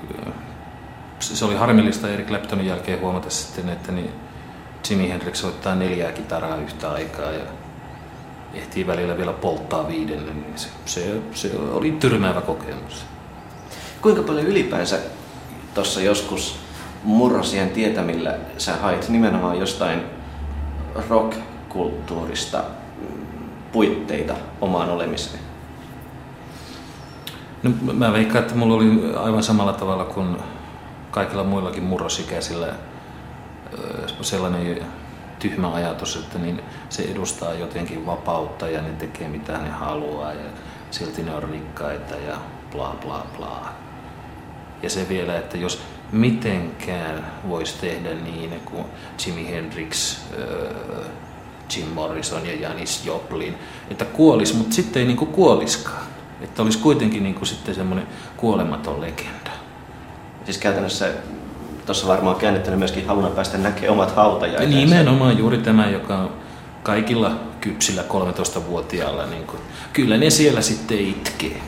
se 1.18 1.44
oli 1.44 1.54
harmillista 1.54 2.08
Eric 2.08 2.26
Claptonin 2.26 2.66
jälkeen 2.66 3.00
huomata 3.00 3.30
sitten, 3.30 3.68
että 3.68 3.92
niin 3.92 4.10
Jimi 4.90 5.08
Hendrix 5.08 5.36
soittaa 5.36 5.74
neljää 5.74 6.12
kitaraa 6.12 6.56
yhtä 6.56 6.90
aikaa 6.90 7.30
ja 7.30 7.44
ehtii 8.54 8.86
välillä 8.86 9.16
vielä 9.16 9.32
polttaa 9.32 9.88
viidennen, 9.88 10.40
niin 10.40 10.58
se, 10.58 10.68
se, 10.84 11.20
se 11.34 11.50
oli 11.72 11.92
tyrmäävä 11.92 12.40
kokemus. 12.40 13.04
Kuinka 14.02 14.22
paljon 14.22 14.46
ylipäänsä 14.46 14.98
tuossa 15.74 16.00
joskus 16.00 16.58
murrosien 17.04 17.70
tietämillä 17.70 18.38
sä 18.58 18.76
hait 18.76 19.08
nimenomaan 19.08 19.58
jostain 19.58 20.02
rock-kulttuurista 21.76 22.64
puitteita 23.72 24.34
omaan 24.60 24.90
olemiseen? 24.90 25.42
No, 27.62 27.70
mä 27.92 28.12
veikkaan, 28.12 28.44
että 28.44 28.56
mulla 28.56 28.74
oli 28.74 29.16
aivan 29.16 29.42
samalla 29.42 29.72
tavalla 29.72 30.04
kuin 30.04 30.36
kaikilla 31.10 31.44
muillakin 31.44 31.82
murrosikäisillä 31.82 32.74
sellainen 34.20 34.86
tyhmä 35.38 35.74
ajatus, 35.74 36.16
että 36.16 36.38
niin 36.38 36.60
se 36.88 37.02
edustaa 37.02 37.54
jotenkin 37.54 38.06
vapautta 38.06 38.68
ja 38.68 38.82
ne 38.82 38.88
tekee 38.88 39.28
mitä 39.28 39.58
ne 39.58 39.70
haluaa 39.70 40.32
ja 40.32 40.50
silti 40.90 41.22
ne 41.22 41.34
on 41.34 41.42
rikkaita 41.42 42.14
ja 42.14 42.36
bla 42.72 42.96
bla 43.04 43.26
bla. 43.36 43.72
Ja 44.82 44.90
se 44.90 45.08
vielä, 45.08 45.36
että 45.36 45.58
jos 45.58 45.82
mitenkään 46.12 47.26
voisi 47.48 47.78
tehdä 47.80 48.14
niin 48.14 48.60
kuin 48.64 48.84
Jimi 49.26 49.50
Hendrix, 49.50 50.20
Jim 51.76 51.88
Morrison 51.88 52.46
ja 52.46 52.54
Janis 52.60 53.04
Joplin, 53.04 53.54
että 53.90 54.04
kuolis, 54.04 54.54
mutta 54.54 54.74
sitten 54.74 55.00
ei 55.00 55.06
niin 55.06 55.16
kuin 55.16 55.30
kuoliskaan. 55.30 56.06
Että 56.40 56.62
olisi 56.62 56.78
kuitenkin 56.78 57.22
niin 57.22 57.34
kuin 57.34 57.46
sitten 57.46 57.74
semmoinen 57.74 58.06
kuolematon 58.36 59.00
legenda. 59.00 59.50
Siis 60.44 60.58
käytännössä 60.58 61.08
tuossa 61.86 62.06
varmaan 62.06 62.36
käännettänyt 62.36 62.78
myöskin 62.78 63.06
haluna 63.06 63.30
päästä 63.30 63.58
näkemään 63.58 63.92
omat 63.92 64.16
hautajaiset. 64.16 64.70
Nimenomaan 64.70 65.38
juuri 65.38 65.58
tämä, 65.58 65.90
joka 65.90 66.30
kaikilla 66.82 67.40
kypsillä 67.60 68.02
13-vuotiailla, 68.02 69.26
niin 69.26 69.46
kuin, 69.46 69.58
kyllä 69.92 70.16
ne 70.16 70.30
siellä 70.30 70.60
sitten 70.60 70.98
itkee. 70.98 71.60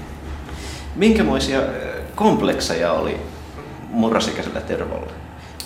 Minkämoisia 0.96 1.60
komplekseja 2.14 2.92
oli 2.92 3.20
murrasikäisellä 3.90 4.60
tervolla? 4.60 5.12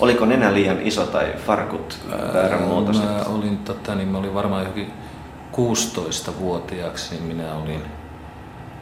Oliko 0.03 0.27
nenä 0.27 0.55
liian 0.55 0.81
iso 0.81 1.07
tai 1.07 1.35
farkut 1.47 1.99
väärän 2.35 2.63
muotoiset? 2.63 3.05
Mä 3.05 3.23
olin, 3.27 3.59
tota, 3.59 3.95
niin 3.95 4.09
mä 4.09 4.19
olin 4.19 4.35
varmaan 4.35 4.63
johonkin 4.63 4.93
16-vuotiaaksi, 5.53 7.15
niin 7.15 7.25
minä 7.25 7.55
olin 7.55 7.83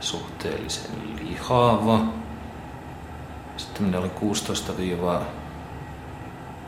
suhteellisen 0.01 0.91
lihava. 1.23 2.01
Sitten 3.57 3.83
minä 3.83 3.99
olin 3.99 4.11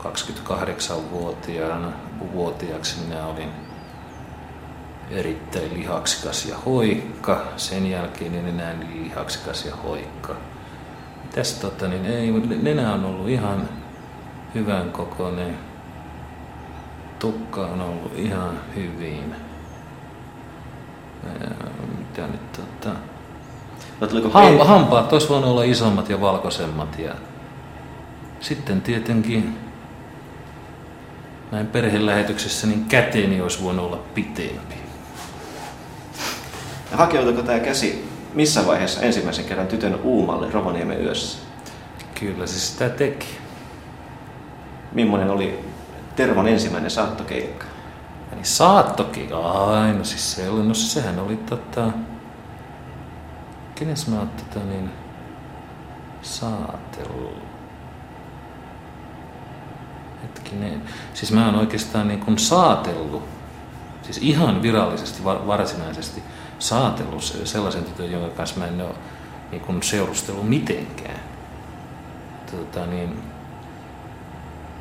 16-28-vuotiaana 0.03 1.91
vuotiaaksi 2.33 2.99
minä 3.07 3.25
olin 3.25 3.49
erittäin 5.11 5.73
lihaksikas 5.73 6.45
ja 6.45 6.57
hoikka. 6.65 7.43
Sen 7.57 7.91
jälkeen 7.91 8.35
en 8.35 8.47
enää 8.47 8.73
niin 8.73 9.03
lihaksikas 9.03 9.65
ja 9.65 9.75
hoikka. 9.75 10.35
Tässä 11.35 11.61
tota, 11.61 11.87
niin 11.87 12.05
ei, 12.05 12.31
nenä 12.61 12.93
on 12.93 13.05
ollut 13.05 13.29
ihan 13.29 13.69
hyvän 14.53 14.91
kokoinen. 14.91 15.57
Tukka 17.19 17.61
on 17.61 17.81
ollut 17.81 18.11
ihan 18.15 18.59
hyvin. 18.75 19.35
Ja, 21.23 21.49
mitä 21.97 22.27
nyt 22.27 22.51
tota... 22.51 22.89
No, 23.99 24.29
Hampa, 24.29 24.65
hampaat 24.65 25.13
olisi 25.13 25.29
voinut 25.29 25.49
olla 25.49 25.63
isommat 25.63 26.09
ja 26.09 26.21
valkoisemmat. 26.21 26.99
Ja 26.99 27.13
sitten 28.39 28.81
tietenkin 28.81 29.57
näin 31.51 31.67
perhelähetyksessä 31.67 32.67
niin 32.67 32.85
käteeni 32.85 33.41
olisi 33.41 33.63
voinut 33.63 33.85
olla 33.85 33.99
pitempi. 34.13 34.75
Ja 36.91 36.97
hakeutuiko 36.97 37.41
tämä 37.41 37.59
käsi 37.59 38.13
missä 38.33 38.67
vaiheessa 38.67 39.01
ensimmäisen 39.01 39.45
kerran 39.45 39.67
tytön 39.67 39.99
uumalle 40.03 40.51
Rovaniemen 40.51 41.01
yössä? 41.01 41.39
Kyllä 42.19 42.47
se 42.47 42.59
sitä 42.59 42.89
teki. 42.89 43.42
Millainen 44.93 45.29
oli 45.29 45.65
Tervon 46.15 46.47
ensimmäinen 46.47 46.91
saattokeikka? 46.91 47.65
Niin 48.31 48.45
saattokeikka, 48.45 49.37
aina 49.39 50.03
siis 50.03 50.35
se 50.35 50.49
oli, 50.49 50.63
no 50.63 50.73
sehän 50.73 51.19
oli 51.19 51.37
tota... 51.37 51.87
Kenes 53.75 54.07
mä 54.07 54.17
oon 54.17 54.29
tota 54.29 54.65
niin... 54.65 54.89
Saatellut. 56.21 57.43
Hetkinen. 60.23 60.81
Siis 61.13 61.31
mä 61.31 61.45
oon 61.45 61.55
oikeastaan 61.55 62.07
niin 62.07 62.19
kuin 62.19 62.39
saatellut. 62.39 63.23
Siis 64.01 64.17
ihan 64.17 64.61
virallisesti, 64.61 65.23
varsinaisesti 65.23 66.23
saatellut 66.59 67.23
sellaisen 67.43 67.83
tytön, 67.83 68.11
jonka 68.11 68.35
kanssa 68.35 68.59
mä 68.59 68.67
en 68.67 68.81
ole 68.81 68.95
niin 69.51 69.61
kuin 69.61 69.83
seurustellut 69.83 70.49
mitenkään. 70.49 71.19
Tota, 72.51 72.85
niin, 72.85 73.32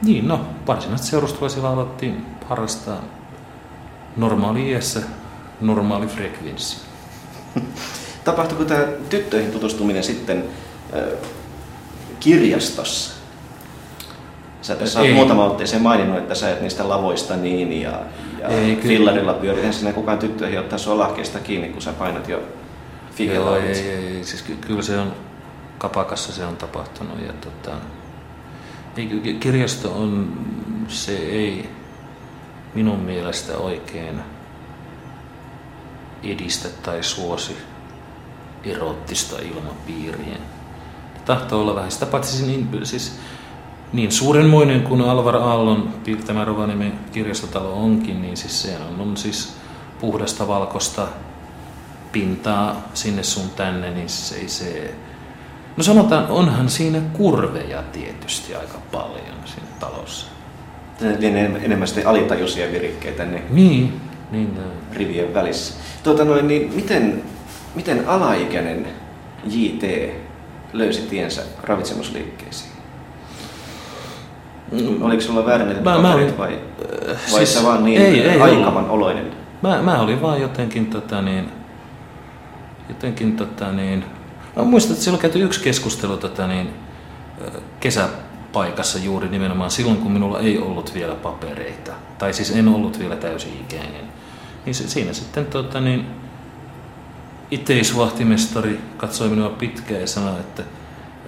niin, 0.03 0.29
no, 0.29 0.41
varsinaisesti 0.67 1.11
seurustelua 1.11 1.49
siellä 1.49 1.71
alettiin 1.71 2.27
harrastaa 2.49 3.01
normaali 4.17 4.71
iässä, 4.71 5.03
normaali 5.61 6.07
frekvenssi. 6.07 6.77
Tapahtuiko 8.25 8.65
tämä 8.65 8.85
tyttöihin 9.11 9.53
tutustuminen 9.53 10.05
sitten 10.05 10.45
äh, 10.97 11.19
kirjastossa? 12.21 13.23
Sä 14.63 14.77
tässä 14.77 15.01
olet 15.01 15.15
muutama 15.15 15.45
otteeseen 15.45 15.83
maininnut, 15.83 16.19
että 16.19 16.35
sä 16.35 16.51
et 16.51 16.61
niistä 16.61 16.89
lavoista 16.89 17.37
niin 17.37 17.81
ja, 17.81 18.01
ja 18.41 18.49
ei, 18.49 18.77
fillarilla 18.77 19.35
pyörit. 19.35 19.65
Ensin 19.65 19.81
sinne 19.81 19.93
kukaan 19.93 20.19
tyttöihin 20.19 20.59
ottaa 20.59 20.79
sua 20.79 20.99
lahkeesta 20.99 21.39
kiinni, 21.39 21.69
kun 21.69 21.83
sä 21.83 21.93
painat 21.93 22.29
jo 22.29 22.43
Joo, 23.19 23.57
ei, 23.57 23.63
ei, 23.63 24.17
ei, 24.17 24.25
siis 24.25 24.43
ky- 24.43 24.57
kyllä 24.67 24.83
se 24.83 24.99
on 24.99 25.13
kapakassa 25.79 26.33
se 26.33 26.47
on 26.47 26.57
tapahtunut 26.57 27.21
ja 27.27 27.33
tota, 27.33 27.77
ei, 28.97 29.37
kirjasto 29.41 29.93
on, 29.93 30.33
se 30.89 31.17
ei 31.17 31.71
minun 32.75 32.99
mielestä 32.99 33.57
oikein 33.57 34.21
edistä 36.23 36.69
tai 36.83 37.03
suosi 37.03 37.57
erottista 38.65 39.37
ilmapiiriä. 39.39 40.37
tahtoo 41.25 41.61
olla 41.61 41.75
vähän 41.75 41.91
sitä 41.91 42.07
paitsi 42.07 42.47
niin, 42.47 42.69
siis 42.83 43.19
niin 43.93 44.13
suurenmoinen 44.13 44.83
kuin 44.83 45.01
Alvar 45.01 45.37
Aallon 45.37 45.95
piirtämä 46.05 46.45
Rovaniemen 46.45 46.99
kirjastotalo 47.13 47.73
onkin, 47.73 48.23
niin 48.23 48.37
siis 48.37 48.63
se 48.63 48.79
on, 48.91 49.01
on 49.01 49.17
siis 49.17 49.57
puhdasta 50.01 50.49
valkosta 50.49 51.09
pintaa 52.13 52.89
sinne 52.95 53.23
sun 53.23 53.51
tänne, 53.51 53.91
niin 53.91 54.09
se 54.09 54.35
ei 54.35 54.49
se... 54.49 54.95
No 55.77 55.83
sanotaan, 55.83 56.27
onhan 56.29 56.69
siinä 56.69 57.01
kurveja 57.13 57.83
tietysti 57.93 58.55
aika 58.55 58.79
paljon 58.93 59.37
siinä 59.45 59.67
talossa. 59.81 60.27
Lienee 61.19 61.61
enemmän 61.63 61.89
sitten 61.89 62.07
alitajuisia 62.07 62.73
virikkeitä 62.73 63.25
ne 63.25 63.43
Niin, 63.51 64.01
niin. 64.31 64.59
rivien 64.93 65.35
välissä. 65.35 65.75
Tuota 66.03 66.25
noin, 66.25 66.49
niin 66.49 66.73
miten, 66.75 67.23
miten 67.75 68.09
alaikäinen 68.09 68.87
JT 69.47 70.11
löysi 70.73 71.01
tiensä 71.03 71.43
ravitsemusliikkeisiin? 71.63 72.73
Mm. 74.73 75.03
Oliko 75.03 75.23
sulla 75.23 75.47
väärennetyt 75.47 75.85
Mä- 75.85 75.99
mä 75.99 76.15
olin- 76.15 76.39
vai, 76.39 76.59
vai 77.09 77.17
siis- 77.27 77.55
sä 77.55 77.63
vaan 77.65 77.85
niin 77.85 78.03
ei- 78.03 78.21
ei 78.21 78.41
aikavan 78.41 78.91
oloinen? 78.91 79.31
Mä, 79.63 79.83
mä 79.83 80.01
olin 80.01 80.23
vaan 80.23 80.41
jotenkin 80.41 80.87
tota 80.87 81.23
niin, 81.23 81.49
jotenkin 82.89 83.37
tota 83.37 83.73
niin, 83.73 84.05
mä 84.57 84.63
muistan, 84.63 84.93
että 84.93 85.05
siellä 85.05 85.17
on 85.17 85.23
käyty 85.23 85.43
yksi 85.43 85.61
keskustelu 85.61 86.17
tota 86.17 86.47
niin, 86.47 86.71
kesäpaikassa 87.81 88.99
juuri 88.99 89.29
nimenomaan 89.29 89.71
silloin, 89.71 89.97
kun 89.97 90.13
minulla 90.13 90.41
ei 90.41 90.59
ollut 90.59 90.95
vielä 90.95 91.15
papereita. 91.15 91.93
Tai 92.19 92.33
siis 92.33 92.51
en 92.51 92.69
ollut 92.69 92.99
vielä 92.99 93.17
täysi-ikäinen. 93.17 94.05
Niin 94.65 94.75
se, 94.75 94.89
siinä 94.89 95.13
sitten 95.13 95.47
tota 95.47 95.81
niin, 95.81 96.07
iteisvahtimestari 97.51 98.81
katsoi 98.97 99.29
minua 99.29 99.49
pitkään 99.49 100.01
ja 100.01 100.07
sanoi, 100.07 100.41
että 100.41 100.63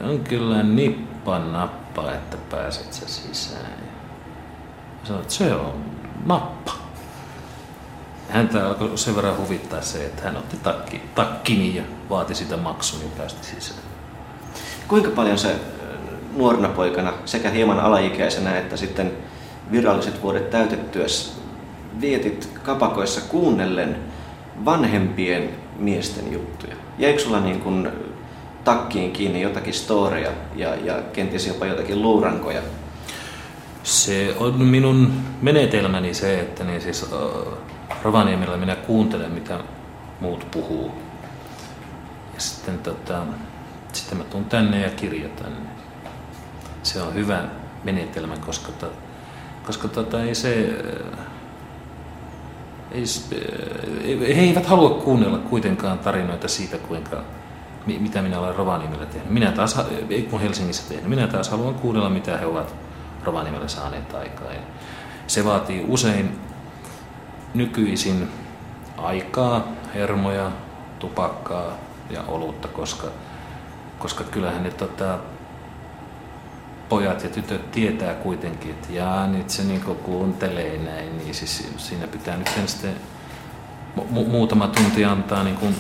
on 0.01 0.21
kyllä 0.21 0.63
nippa 0.63 1.39
nappa, 1.39 2.13
että 2.13 2.37
pääset 2.51 2.93
sä 2.93 3.09
sisään. 3.09 3.73
Ja 5.01 5.07
sanoin, 5.07 5.23
että 5.23 5.35
se 5.35 5.55
on 5.55 5.85
nappa. 6.27 6.84
Häntä 8.35 8.67
alkoi 8.67 8.99
sen 8.99 9.17
verran 9.17 9.37
huvittaa 9.37 9.83
se, 9.83 10.07
että 10.07 10.23
hän 10.23 10.37
otti 10.37 10.57
takki, 10.63 11.03
takkini 11.15 11.77
ja 11.77 11.83
vaati 12.11 12.35
sitä 12.35 12.57
maksun 12.57 13.01
ja 13.01 13.09
päästi 13.19 13.47
sisään. 13.47 13.81
Kuinka 14.89 15.11
paljon 15.11 15.39
se 15.39 15.57
nuorena 16.37 16.69
poikana 16.69 17.13
sekä 17.25 17.51
hieman 17.51 17.81
alaikäisenä 17.81 18.59
että 18.59 18.77
sitten 18.77 19.13
viralliset 19.73 20.23
vuodet 20.23 20.51
täytettyessä 20.51 21.33
vietit 22.01 22.49
kapakoissa 22.63 23.21
kuunnellen 23.21 23.97
vanhempien 24.65 25.51
miesten 25.79 26.33
juttuja? 26.33 26.77
Jäikö 26.99 27.19
sulla 27.19 27.41
niin 27.41 27.61
kuin 27.61 27.89
takkiin 28.65 29.13
kiinni 29.13 29.43
jotakin 29.43 29.75
storeja 29.75 30.31
ja, 30.57 30.75
ja 30.75 31.03
kenties 31.13 31.47
jopa 31.47 31.67
jotakin 31.67 32.03
luurankoja? 32.03 32.63
Se 33.83 34.35
on 34.39 34.63
minun 34.63 35.13
menetelmäni 35.43 36.15
se, 36.15 36.41
että 36.41 36.65
niin 36.65 36.81
siis, 36.81 37.03
äh, 37.03 37.74
Rovaniemellä 38.03 38.57
minä 38.57 38.77
kuuntelen, 38.77 39.31
mitä 39.33 39.59
muut 40.21 40.47
puhuu. 40.51 40.93
Ja 42.35 42.41
sitten, 42.41 42.79
tota, 42.79 43.23
sitten 43.93 44.19
mä 44.19 44.25
tuun 44.25 44.45
tänne 44.45 44.81
ja 44.81 44.91
kirjoitan. 44.91 45.53
Se 46.83 47.03
on 47.03 47.15
hyvä 47.15 47.45
menetelmä, 47.85 48.37
koska, 48.37 48.73
to, 48.73 48.93
koska 49.67 49.89
tota, 49.89 50.23
ei 50.23 50.35
se, 50.35 50.69
äh, 51.19 51.27
ei, 52.93 53.07
s- 53.07 53.31
äh, 53.33 54.37
he 54.37 54.41
eivät 54.43 54.67
halua 54.67 54.91
kuunnella 54.91 55.39
kuitenkaan 55.39 55.99
tarinoita 55.99 56.49
siitä, 56.49 56.79
kuinka, 56.79 57.23
mi- 57.87 57.99
mitä 57.99 58.23
minä 58.23 58.39
olen 58.41 58.55
Rovaniemellä 58.57 59.07
tehnyt. 59.07 59.31
Minä 59.31 59.53
taas, 59.53 59.77
ei 60.11 60.23
kun 60.23 60.41
Helsingissä 60.41 60.89
tehnyt, 60.89 61.09
minä 61.09 61.27
taas 61.27 61.49
haluan 61.51 61.75
kuunnella, 61.75 62.11
mitä 62.11 62.37
he 62.39 62.47
ovat 62.47 62.75
Rovaniemellä 63.25 63.69
saaneet 63.69 64.15
aikaa. 64.15 64.53
Ja 64.53 64.61
se 65.27 65.45
vaatii 65.45 65.85
usein 65.89 66.39
nykyisin 67.55 68.29
aikaa, 68.99 69.69
hermoja, 69.95 70.51
tupakkaa 70.99 71.73
ja 72.11 72.23
olutta, 72.29 72.69
koska, 72.69 73.07
koska 73.99 74.25
kyllähän 74.25 74.63
ne 74.63 74.71
tota, 74.71 75.19
pojat 76.89 77.23
ja 77.23 77.29
tytöt 77.29 77.71
tietää 77.71 78.15
kuitenkin, 78.15 78.71
että 78.71 78.93
jaa, 78.93 79.27
nyt 79.27 79.51
se 79.51 79.65
niinku 79.65 79.95
kuuntelee 79.95 80.79
näin, 80.79 81.19
niin 81.19 81.35
siis 81.35 81.69
siinä 81.77 82.07
pitää 82.07 82.37
nyt 82.37 82.51
sitten 82.67 82.95
mu- 83.99 84.29
muutama 84.29 84.69
tunti 84.69 85.05
antaa 85.05 85.45
niin 85.45 85.57
kuin 85.57 85.77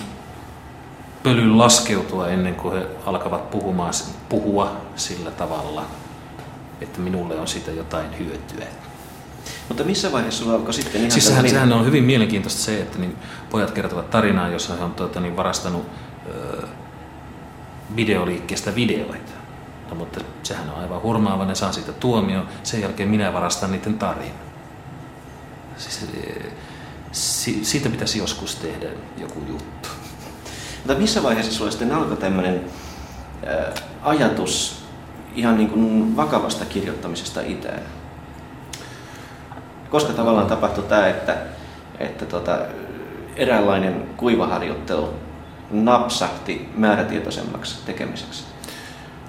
pölyn 1.22 1.58
laskeutua 1.58 2.28
ennen 2.28 2.54
kuin 2.54 2.74
he 2.74 2.86
alkavat 3.06 3.50
puhumaan, 3.50 3.94
puhua 4.28 4.76
sillä 4.96 5.30
tavalla, 5.30 5.84
että 6.80 7.00
minulle 7.00 7.40
on 7.40 7.48
siitä 7.48 7.70
jotain 7.70 8.18
hyötyä. 8.18 8.66
Mutta 9.68 9.84
missä 9.84 10.12
vaiheessa 10.12 10.44
sulla 10.44 10.56
alkoi 10.56 10.74
sitten 10.74 11.00
ihan 11.00 11.10
Siis 11.10 11.26
sehän, 11.26 11.48
sehän 11.48 11.72
on 11.72 11.86
hyvin 11.86 12.04
mielenkiintoista 12.04 12.62
se, 12.62 12.80
että 12.80 12.98
niin 12.98 13.16
pojat 13.50 13.70
kertovat 13.70 14.10
tarinaa, 14.10 14.48
jossa 14.48 14.74
he 14.74 14.84
on 14.84 14.94
tuota, 14.94 15.20
niin 15.20 15.36
varastanut 15.36 15.86
ö, 16.26 16.66
videoliikkeestä 17.96 18.74
videoita. 18.74 19.32
No, 19.90 19.94
mutta 19.94 20.20
sehän 20.42 20.70
on 20.70 20.80
aivan 20.80 21.02
hurmaava, 21.02 21.44
ne 21.44 21.54
saa 21.54 21.72
siitä 21.72 21.92
tuomio. 21.92 22.42
Sen 22.62 22.80
jälkeen 22.80 23.08
minä 23.08 23.32
varastan 23.32 23.72
niiden 23.72 23.98
tarinan. 23.98 24.44
Siis, 25.76 26.08
e, 26.14 26.52
si, 27.12 27.64
siitä 27.64 27.88
pitäisi 27.88 28.18
joskus 28.18 28.56
tehdä 28.56 28.86
joku 29.18 29.42
juttu. 29.48 29.88
Mutta 30.76 30.94
missä 30.94 31.22
vaiheessa 31.22 31.52
sulla 31.52 31.70
sitten 31.70 31.92
alkoi 31.92 32.16
tämmöinen 32.16 32.64
ää, 33.46 33.72
ajatus 34.02 34.84
ihan 35.34 35.56
niin 35.56 35.70
kuin 35.70 36.16
vakavasta 36.16 36.64
kirjoittamisesta 36.64 37.40
itään? 37.40 37.82
Koska 39.94 40.12
tavallaan 40.12 40.46
tapahtui 40.46 40.84
tämä, 40.84 41.06
että, 41.06 41.36
että 41.98 42.26
tota, 42.26 42.58
eräänlainen 43.36 44.08
kuivaharjoittelu 44.16 45.14
napsahti 45.70 46.68
määrätietoisemmaksi 46.76 47.86
tekemiseksi? 47.86 48.44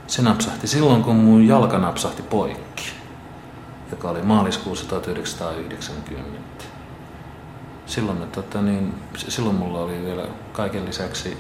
Se 0.08 0.22
napsahti 0.22 0.68
silloin, 0.68 1.04
kun 1.04 1.16
mun 1.16 1.48
jalka 1.48 1.78
napsahti 1.78 2.22
poikki, 2.22 2.84
joka 3.92 4.10
oli 4.10 4.22
maaliskuussa 4.22 4.86
1990. 4.86 6.64
Silloin, 7.86 8.24
että, 8.24 8.42
tota, 8.42 8.62
niin, 8.62 8.94
silloin 9.16 9.56
mulla 9.56 9.80
oli 9.80 10.06
vielä 10.06 10.24
kaiken 10.54 10.86
lisäksi, 10.86 11.38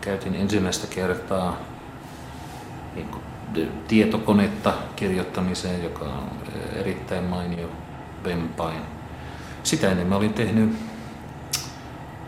käytin 0.00 0.34
ensimmäistä 0.34 0.86
kertaa 0.86 1.56
niin 2.94 3.08
kuin, 3.08 3.22
tietokonetta 3.88 4.72
kirjoittamiseen, 4.96 5.84
joka 5.84 6.04
on 6.04 6.30
eh, 6.54 6.80
erittäin 6.80 7.24
mainio 7.24 7.68
vempain. 8.24 8.80
Sitä 9.62 9.90
ennen 9.90 10.06
mä 10.06 10.16
olin 10.16 10.34
tehnyt 10.34 10.76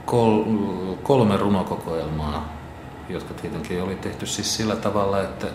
kol, 0.05 0.45
kolme 1.03 1.37
runokokoelmaa, 1.37 2.49
jotka 3.09 3.35
tietenkin 3.35 3.83
oli 3.83 3.95
tehty 3.97 4.27
siis 4.27 4.57
sillä 4.57 4.77
tavalla, 4.77 5.21
että 5.21 5.47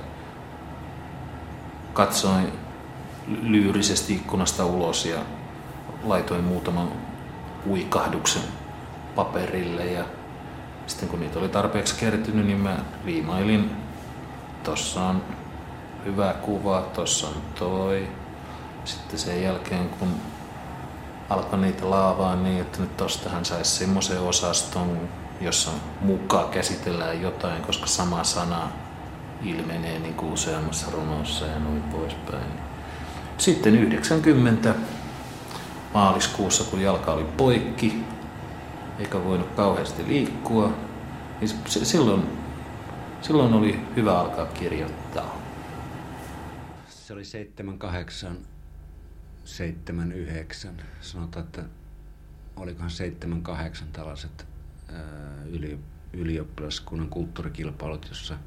katsoin 1.93 2.47
lyyrisesti 3.41 4.13
ikkunasta 4.13 4.65
ulos 4.65 5.05
ja 5.05 5.17
laitoin 6.03 6.43
muutaman 6.43 6.87
uikahduksen 7.69 8.43
paperille 9.15 9.85
ja 9.85 10.03
sitten 10.87 11.09
kun 11.09 11.19
niitä 11.19 11.39
oli 11.39 11.49
tarpeeksi 11.49 11.95
kertynyt, 11.95 12.45
niin 12.45 12.59
mä 12.59 12.77
liimailin, 13.05 13.71
tossa 14.63 15.03
on 15.03 15.21
hyvä 16.05 16.33
kuva, 16.33 16.81
tossa 16.81 17.27
on 17.27 17.33
toi. 17.59 18.07
Sitten 18.85 19.19
sen 19.19 19.43
jälkeen 19.43 19.89
kun 19.89 20.15
alkoi 21.29 21.59
niitä 21.59 21.89
laavaa 21.89 22.35
niin, 22.35 22.61
että 22.61 22.81
nyt 22.81 22.97
tostahan 22.97 23.45
saisi 23.45 23.71
semmoisen 23.71 24.19
osaston, 24.19 25.09
jossa 25.41 25.71
mukaan 26.01 26.49
käsitellään 26.49 27.21
jotain, 27.21 27.61
koska 27.61 27.87
sama 27.87 28.23
sana 28.23 28.71
ilmenee 29.43 29.99
niin 29.99 30.13
kuin 30.13 30.33
useammassa 30.33 30.91
runossa 30.91 31.45
ja 31.45 31.59
noin 31.59 31.81
poispäin. 31.81 32.51
Sitten 33.37 33.75
90 33.75 34.75
maaliskuussa, 35.93 36.63
kun 36.63 36.81
jalka 36.81 37.13
oli 37.13 37.23
poikki, 37.23 38.03
eikä 38.99 39.23
voinut 39.23 39.49
kauheasti 39.55 40.07
liikkua, 40.07 40.73
niin 41.39 41.49
silloin, 41.65 42.37
silloin 43.21 43.53
oli 43.53 43.85
hyvä 43.95 44.19
alkaa 44.19 44.45
kirjoittaa. 44.45 45.37
Se 46.89 47.13
oli 47.13 47.25
78, 47.25 48.37
79. 49.43 50.73
Sanotaan, 51.01 51.45
että 51.45 51.63
olikohan 52.55 52.89
78 52.89 53.87
tällaiset 53.93 54.47
ää, 54.93 54.99
yli, 55.45 55.79
ylioppilaskunnan 56.13 57.09
kulttuurikilpailut, 57.09 58.05
jossa 58.09 58.37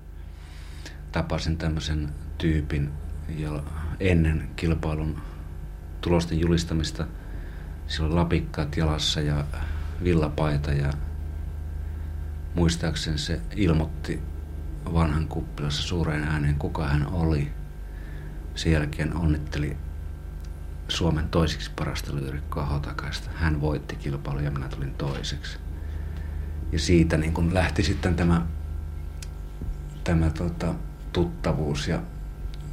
tapasin 1.13 1.57
tämmöisen 1.57 2.11
tyypin 2.39 2.93
ja 3.29 3.63
ennen 4.01 4.51
kilpailun 4.57 5.23
tulosten 6.01 6.41
julistamista. 6.41 7.07
Sillä 7.87 8.07
oli 8.07 8.15
lapikkaat 8.15 8.77
jalassa 8.77 9.21
ja 9.21 9.45
villapaita 10.05 10.73
ja 10.73 10.93
muistaakseni 12.55 13.19
se 13.19 13.41
ilmoitti 13.57 14.21
vanhan 14.93 15.29
kuppilassa 15.29 15.83
suureen 15.83 16.25
ääneen, 16.25 16.55
kuka 16.55 16.89
hän 16.89 17.07
oli. 17.07 17.53
Sen 18.55 18.73
jälkeen 18.73 19.17
onnitteli 19.17 19.77
Suomen 20.89 21.29
toisiksi 21.29 21.71
parasta 21.77 22.15
lyyrikkoa 22.15 22.67
Hotakaista. 22.67 23.31
Hän 23.35 23.61
voitti 23.61 23.97
kilpailun 23.97 24.45
ja 24.45 24.51
minä 24.51 24.69
tulin 24.69 24.95
toiseksi. 24.95 25.59
Ja 26.73 26.79
siitä 26.79 27.17
niin 27.17 27.33
kun 27.33 27.55
lähti 27.55 27.83
sitten 27.83 28.15
tämä, 28.15 28.47
tämä 30.05 30.31
tota, 30.31 30.75
tuttavuus. 31.13 31.89
Ja 31.89 32.03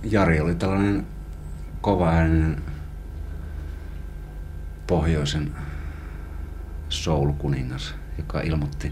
Jari 0.04 0.40
oli 0.40 0.56
tällainen 0.56 1.08
kovaääninen 1.82 2.64
pohjoisen 4.88 5.52
soul-kuningas, 6.90 7.96
joka 8.18 8.42
ilmoitti, 8.42 8.92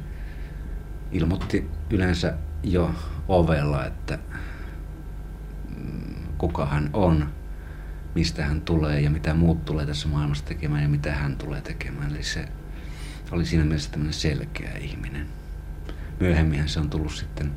ilmoitti 1.12 1.70
yleensä 1.90 2.34
jo 2.64 2.96
ovella, 3.28 3.86
että 3.86 4.20
mm, 5.78 6.16
kuka 6.38 6.66
hän 6.66 6.90
on, 6.94 7.30
mistä 8.16 8.46
hän 8.46 8.62
tulee 8.62 9.02
ja 9.02 9.10
mitä 9.10 9.34
muut 9.34 9.66
tulee 9.66 9.86
tässä 9.86 10.08
maailmassa 10.08 10.46
tekemään 10.46 10.84
ja 10.84 10.90
mitä 10.90 11.14
hän 11.14 11.36
tulee 11.36 11.62
tekemään. 11.62 12.12
Eli 12.12 12.24
se 12.24 12.46
oli 13.32 13.46
siinä 13.46 13.66
mielessä 13.66 13.92
tämmöinen 13.92 14.14
selkeä 14.14 14.72
ihminen. 14.78 15.28
Myöhemmin 16.20 16.70
se 16.70 16.80
on 16.80 16.90
tullut 16.90 17.14
sitten 17.14 17.52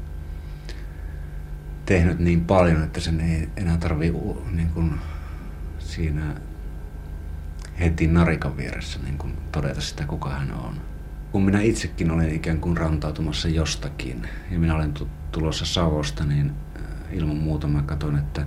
tehnyt 1.86 2.18
niin 2.18 2.44
paljon, 2.44 2.82
että 2.82 3.00
sen 3.00 3.20
ei 3.20 3.48
enää 3.56 3.76
tarvii 3.76 4.12
niin 4.52 4.68
kuin 4.68 4.94
siinä 5.78 6.34
heti 7.80 8.06
narikan 8.06 8.56
vieressä 8.56 8.98
niin 9.02 9.18
kuin 9.18 9.32
todeta 9.52 9.80
sitä, 9.80 10.06
kuka 10.06 10.30
hän 10.30 10.52
on. 10.52 10.80
Kun 11.32 11.44
minä 11.44 11.60
itsekin 11.60 12.10
olen 12.10 12.34
ikään 12.34 12.60
kuin 12.60 12.76
rantautumassa 12.76 13.48
jostakin 13.48 14.28
ja 14.50 14.58
minä 14.58 14.74
olen 14.74 14.94
tulossa 15.32 15.66
Savosta, 15.66 16.24
niin 16.24 16.52
äh, 16.76 16.82
ilman 17.12 17.36
muuta 17.36 17.68
mä 17.68 17.82
katsoin, 17.82 18.18
että 18.18 18.46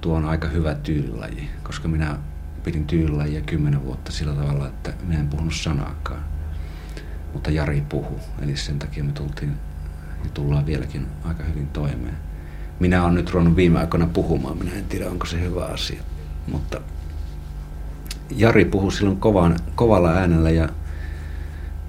tuo 0.00 0.16
on 0.16 0.24
aika 0.24 0.48
hyvä 0.48 0.74
tyylilaji, 0.74 1.50
koska 1.62 1.88
minä 1.88 2.18
pidin 2.64 2.86
tyylilajia 2.86 3.40
kymmenen 3.40 3.84
vuotta 3.84 4.12
sillä 4.12 4.32
tavalla, 4.32 4.66
että 4.66 4.92
minä 5.06 5.20
en 5.20 5.28
puhunut 5.28 5.54
sanaakaan. 5.54 6.24
Mutta 7.32 7.50
Jari 7.50 7.84
puhu, 7.88 8.20
eli 8.42 8.56
sen 8.56 8.78
takia 8.78 9.04
me 9.04 9.12
tultiin 9.12 9.56
ja 10.24 10.30
tullaan 10.34 10.66
vieläkin 10.66 11.06
aika 11.24 11.42
hyvin 11.44 11.66
toimeen. 11.66 12.16
Minä 12.80 13.02
olen 13.02 13.14
nyt 13.14 13.30
ruvennut 13.30 13.56
viime 13.56 13.78
aikoina 13.78 14.06
puhumaan, 14.06 14.58
minä 14.58 14.72
en 14.72 14.84
tiedä 14.84 15.10
onko 15.10 15.26
se 15.26 15.40
hyvä 15.40 15.64
asia, 15.64 16.02
mutta 16.46 16.80
Jari 18.36 18.64
puhui 18.64 18.92
silloin 18.92 19.20
kovan, 19.20 19.56
kovalla 19.74 20.10
äänellä 20.10 20.50
ja 20.50 20.68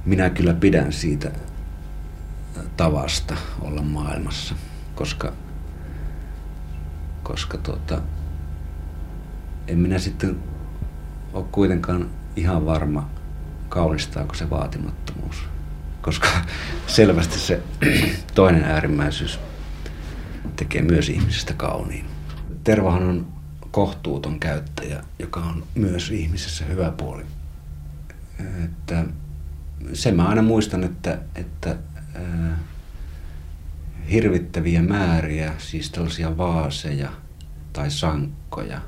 minä 0.05 0.29
kyllä 0.29 0.53
pidän 0.53 0.93
siitä 0.93 1.31
tavasta 2.77 3.35
olla 3.61 3.81
maailmassa, 3.81 4.55
koska, 4.95 5.33
koska 7.29 7.57
tuota, 7.57 8.01
en 9.67 9.77
minä 9.77 9.99
sitten 9.99 10.37
ole 11.33 11.45
kuitenkaan 11.51 12.09
ihan 12.35 12.65
varma, 12.65 13.09
kaunistaako 13.69 14.33
se 14.33 14.49
vaatimattomuus. 14.49 15.35
Koska 16.01 16.27
selvästi 16.87 17.39
se 17.39 17.61
toinen 18.35 18.63
äärimmäisyys 18.63 19.39
tekee 20.55 20.81
myös 20.81 21.09
ihmisestä 21.09 21.53
kauniin. 21.53 22.05
Tervahan 22.63 23.03
on 23.03 23.27
kohtuuton 23.71 24.39
käyttäjä, 24.39 25.03
joka 25.19 25.39
on 25.39 25.63
myös 25.75 26.11
ihmisessä 26.11 26.65
hyvä 26.65 26.91
puoli. 26.91 27.25
Että 28.63 29.05
sen 29.93 30.15
mä 30.15 30.27
aina 30.27 30.41
muistan, 30.41 30.83
että, 30.83 31.19
että 31.35 31.75
äh, 32.15 32.59
hirvittäviä 34.11 34.81
määriä, 34.81 35.53
siis 35.57 35.89
tällaisia 35.89 36.37
vaaseja 36.37 37.11
tai 37.73 37.91
sankkoja 37.91 38.81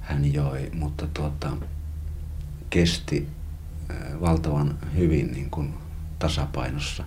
hän 0.00 0.32
joi, 0.32 0.70
mutta 0.72 1.06
tuota, 1.14 1.50
kesti 2.70 3.28
äh, 3.90 4.20
valtavan 4.20 4.78
hyvin 4.96 5.32
niin 5.32 5.50
kuin 5.50 5.74
tasapainossa. 6.18 7.04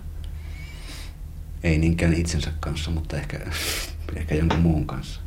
Ei 1.62 1.78
niinkään 1.78 2.12
itsensä 2.12 2.52
kanssa, 2.60 2.90
mutta 2.90 3.16
ehkä, 3.16 3.40
ehkä 4.16 4.34
jonkun 4.34 4.60
muun 4.60 4.86
kanssa. 4.86 5.20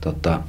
Tota, 0.00 0.42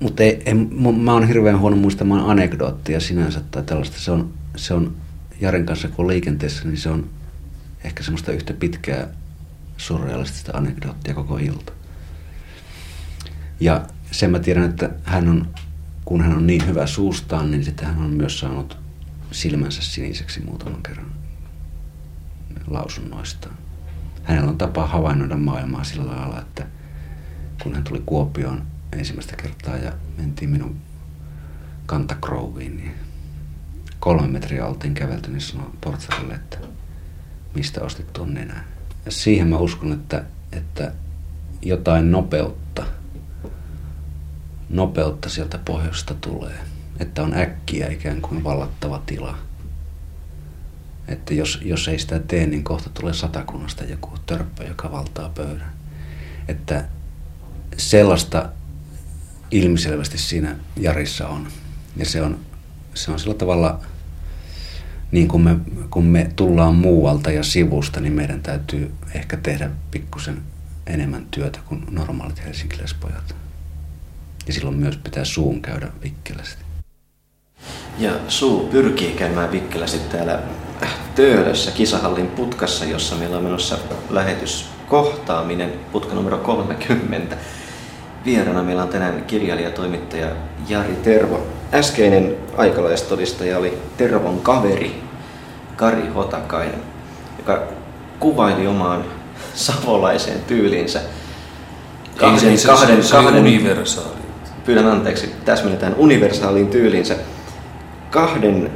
mutta 0.00 0.22
ei, 0.22 0.42
ei, 0.46 0.54
mä 1.02 1.12
oon 1.12 1.28
hirveän 1.28 1.58
huono 1.58 1.76
muistamaan 1.76 2.30
anekdoottia 2.30 3.00
sinänsä 3.00 3.40
tai 3.50 3.62
tällaista. 3.62 3.98
Se 4.00 4.10
on, 4.10 4.32
se 4.56 4.74
on 4.74 4.96
Jaren 5.40 5.66
kanssa 5.66 5.88
kun 5.88 6.04
on 6.04 6.08
liikenteessä, 6.08 6.64
niin 6.64 6.76
se 6.76 6.88
on 6.88 7.10
ehkä 7.84 8.02
semmoista 8.02 8.32
yhtä 8.32 8.54
pitkää 8.54 9.08
surrealistista 9.76 10.52
anekdoottia 10.52 11.14
koko 11.14 11.38
ilta. 11.38 11.72
Ja 13.60 13.86
sen 14.10 14.30
mä 14.30 14.38
tiedän, 14.38 14.70
että 14.70 14.90
hän 15.04 15.28
on, 15.28 15.54
kun 16.04 16.20
hän 16.20 16.36
on 16.36 16.46
niin 16.46 16.66
hyvä 16.66 16.86
suustaan, 16.86 17.50
niin 17.50 17.64
sitten 17.64 17.86
hän 17.86 17.98
on 17.98 18.10
myös 18.10 18.38
saanut 18.38 18.78
silmänsä 19.30 19.82
siniseksi 19.82 20.40
muutaman 20.40 20.82
kerran 20.82 21.12
lausunnoistaan. 22.66 23.54
Hänellä 24.22 24.50
on 24.50 24.58
tapa 24.58 24.86
havainnoida 24.86 25.36
maailmaa 25.36 25.84
sillä 25.84 26.06
lailla, 26.06 26.40
että– 26.40 26.66
kun 27.62 27.74
hän 27.74 27.84
tuli 27.84 28.02
Kuopioon 28.06 28.62
ensimmäistä 28.92 29.36
kertaa 29.36 29.76
ja 29.76 29.92
mentiin 30.16 30.50
minun 30.50 30.76
kantakrouviin, 31.86 32.76
niin 32.76 32.94
kolme 34.00 34.28
metriä 34.28 34.66
oltiin 34.66 34.94
kävelty, 34.94 35.30
niin 35.30 35.40
sanoi 35.40 35.70
portsarille, 35.80 36.34
että 36.34 36.58
mistä 37.54 37.80
ostit 37.80 38.12
tuon 38.12 38.34
nenän. 38.34 38.64
Ja 39.04 39.10
siihen 39.12 39.48
mä 39.48 39.56
uskon, 39.56 39.92
että, 39.92 40.24
että 40.52 40.92
jotain 41.62 42.10
nopeutta, 42.10 42.86
nopeutta 44.70 45.28
sieltä 45.28 45.58
pohjoista 45.58 46.14
tulee. 46.14 46.58
Että 47.00 47.22
on 47.22 47.34
äkkiä 47.34 47.88
ikään 47.88 48.20
kuin 48.20 48.44
vallattava 48.44 49.02
tila. 49.06 49.38
Että 51.08 51.34
jos, 51.34 51.60
jos 51.62 51.88
ei 51.88 51.98
sitä 51.98 52.18
tee, 52.18 52.46
niin 52.46 52.64
kohta 52.64 52.90
tulee 52.90 53.12
satakunnasta 53.12 53.84
joku 53.84 54.10
törppä, 54.26 54.64
joka 54.64 54.92
valtaa 54.92 55.28
pöydän. 55.28 55.72
Että 56.48 56.84
sellaista 57.76 58.48
ilmiselvästi 59.50 60.18
siinä 60.18 60.56
Jarissa 60.76 61.28
on. 61.28 61.48
Ja 61.96 62.06
se 62.06 62.22
on, 62.22 62.40
se 62.94 63.10
on 63.10 63.18
sillä 63.18 63.34
tavalla, 63.34 63.80
niin 65.12 65.28
kun 65.28 65.40
me, 65.40 65.56
kun 65.90 66.04
me 66.04 66.30
tullaan 66.36 66.74
muualta 66.74 67.30
ja 67.30 67.42
sivusta, 67.42 68.00
niin 68.00 68.12
meidän 68.12 68.42
täytyy 68.42 68.92
ehkä 69.14 69.36
tehdä 69.36 69.70
pikkusen 69.90 70.42
enemmän 70.86 71.26
työtä 71.30 71.58
kuin 71.68 71.84
normaalit 71.90 72.44
helsinkiläispojat. 72.44 73.34
Ja 74.46 74.52
silloin 74.52 74.76
myös 74.76 74.96
pitää 74.96 75.24
suun 75.24 75.62
käydä 75.62 75.88
vikkelästi. 76.02 76.62
Ja 77.98 78.12
suu 78.28 78.66
pyrkii 78.66 79.12
käymään 79.12 79.52
vikkelästi 79.52 79.98
täällä 79.98 80.42
Töölössä 81.14 81.70
kisahallin 81.70 82.26
putkassa, 82.26 82.84
jossa 82.84 83.16
meillä 83.16 83.36
on 83.36 83.44
menossa 83.44 83.78
lähetys 84.10 84.66
kohtaaminen, 84.88 85.72
putka 85.92 86.14
numero 86.14 86.38
30. 86.38 87.36
Vieraana 88.24 88.62
meillä 88.62 88.82
on 88.82 88.88
tänään 88.88 89.24
kirjailija 89.24 89.70
toimittaja 89.70 90.28
Jari 90.68 90.94
Tervo. 91.02 91.40
Äskeinen 91.74 92.36
aikalaistodistaja 92.56 93.58
oli 93.58 93.78
Tervon 93.96 94.40
kaveri 94.40 95.02
Kari 95.76 96.08
Hotakainen, 96.08 96.82
joka 97.38 97.62
kuvaili 98.20 98.66
omaan 98.66 99.04
savolaiseen 99.54 100.40
tyylinsä 100.46 101.00
kahden, 102.16 102.50
Ei, 102.50 102.56
se, 102.56 102.68
kahden, 102.68 103.02
se, 103.02 103.10
kahden, 103.10 103.40
universaali. 103.40 104.22
Pyydän 104.64 104.86
anteeksi, 104.86 105.34
täsmennetään 105.44 105.94
universaaliin 105.98 106.66
tyylinsä 106.66 107.14
kahden 108.10 108.70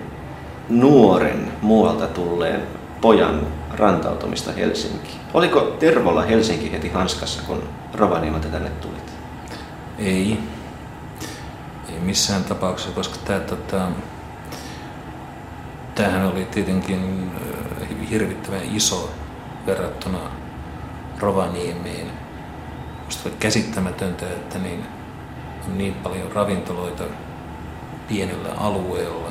nuoren 0.68 1.52
muualta 1.62 2.06
tulleen 2.06 2.62
pojan 3.00 3.46
rantautumista 3.76 4.52
Helsinkiin. 4.52 5.20
Oliko 5.34 5.60
Tervolla 5.60 6.22
Helsinki 6.22 6.72
heti 6.72 6.88
hanskassa, 6.88 7.42
kun 7.46 7.62
Rovaniemeltä 7.94 8.48
tänne 8.48 8.70
tulit? 8.70 8.95
Ei. 9.98 10.38
Ei 11.88 12.00
missään 12.00 12.44
tapauksessa, 12.44 12.92
koska 12.92 13.16
tämä, 13.24 13.40
tota, 13.40 13.88
tämähän 15.94 16.26
oli 16.26 16.44
tietenkin 16.44 17.30
äh, 17.82 18.10
hirvittävän 18.10 18.76
iso 18.76 19.10
verrattuna 19.66 20.18
Rovaniemeen. 21.18 22.06
Musta 23.04 23.28
oli 23.28 23.36
käsittämätöntä, 23.40 24.26
että 24.26 24.58
niin, 24.58 24.84
on 25.66 25.78
niin 25.78 25.94
paljon 25.94 26.32
ravintoloita 26.32 27.04
pienellä 28.08 28.48
alueella. 28.56 29.28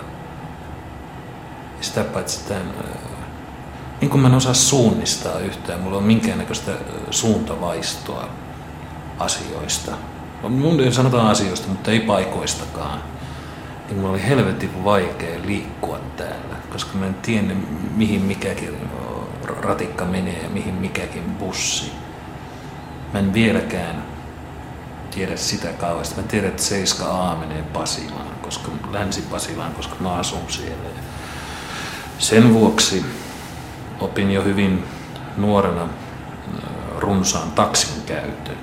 Ja 1.77 1.83
sitä 1.83 2.03
paitsi 2.03 2.47
tämän, 2.47 2.67
äh, 2.67 3.17
niin 4.01 4.09
kuin 4.09 4.21
mä 4.21 4.27
en 4.27 4.33
osaa 4.33 4.53
suunnistaa 4.53 5.39
yhtään, 5.39 5.79
mulla 5.79 5.97
on 5.97 6.03
minkäännäköistä 6.03 6.71
äh, 6.71 6.77
suuntavaistoa 7.11 8.29
asioista 9.19 9.91
mun 10.49 10.93
sanotaan 10.93 11.27
asioista, 11.27 11.67
mutta 11.67 11.91
ei 11.91 11.99
paikoistakaan. 11.99 12.99
Niin 13.87 13.97
mulla 13.97 14.11
oli 14.11 14.27
helvetin 14.27 14.83
vaikea 14.83 15.39
liikkua 15.45 15.99
täällä, 16.17 16.55
koska 16.71 16.97
mä 16.97 17.05
en 17.05 17.13
tiennyt 17.13 17.57
mihin 17.95 18.21
mikäkin 18.21 18.89
ratikka 19.47 20.05
menee 20.05 20.43
ja 20.43 20.49
mihin 20.49 20.73
mikäkin 20.73 21.23
bussi. 21.23 21.91
Mä 23.13 23.19
en 23.19 23.33
vieläkään 23.33 24.03
tiedä 25.11 25.37
sitä 25.37 25.67
kauheasti. 25.67 26.21
Mä 26.21 26.27
tiedän, 26.27 26.49
että 26.49 26.63
7A 26.63 27.37
menee 27.37 27.63
Pasilaan, 27.63 28.35
koska, 28.41 28.71
Länsi-Pasilaan, 28.91 29.73
koska 29.73 29.95
mä 29.99 30.13
asun 30.13 30.51
siellä. 30.51 30.89
Sen 32.19 32.53
vuoksi 32.53 33.05
opin 33.99 34.31
jo 34.31 34.43
hyvin 34.43 34.83
nuorena 35.37 35.87
runsaan 36.99 37.51
taksin 37.51 38.03
käytön, 38.05 38.57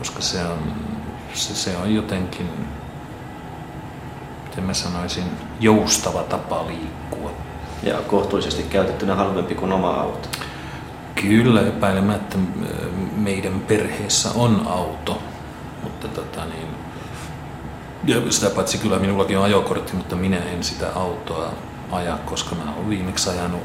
koska 0.00 0.22
se 0.22 0.44
on, 0.44 0.58
se, 1.34 1.54
se 1.54 1.76
on 1.76 1.94
jotenkin, 1.94 2.50
miten 4.44 4.64
mä 4.64 4.74
sanoisin, 4.74 5.24
joustava 5.60 6.22
tapa 6.22 6.66
liikkua. 6.66 7.30
Ja 7.82 7.94
kohtuullisesti 7.94 8.62
käytettynä 8.62 9.14
halvempi 9.14 9.54
kuin 9.54 9.72
oma 9.72 9.90
auto. 9.90 10.28
Kyllä, 11.14 11.60
epäilemättä 11.60 12.38
meidän 13.16 13.60
perheessä 13.60 14.28
on 14.34 14.66
auto, 14.68 15.22
mutta 15.82 16.08
tota 16.08 16.44
niin, 16.44 16.68
ja 18.04 18.32
sitä 18.32 18.50
paitsi 18.50 18.78
kyllä 18.78 18.98
minullakin 18.98 19.38
on 19.38 19.44
ajokortti, 19.44 19.96
mutta 19.96 20.16
minä 20.16 20.38
en 20.38 20.64
sitä 20.64 20.86
autoa 20.94 21.52
aja, 21.92 22.18
koska 22.24 22.54
mä 22.54 22.74
olen 22.76 22.88
viimeksi 22.88 23.30
ajanut 23.30 23.62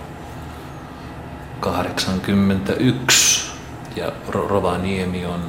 81 1.59 3.51
ja 3.95 4.11
Rovaniemi 4.27 5.25
on 5.25 5.41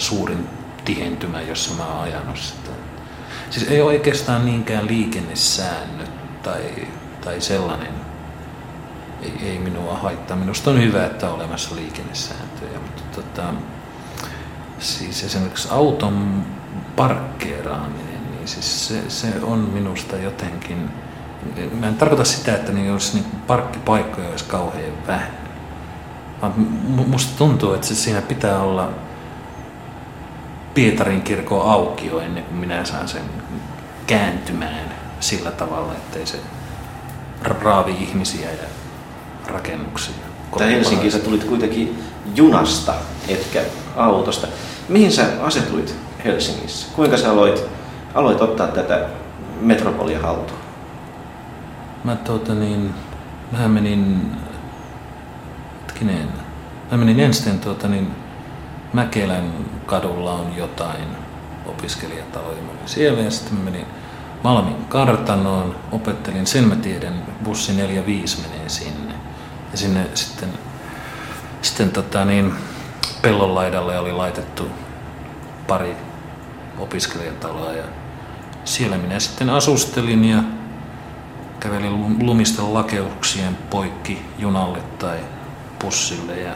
suurin 0.00 0.48
tihentymä, 0.84 1.40
jossa 1.40 1.74
mä 1.74 1.86
oon 1.86 2.02
ajanut 2.02 2.38
sitä. 2.38 2.70
Siis 3.50 3.70
ei 3.70 3.82
oikeastaan 3.82 4.46
niinkään 4.46 4.86
liikennesäännöt 4.86 6.42
tai, 6.42 6.88
tai 7.24 7.40
sellainen 7.40 7.94
ei, 9.22 9.32
ei 9.50 9.58
minua 9.58 9.96
haittaa. 9.96 10.36
Minusta 10.36 10.70
on 10.70 10.82
hyvä, 10.82 11.06
että 11.06 11.28
on 11.28 11.34
olemassa 11.34 11.76
liikennesääntöjä, 11.76 12.78
mutta 12.78 13.02
tota, 13.14 13.54
siis 14.78 15.24
esimerkiksi 15.24 15.68
auton 15.70 16.46
parkkeeraaminen, 16.96 18.30
niin 18.30 18.48
siis 18.48 18.88
se, 18.88 19.10
se 19.10 19.32
on 19.42 19.58
minusta 19.58 20.16
jotenkin, 20.16 20.90
mä 21.80 21.88
en 21.88 21.96
tarkoita 21.96 22.24
sitä, 22.24 22.54
että 22.54 22.72
niin 22.72 22.86
jos 22.86 23.14
niin 23.14 23.26
parkkipaikkoja 23.46 24.28
olisi 24.28 24.44
kauhean 24.44 25.06
vähän. 25.06 25.30
Vaan 26.42 26.54
musta 26.86 27.38
tuntuu, 27.38 27.74
että 27.74 27.86
siinä 27.86 28.22
pitää 28.22 28.60
olla 28.60 28.90
Pietarin 30.76 31.22
kirkon 31.22 31.70
aukio 31.70 32.20
ennen 32.20 32.44
kuin 32.44 32.56
minä 32.56 32.84
saan 32.84 33.08
sen 33.08 33.22
kääntymään 34.06 34.94
sillä 35.20 35.50
tavalla, 35.50 35.92
ettei 35.92 36.26
se 36.26 36.40
raavi 37.42 37.90
ihmisiä 37.90 38.50
ja 38.50 38.68
rakennuksia. 39.46 40.14
Tää 40.58 40.66
Helsinkiin 40.66 41.12
sä 41.12 41.18
tulit 41.18 41.44
kuitenkin 41.44 42.02
junasta, 42.34 42.94
etkä 43.28 43.60
autosta. 43.96 44.46
Mihin 44.88 45.12
sä 45.12 45.26
asetuit 45.42 45.96
Helsingissä? 46.24 46.86
Kuinka 46.96 47.16
sä 47.16 47.30
aloit, 47.30 47.64
aloit 48.14 48.40
ottaa 48.40 48.66
tätä 48.66 49.08
metropolia 49.60 50.20
haltuun? 50.20 50.60
Mä 52.04 52.16
tuota 52.16 52.54
niin, 52.54 52.94
mä 53.52 53.68
menin, 53.68 54.32
hetkinen, 55.82 56.28
mä 56.90 56.96
menin 56.96 57.20
ensin 57.20 57.60
tuota 57.60 57.88
niin, 57.88 58.10
Mäkelän 58.96 59.52
kadulla 59.86 60.32
on 60.32 60.56
jotain 60.56 61.08
opiskelijataloja. 61.66 62.58
Siellä 62.86 63.22
ja 63.22 63.30
sitten 63.30 63.58
menin 63.58 63.86
Malmin 64.44 64.84
kartanoon, 64.88 65.76
opettelin, 65.92 66.46
sen 66.46 66.64
mä 66.64 66.76
tiedän, 66.76 67.26
bussi 67.44 67.72
45 67.72 68.40
menee 68.40 68.68
sinne. 68.68 69.14
Ja 69.72 69.78
sinne 69.78 70.06
sitten, 70.14 70.48
sitten 71.62 71.90
tota 71.90 72.24
niin, 72.24 72.54
pellon 73.22 73.54
laidalle 73.54 73.98
oli 73.98 74.12
laitettu 74.12 74.70
pari 75.66 75.96
opiskelijataloa 76.78 77.72
ja 77.72 77.84
siellä 78.64 78.98
minä 78.98 79.20
sitten 79.20 79.50
asustelin 79.50 80.24
ja 80.24 80.42
kävelin 81.60 82.26
lumisten 82.26 82.74
lakeuksien 82.74 83.58
poikki 83.70 84.22
junalle 84.38 84.78
tai 84.98 85.18
bussille 85.80 86.40
ja 86.40 86.52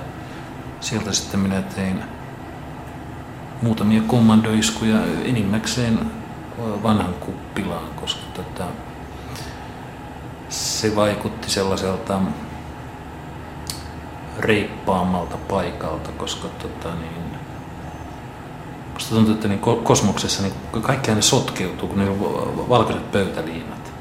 sieltä 0.81 1.13
sitten 1.13 1.41
minä 1.41 1.63
tein 1.63 2.03
muutamia 3.63 4.03
kommandoiskuja 4.07 4.99
enimmäkseen 5.25 5.99
vanhan 6.83 7.15
kuppilaan, 7.15 7.89
koska 8.01 8.21
tota, 8.35 8.65
se 10.49 10.97
vaikutti 10.97 11.51
sellaiselta 11.51 12.21
reippaammalta 14.39 15.37
paikalta, 15.37 16.11
koska 16.13 16.49
tota, 16.49 16.89
niin, 16.95 17.39
musta 18.95 19.15
tuntuu, 19.15 19.35
että 19.35 19.49
niin 19.49 19.61
kosmoksessa 19.61 20.43
niin 20.43 20.83
kaikki 20.83 21.15
ne 21.15 21.23
sotkeutuu, 21.23 21.89
kun 21.89 21.99
ne 21.99 22.11
on 22.11 22.69
valkoiset 22.69 23.13
pöytäliinat. 23.13 23.93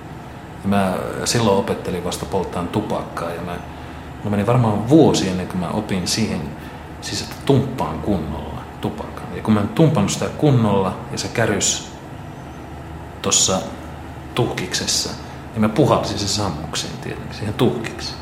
Ja 0.64 0.70
mä 0.70 0.98
silloin 1.26 1.58
opettelin 1.58 2.04
vasta 2.04 2.26
polttaan 2.26 2.68
tupakkaa 2.68 3.30
ja 3.30 3.42
mä, 3.42 3.58
mä 4.24 4.30
meni 4.30 4.46
varmaan 4.46 4.90
vuosi 4.90 5.30
ennen 5.30 5.48
kuin 5.48 5.60
mä 5.60 5.70
opin 5.70 6.08
siihen, 6.08 6.42
siis 7.02 7.22
että 7.22 7.36
tumppaan 7.46 8.00
kunnolla 8.00 8.62
tupakan. 8.82 9.09
Ja 9.40 9.44
kun 9.44 9.54
mä 9.54 9.62
en 9.62 9.68
tumpannut 9.68 10.12
sitä 10.12 10.30
kunnolla 10.38 11.00
ja 11.12 11.18
se 11.18 11.28
kärys 11.28 11.92
tuossa 13.22 13.62
tuhkiksessa, 14.36 15.10
niin 15.52 15.62
mä 15.62 15.70
puhalsin 15.70 16.20
se 16.20 16.28
sammukseen 16.28 16.94
tietenkin, 17.04 17.36
siihen 17.36 17.54
tuhkiksi. 17.54 18.14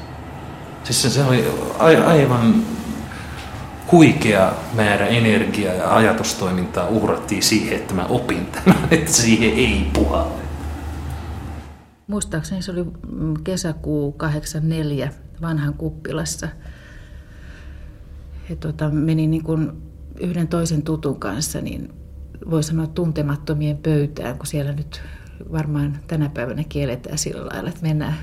Siis 0.84 1.02
se, 1.02 1.10
se 1.10 1.24
oli 1.24 1.46
aivan 2.06 2.56
huikea 3.92 4.54
määrä 4.74 5.08
energiaa 5.08 5.74
ja 5.74 5.96
ajatustoimintaa 5.96 6.88
uhrattiin 6.88 7.44
siihen, 7.44 7.78
että 7.78 7.94
mä 7.94 8.06
opin 8.06 8.46
tämän, 8.46 8.88
että 8.92 9.12
siihen 9.12 9.54
ei 9.54 9.90
puhalle. 9.94 10.42
Muistaakseni 12.08 12.62
se 12.62 12.72
oli 12.72 12.86
kesäkuu 13.44 14.12
84 14.12 15.12
vanhan 15.42 15.74
kuppilassa. 15.74 16.50
Ja 18.50 18.56
tuota, 18.56 18.90
menin 18.90 19.32
niin 19.32 19.44
kuin 19.44 19.88
yhden 20.20 20.48
toisen 20.48 20.82
tutun 20.82 21.20
kanssa, 21.20 21.62
niin 21.62 21.94
voi 22.50 22.64
sanoa 22.64 22.88
tuntemattomien 22.88 23.78
pöytään, 23.78 24.38
kun 24.38 24.48
siellä 24.48 24.72
nyt 24.72 25.02
varmaan 25.52 26.00
tänä 26.08 26.30
päivänä 26.30 26.64
kielletään 26.70 27.18
sillä 27.18 27.46
lailla, 27.46 27.70
että 27.70 27.82
mennään 27.82 28.16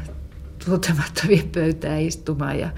tuntemattomien 0.66 1.50
pöytään 1.54 2.00
istumaan. 2.00 2.58
Ja, 2.58 2.70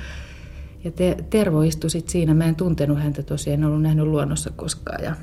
ja 0.85 0.91
te, 0.91 1.17
Tervo 1.31 1.63
istui 1.63 1.91
sit 1.91 2.09
siinä. 2.09 2.35
Mä 2.35 2.45
en 2.45 2.57
tuntenut 2.57 2.99
häntä 2.99 3.23
tosiaan, 3.23 3.61
en 3.61 3.65
ollut 3.65 3.83
nähnyt 3.83 4.07
luonnossa 4.07 4.51
koskaan. 4.57 5.05
Ja 5.05 5.17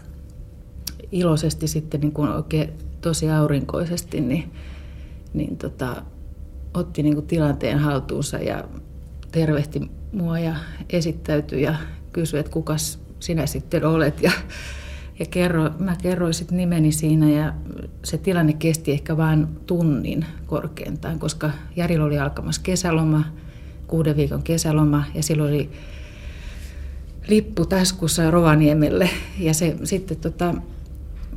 iloisesti 1.12 1.68
sitten 1.68 2.02
niin 2.02 2.12
kun 2.12 2.30
oikein 2.30 2.74
tosi 3.02 3.30
aurinkoisesti, 3.30 4.22
niin, 4.22 4.52
niin 5.34 5.58
tota, 5.58 6.04
otti 6.74 7.04
niin 7.04 7.16
kuin 7.16 7.28
tilanteen 7.28 7.80
haltuunsa 7.80 8.38
ja 8.38 8.64
tervehti 9.32 9.92
mua 10.12 10.40
ja 10.40 10.56
esittäytyi 10.90 11.62
ja 11.62 11.76
kysyi, 12.14 12.40
että 12.40 12.52
kukas 12.52 13.03
sinä 13.24 13.46
sitten 13.46 13.86
olet. 13.86 14.22
Ja, 14.22 14.32
ja 15.20 15.26
kerro, 15.26 15.70
mä 15.80 15.96
kerroin 16.02 16.34
sitten 16.34 16.58
nimeni 16.58 16.92
siinä 16.92 17.30
ja 17.30 17.54
se 18.04 18.18
tilanne 18.18 18.54
kesti 18.54 18.92
ehkä 18.92 19.18
vain 19.18 19.48
tunnin 19.66 20.26
korkeintaan, 20.46 21.20
koska 21.20 21.52
Jarilla 21.76 22.06
oli 22.06 22.20
alkamassa 22.20 22.62
kesäloma, 22.62 23.24
kuuden 23.88 24.18
viikon 24.18 24.44
kesäloma 24.44 25.04
ja 25.14 25.24
silloin 25.24 25.54
oli 25.54 25.70
lippu 27.28 27.66
taskussa 27.66 28.32
Rovaniemelle 28.32 29.10
ja 29.40 29.54
se 29.54 29.76
sitten 29.84 30.18
tota, 30.18 30.56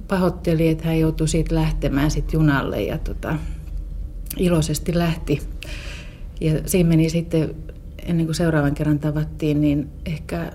pahoitteli, 0.09 0.69
että 0.69 0.87
hän 0.87 0.99
joutui 0.99 1.29
siitä 1.29 1.55
lähtemään 1.55 2.11
sit 2.11 2.33
junalle 2.33 2.83
ja 2.83 2.99
tota, 2.99 3.37
iloisesti 4.37 4.99
lähti. 4.99 5.41
Ja 6.41 6.53
siinä 6.67 6.89
meni 6.89 7.11
sitten, 7.11 7.55
ennen 8.03 8.27
kuin 8.27 8.35
seuraavan 8.35 8.75
kerran 8.75 8.99
tavattiin, 8.99 9.61
niin 9.61 9.91
ehkä 10.07 10.53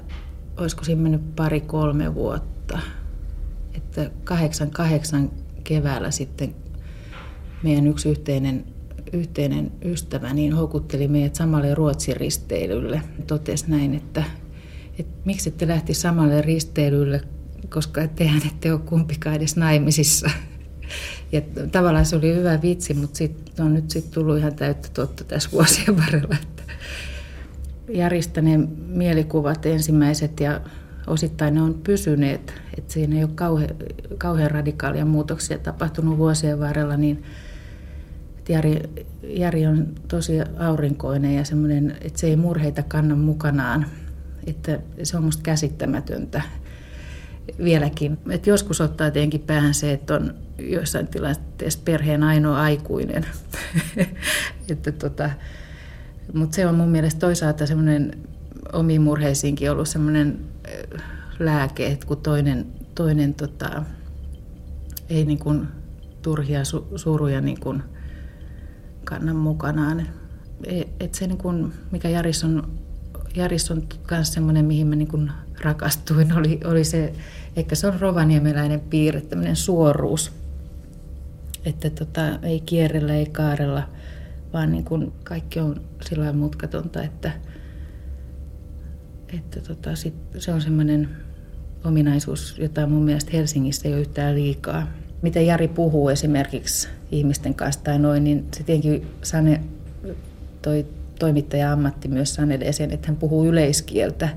olisiko 0.61 0.83
siinä 0.83 1.01
mennyt 1.01 1.35
pari-kolme 1.35 2.15
vuotta. 2.15 2.79
Että 3.73 4.11
kahdeksan 4.23 4.71
kahdeksan 4.71 5.31
keväällä 5.63 6.11
sitten 6.11 6.55
meidän 7.63 7.87
yksi 7.87 8.09
yhteinen, 8.09 8.65
yhteinen 9.13 9.71
ystävä 9.85 10.33
niin 10.33 10.53
houkutteli 10.53 11.07
meidät 11.07 11.35
samalle 11.35 11.75
Ruotsin 11.75 12.17
risteilylle. 12.17 13.01
Totesi 13.27 13.65
näin, 13.67 13.95
että, 13.95 14.23
että 14.99 15.13
miksi 15.25 15.49
ette 15.49 15.67
lähti 15.67 15.93
samalle 15.93 16.41
risteilylle, 16.41 17.21
koska 17.69 18.07
tehän 18.07 18.41
ette 18.47 18.73
ole 18.73 18.81
kumpikaan 18.85 19.35
edes 19.35 19.55
naimisissa. 19.55 20.29
Ja 21.31 21.41
tavallaan 21.71 22.05
se 22.05 22.15
oli 22.15 22.35
hyvä 22.35 22.61
vitsi, 22.61 22.93
mutta 22.93 23.17
sit, 23.17 23.59
on 23.59 23.73
nyt 23.73 23.91
sitten 23.91 24.13
tullut 24.13 24.37
ihan 24.37 24.55
täyttä 24.55 24.89
totta 24.93 25.23
tässä 25.23 25.49
vuosien 25.51 25.97
varrella. 25.97 26.35
Järjestäneen 27.93 28.69
mielikuvat 28.87 29.65
ensimmäiset 29.65 30.39
ja 30.39 30.61
osittain 31.07 31.53
ne 31.53 31.61
on 31.61 31.73
pysyneet, 31.73 32.53
että 32.77 32.93
siinä 32.93 33.17
ei 33.17 33.23
ole 33.23 33.31
kauhean, 33.35 33.75
kauhean 34.17 34.51
radikaalia 34.51 35.05
muutoksia 35.05 35.57
tapahtunut 35.57 36.17
vuosien 36.17 36.59
varrella, 36.59 36.97
niin 36.97 37.23
Jari, 38.49 38.81
Jari 39.23 39.67
on 39.67 39.87
tosi 40.07 40.33
aurinkoinen 40.59 41.35
ja 41.35 41.45
semmoinen, 41.45 41.97
että 42.01 42.19
se 42.19 42.27
ei 42.27 42.35
murheita 42.35 42.83
kanna 42.83 43.15
mukanaan. 43.15 43.85
Että 44.47 44.79
se 45.03 45.17
on 45.17 45.23
musta 45.23 45.43
käsittämätöntä 45.43 46.41
vieläkin. 47.63 48.17
Et 48.29 48.47
joskus 48.47 48.81
ottaa 48.81 49.11
tietenkin 49.11 49.41
päähän 49.41 49.73
se, 49.73 49.91
että 49.91 50.15
on 50.15 50.33
joissain 50.59 51.07
tilanteissa 51.07 51.79
perheen 51.85 52.23
ainoa 52.23 52.61
aikuinen. 52.61 53.25
että 54.71 54.91
tota, 54.91 55.29
mutta 56.33 56.55
se 56.55 56.67
on 56.67 56.75
mun 56.75 56.89
mielestä 56.89 57.19
toisaalta 57.19 57.65
semmoinen 57.65 58.17
omiin 58.73 59.01
murheisiinkin 59.01 59.71
ollut 59.71 59.87
semmoinen 59.87 60.39
äh, 60.67 61.03
lääke, 61.39 61.87
että 61.87 62.07
kun 62.07 62.17
toinen, 62.17 62.67
toinen 62.95 63.33
tota, 63.33 63.83
ei 65.09 65.25
niin 65.25 65.39
kuin 65.39 65.67
turhia 66.21 66.65
su, 66.65 66.87
suruja 66.95 67.41
niin 67.41 67.59
kuin 67.59 67.83
kannan 69.03 69.35
mukanaan. 69.35 70.07
E, 70.63 70.81
et 70.99 71.13
se, 71.13 71.27
niin 71.27 71.37
kuin, 71.37 71.73
mikä 71.91 72.09
Jaris 72.09 72.43
on, 72.43 72.71
Jaris 73.35 73.71
on 73.71 73.83
myös 74.11 74.33
semmoinen, 74.33 74.65
mihin 74.65 74.87
mä 74.87 74.95
niin 74.95 75.07
kuin 75.07 75.31
rakastuin, 75.61 76.33
oli, 76.37 76.59
oli 76.65 76.83
se, 76.83 77.13
ehkä 77.55 77.75
se 77.75 77.87
on 77.87 77.99
rovaniemeläinen 77.99 78.79
piirre, 78.79 79.21
tämmöinen 79.21 79.55
suoruus. 79.55 80.31
Että 81.65 81.89
tota, 81.89 82.21
ei 82.41 82.59
kierrellä, 82.59 83.13
ei 83.13 83.25
kaarella, 83.25 83.83
vaan 84.53 84.71
niin 84.71 84.83
kuin 84.83 85.11
kaikki 85.23 85.59
on 85.59 85.81
sillä 86.09 86.33
mutkatonta, 86.33 87.03
että, 87.03 87.31
että 89.33 89.61
tota, 89.61 89.95
sit 89.95 90.13
se 90.37 90.53
on 90.53 90.61
semmoinen 90.61 91.09
ominaisuus, 91.83 92.57
jota 92.59 92.87
mun 92.87 93.03
mielestä 93.03 93.31
Helsingissä 93.33 93.87
ei 93.87 93.93
ole 93.93 94.01
yhtään 94.01 94.35
liikaa. 94.35 94.87
Miten 95.21 95.45
Jari 95.45 95.67
puhuu 95.67 96.09
esimerkiksi 96.09 96.87
ihmisten 97.11 97.55
kanssa 97.55 97.83
tai 97.83 97.99
noin, 97.99 98.23
niin 98.23 98.45
se 98.53 98.63
tietenkin 98.63 99.07
Sane, 99.23 99.61
toi 100.61 100.85
toimittaja 101.19 101.71
ammatti 101.71 102.07
myös 102.07 102.33
Sanelle 102.33 102.71
sen, 102.71 102.91
että 102.91 103.07
hän 103.07 103.17
puhuu 103.17 103.45
yleiskieltä 103.45 104.29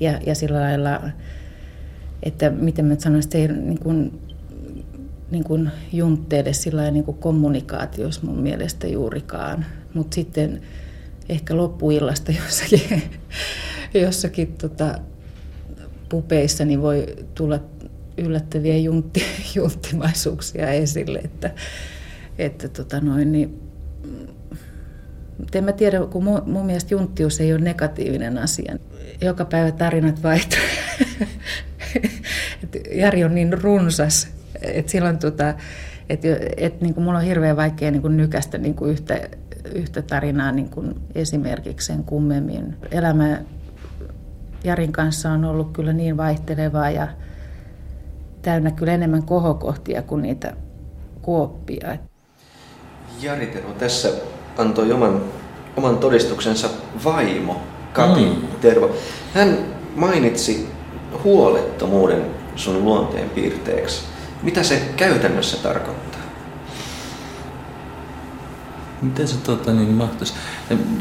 ja, 0.00 0.20
ja 0.26 0.34
sillä 0.34 0.60
lailla, 0.60 1.00
että 2.22 2.50
miten 2.50 2.84
mä 2.84 2.96
sanoisin, 2.98 3.28
että 3.28 3.38
se 3.38 3.42
ei 3.42 3.48
niin 3.48 3.80
kuin, 3.80 4.20
niin 5.34 5.44
kuin 5.44 5.70
juntteille 5.92 6.52
sillä 6.52 6.90
niin 6.90 7.04
kuin 7.04 7.18
kommunikaatiossa 7.18 8.20
mun 8.24 8.38
mielestä 8.38 8.86
juurikaan. 8.86 9.66
Mutta 9.94 10.14
sitten 10.14 10.62
ehkä 11.28 11.56
loppuillasta 11.56 12.32
jossakin, 12.44 13.02
jossakin 13.94 14.52
tota, 14.52 14.98
pupeissa 16.08 16.64
niin 16.64 16.82
voi 16.82 17.06
tulla 17.34 17.60
yllättäviä 18.18 18.76
juntti, 18.76 19.22
junttimaisuuksia 19.56 20.70
esille, 20.70 21.18
että, 21.18 21.50
että 22.38 22.68
tota 22.68 23.00
noin, 23.00 23.32
niin, 23.32 23.60
en 25.54 25.64
mä 25.64 25.72
tiedä, 25.72 26.06
kun 26.06 26.24
mun, 26.24 26.42
mun 26.46 26.66
mielestä 26.66 26.94
junttius 26.94 27.40
ei 27.40 27.52
ole 27.52 27.60
negatiivinen 27.60 28.38
asia. 28.38 28.76
Joka 29.20 29.44
päivä 29.44 29.72
tarinat 29.72 30.22
vaihtuu. 30.22 30.58
Jari 32.90 33.24
on 33.24 33.34
niin 33.34 33.62
runsas, 33.62 34.33
että 34.66 34.92
silloin 34.92 35.18
tota, 35.18 35.54
että 36.08 36.28
et, 36.56 36.80
niin 36.80 36.94
kuin 36.94 37.04
mulla 37.04 37.18
on 37.18 37.24
hirveän 37.24 37.56
vaikea 37.56 37.90
niin 37.90 38.02
kuin 38.02 38.16
nykästä 38.16 38.58
niin 38.58 38.74
kuin 38.74 38.90
yhtä, 38.90 39.20
yhtä 39.74 40.02
tarinaa 40.02 40.52
niin 40.52 40.70
kuin 40.70 40.94
esimerkiksi 41.14 41.86
sen 41.86 42.04
kummemmin. 42.04 42.76
Elämä 42.90 43.38
Jarin 44.64 44.92
kanssa 44.92 45.30
on 45.30 45.44
ollut 45.44 45.72
kyllä 45.72 45.92
niin 45.92 46.16
vaihtelevaa 46.16 46.90
ja 46.90 47.08
täynnä 48.42 48.70
kyllä 48.70 48.92
enemmän 48.92 49.22
kohokohtia 49.22 50.02
kuin 50.02 50.22
niitä 50.22 50.52
kuoppia. 51.22 51.96
Jari 53.20 53.46
Tero 53.46 53.72
tässä 53.78 54.08
antoi 54.58 54.92
oman, 54.92 55.22
oman 55.76 55.98
todistuksensa 55.98 56.68
vaimo, 57.04 57.60
Kati 57.92 58.26
mm. 58.26 58.46
Tervo. 58.60 58.90
Hän 59.34 59.58
mainitsi 59.96 60.68
huolettomuuden 61.24 62.26
sun 62.56 62.84
luonteen 62.84 63.30
piirteeksi. 63.30 64.13
Mitä 64.44 64.62
se 64.62 64.92
käytännössä 64.96 65.56
tarkoittaa? 65.56 66.20
Miten 69.02 69.28
se 69.28 69.36
tota, 69.36 69.72
niin 69.72 69.88
mahtaisi? 69.88 70.34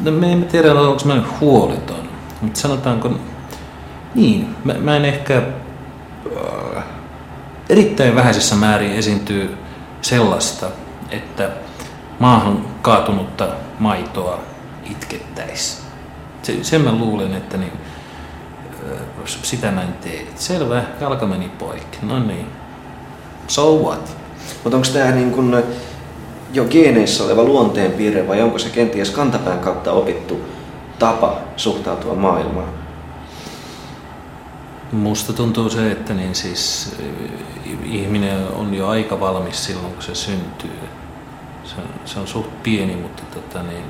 No, 0.03 0.11
me 0.11 0.31
emme 0.31 0.45
tiedä, 0.45 0.73
onko 0.73 1.01
mä 1.05 1.23
huoleton, 1.39 2.09
mutta 2.41 2.59
sanotaanko, 2.59 3.11
niin, 4.15 4.55
mä, 4.63 4.73
mä 4.73 4.95
en 4.95 5.05
ehkä 5.05 5.37
äh, 6.77 6.83
erittäin 7.69 8.15
vähäisessä 8.15 8.55
määrin 8.55 8.91
esiintyy 8.91 9.57
sellaista, 10.01 10.67
että 11.09 11.49
maahan 12.19 12.65
kaatunutta 12.81 13.47
maitoa 13.79 14.39
itkettäisi. 14.91 15.81
Se, 16.43 16.63
sen 16.63 16.81
mä 16.81 16.91
luulen, 16.91 17.33
että 17.33 17.57
niin, 17.57 17.73
äh, 18.91 18.99
sitä 19.25 19.71
mä 19.71 19.81
en 19.81 19.93
tee. 19.93 20.27
Selvä, 20.35 20.83
jalka 21.01 21.25
meni 21.25 21.49
poikki. 21.49 21.97
No 22.01 22.19
niin, 22.19 22.47
so 23.47 23.77
what? 23.77 24.17
Mutta 24.63 24.77
onko 24.77 24.89
tämä 24.93 25.11
niin 25.11 25.31
kun 25.31 25.63
jo 26.53 26.65
geeneissä 26.65 27.23
oleva 27.23 27.43
luonteenpiirre 27.43 28.27
vai 28.27 28.41
onko 28.41 28.59
se 28.59 28.69
kenties 28.69 29.09
kantapään 29.09 29.59
kautta 29.59 29.91
opittu 29.91 30.41
tapa 30.99 31.37
suhtautua 31.57 32.15
maailmaan? 32.15 32.69
Musta 34.91 35.33
tuntuu 35.33 35.69
se, 35.69 35.91
että 35.91 36.13
niin 36.13 36.35
siis 36.35 36.95
eh, 36.99 37.75
ihminen 37.83 38.47
on 38.47 38.73
jo 38.73 38.87
aika 38.87 39.19
valmis 39.19 39.65
silloin, 39.65 39.93
kun 39.93 40.03
se 40.03 40.15
syntyy. 40.15 40.79
Se 41.63 41.75
on, 41.77 41.87
se 42.05 42.19
on 42.19 42.27
suht 42.27 42.63
pieni, 42.63 42.95
mutta 42.95 43.23
tota 43.33 43.63
niin, 43.63 43.85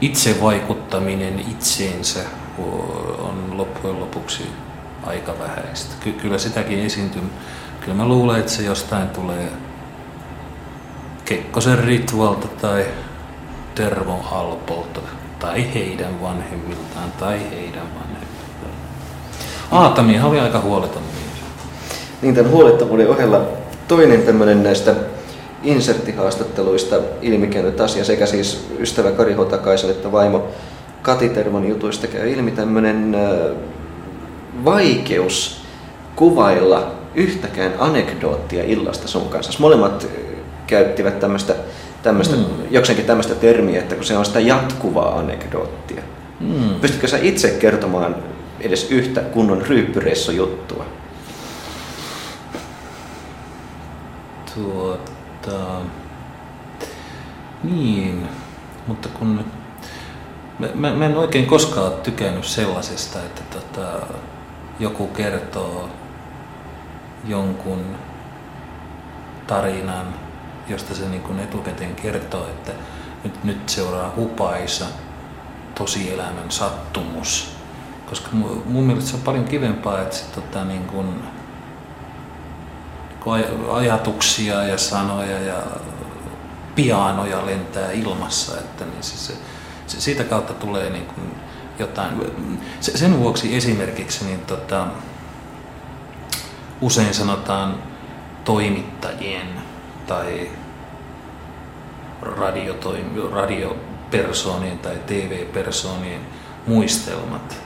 itse 0.00 0.40
vaikuttaminen 0.42 1.44
itseensä 1.50 2.20
on 3.18 3.54
loppujen 3.56 4.00
lopuksi 4.00 4.42
aika 5.06 5.34
vähäistä. 5.38 5.94
Ky- 6.04 6.12
kyllä 6.12 6.38
sitäkin 6.38 6.78
esiintyy. 6.78 7.22
Kyllä 7.80 7.96
mä 7.96 8.08
luulen, 8.08 8.40
että 8.40 8.52
se 8.52 8.62
jostain 8.62 9.08
tulee 9.08 9.48
Kekkosen 11.24 11.78
Ritvalta 11.78 12.48
tai 12.48 12.86
Tervon 13.74 14.20
Alpolta 14.32 15.00
tai 15.38 15.74
heidän 15.74 16.22
vanhemmiltaan 16.22 17.12
tai 17.18 17.40
heidän 17.50 17.82
vanhemmiltaan. 17.94 18.74
Aatami 19.70 20.20
oli 20.20 20.40
aika 20.40 20.60
huoleton 20.60 21.02
mies. 21.02 21.44
Niin 22.22 22.34
tämän 22.34 22.50
huolettavuuden 22.50 23.10
ohella 23.10 23.40
toinen 23.88 24.22
tämmöinen 24.22 24.62
näistä 24.62 24.94
inserttihaastatteluista 25.62 26.96
ilmikäynyt 27.22 27.80
asia 27.80 28.04
sekä 28.04 28.26
siis 28.26 28.66
ystävä 28.78 29.10
Kari 29.10 29.34
Hotakaisen 29.34 29.90
että 29.90 30.12
vaimo 30.12 30.48
Kati 31.02 31.28
Tervon 31.28 31.68
jutuista 31.68 32.06
käy 32.06 32.30
ilmi 32.30 32.50
tämmöinen 32.50 33.16
vaikeus 34.64 35.64
kuvailla 36.16 36.92
yhtäkään 37.14 37.74
anekdoottia 37.78 38.64
illasta 38.64 39.08
sun 39.08 39.28
kanssa. 39.28 39.58
Molemmat 39.58 40.06
käyttivät 40.66 41.20
tämmöistä, 41.20 41.54
tämmöistä 42.02 42.36
mm. 42.36 42.44
jokseenkin 42.70 43.06
tämmöistä 43.06 43.34
termiä, 43.34 43.80
että 43.80 43.94
kun 43.94 44.04
se 44.04 44.16
on 44.16 44.24
sitä 44.24 44.40
jatkuvaa 44.40 45.18
anekdoottia. 45.18 46.02
Mm. 46.40 46.80
Pystytkö 46.80 47.08
sä 47.08 47.18
itse 47.18 47.50
kertomaan 47.50 48.16
edes 48.60 48.90
yhtä 48.90 49.20
kunnon 49.20 49.62
ryyppyreissujuttua? 49.62 50.84
Tuota... 54.54 55.80
Niin, 57.64 58.28
mutta 58.86 59.08
kun... 59.08 59.44
Mä, 60.58 60.68
mä, 60.74 60.94
mä 60.94 61.06
en 61.06 61.16
oikein 61.16 61.46
koskaan 61.46 61.92
tykännyt 62.02 62.44
sellaisesta, 62.44 63.18
että 63.18 63.42
tota, 63.50 64.06
joku 64.78 65.06
kertoo 65.06 65.88
jonkun 67.24 67.96
tarinan, 69.46 70.06
josta 70.68 70.94
se 70.94 71.08
niin 71.08 71.22
kuin 71.22 71.40
etukäteen 71.40 71.94
kertoo, 71.94 72.46
että 72.46 72.72
nyt, 73.24 73.44
nyt 73.44 73.68
seuraa 73.68 74.12
hupaisa 74.16 74.84
tosielämän 75.74 76.50
sattumus. 76.50 77.56
Koska 78.08 78.28
mun 78.64 78.84
mielestä 78.84 79.10
se 79.10 79.16
on 79.16 79.22
paljon 79.22 79.44
kivempaa, 79.44 80.02
että 80.02 80.16
se, 80.16 80.24
tota, 80.34 80.64
niin 80.64 80.84
kuin, 80.84 81.22
ajatuksia 83.72 84.64
ja 84.64 84.78
sanoja 84.78 85.38
ja 85.38 85.62
pianoja 86.74 87.46
lentää 87.46 87.90
ilmassa, 87.90 88.58
että 88.58 88.84
niin 88.84 89.02
se, 89.02 89.16
se, 89.16 89.32
se, 89.86 90.00
siitä 90.00 90.24
kautta 90.24 90.52
tulee 90.52 90.90
niin 90.90 91.06
kuin 91.06 91.34
jotain. 91.78 92.10
Sen 92.80 93.18
vuoksi 93.18 93.56
esimerkiksi 93.56 94.24
niin 94.24 94.40
tota, 94.40 94.86
usein 96.80 97.14
sanotaan 97.14 97.82
toimittajien 98.44 99.46
tai 100.06 100.50
radiopersonien 103.32 104.78
tai 104.78 104.98
TV-personien 105.06 106.20
muistelmat 106.66 107.56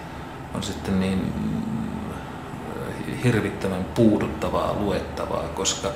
on 0.55 0.63
sitten 0.63 1.01
niin 1.01 1.33
hirvittävän 3.25 3.85
puuduttavaa 3.85 4.75
luettavaa, 4.75 5.49
koska 5.49 5.89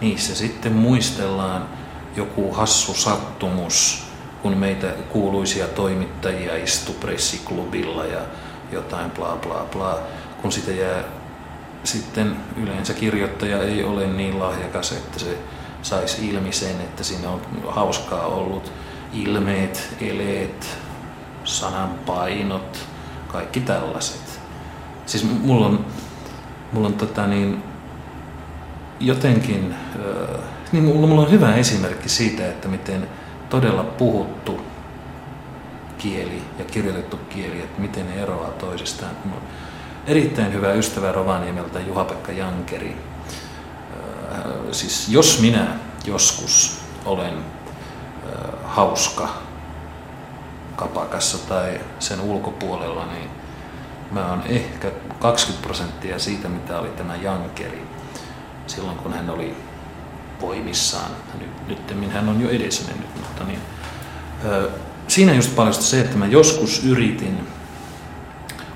niissä 0.00 0.34
sitten 0.34 0.72
muistellaan 0.72 1.68
joku 2.16 2.52
hassu 2.52 2.94
sattumus, 2.94 4.09
kun 4.42 4.56
meitä 4.56 4.86
kuuluisia 5.08 5.68
toimittajia 5.68 6.56
istui 6.56 6.94
pressiklubilla 7.00 8.04
ja 8.04 8.20
jotain 8.72 9.10
bla 9.10 9.38
bla 9.42 9.66
bla, 9.72 9.98
kun 10.42 10.52
sitä 10.52 10.70
jää 10.70 11.04
sitten 11.84 12.36
yleensä 12.56 12.94
kirjoittaja 12.94 13.62
ei 13.62 13.84
ole 13.84 14.06
niin 14.06 14.38
lahjakas, 14.38 14.92
että 14.92 15.18
se 15.18 15.38
saisi 15.82 16.28
ilmi 16.28 16.52
sen, 16.52 16.80
että 16.80 17.04
siinä 17.04 17.30
on 17.30 17.40
hauskaa 17.68 18.26
ollut 18.26 18.72
ilmeet, 19.12 19.96
eleet, 20.00 20.78
sanan 21.44 21.88
painot, 22.06 22.78
kaikki 23.28 23.60
tällaiset. 23.60 24.40
Siis 25.06 25.24
mulla 25.24 25.66
on, 25.66 25.86
mulla 26.72 26.86
on 26.86 26.94
tota 26.94 27.26
niin, 27.26 27.62
jotenkin, 29.00 29.74
niin 30.72 30.84
mulla, 30.84 31.06
mulla 31.06 31.22
on 31.22 31.30
hyvä 31.30 31.54
esimerkki 31.54 32.08
siitä, 32.08 32.48
että 32.48 32.68
miten 32.68 33.08
todella 33.50 33.82
puhuttu 33.82 34.60
kieli 35.98 36.42
ja 36.58 36.64
kirjoitettu 36.64 37.16
kieli, 37.16 37.60
että 37.60 37.80
miten 37.80 38.06
ne 38.06 38.22
eroaa 38.22 38.50
toisistaan. 38.50 39.10
On 39.24 39.42
erittäin 40.06 40.52
hyvä 40.52 40.72
ystävä 40.72 41.12
Rovaniemeltä 41.12 41.80
Juha-Pekka 41.80 42.32
Jankeri. 42.32 42.96
Siis 44.72 45.08
jos 45.08 45.40
minä 45.40 45.66
joskus 46.04 46.80
olen 47.04 47.34
hauska 48.64 49.28
kapakassa 50.76 51.48
tai 51.48 51.80
sen 51.98 52.20
ulkopuolella, 52.20 53.06
niin 53.06 53.30
mä 54.10 54.30
oon 54.30 54.42
ehkä 54.46 54.90
20 55.18 55.66
prosenttia 55.66 56.18
siitä, 56.18 56.48
mitä 56.48 56.78
oli 56.78 56.88
tämä 56.88 57.16
Jankeri 57.16 57.86
silloin, 58.66 58.96
kun 58.98 59.12
hän 59.12 59.30
oli 59.30 59.56
voimissaan. 60.40 61.10
Nyt, 61.68 62.00
nyt 62.00 62.12
hän 62.12 62.28
on 62.28 62.40
jo 62.40 62.50
edesmennyt, 62.50 63.16
mutta 63.16 63.44
niin, 63.44 63.60
ö, 64.44 64.70
siinä 65.08 65.34
just 65.34 65.56
paljon 65.56 65.74
se, 65.74 66.00
että 66.00 66.16
mä 66.16 66.26
joskus 66.26 66.84
yritin 66.84 67.40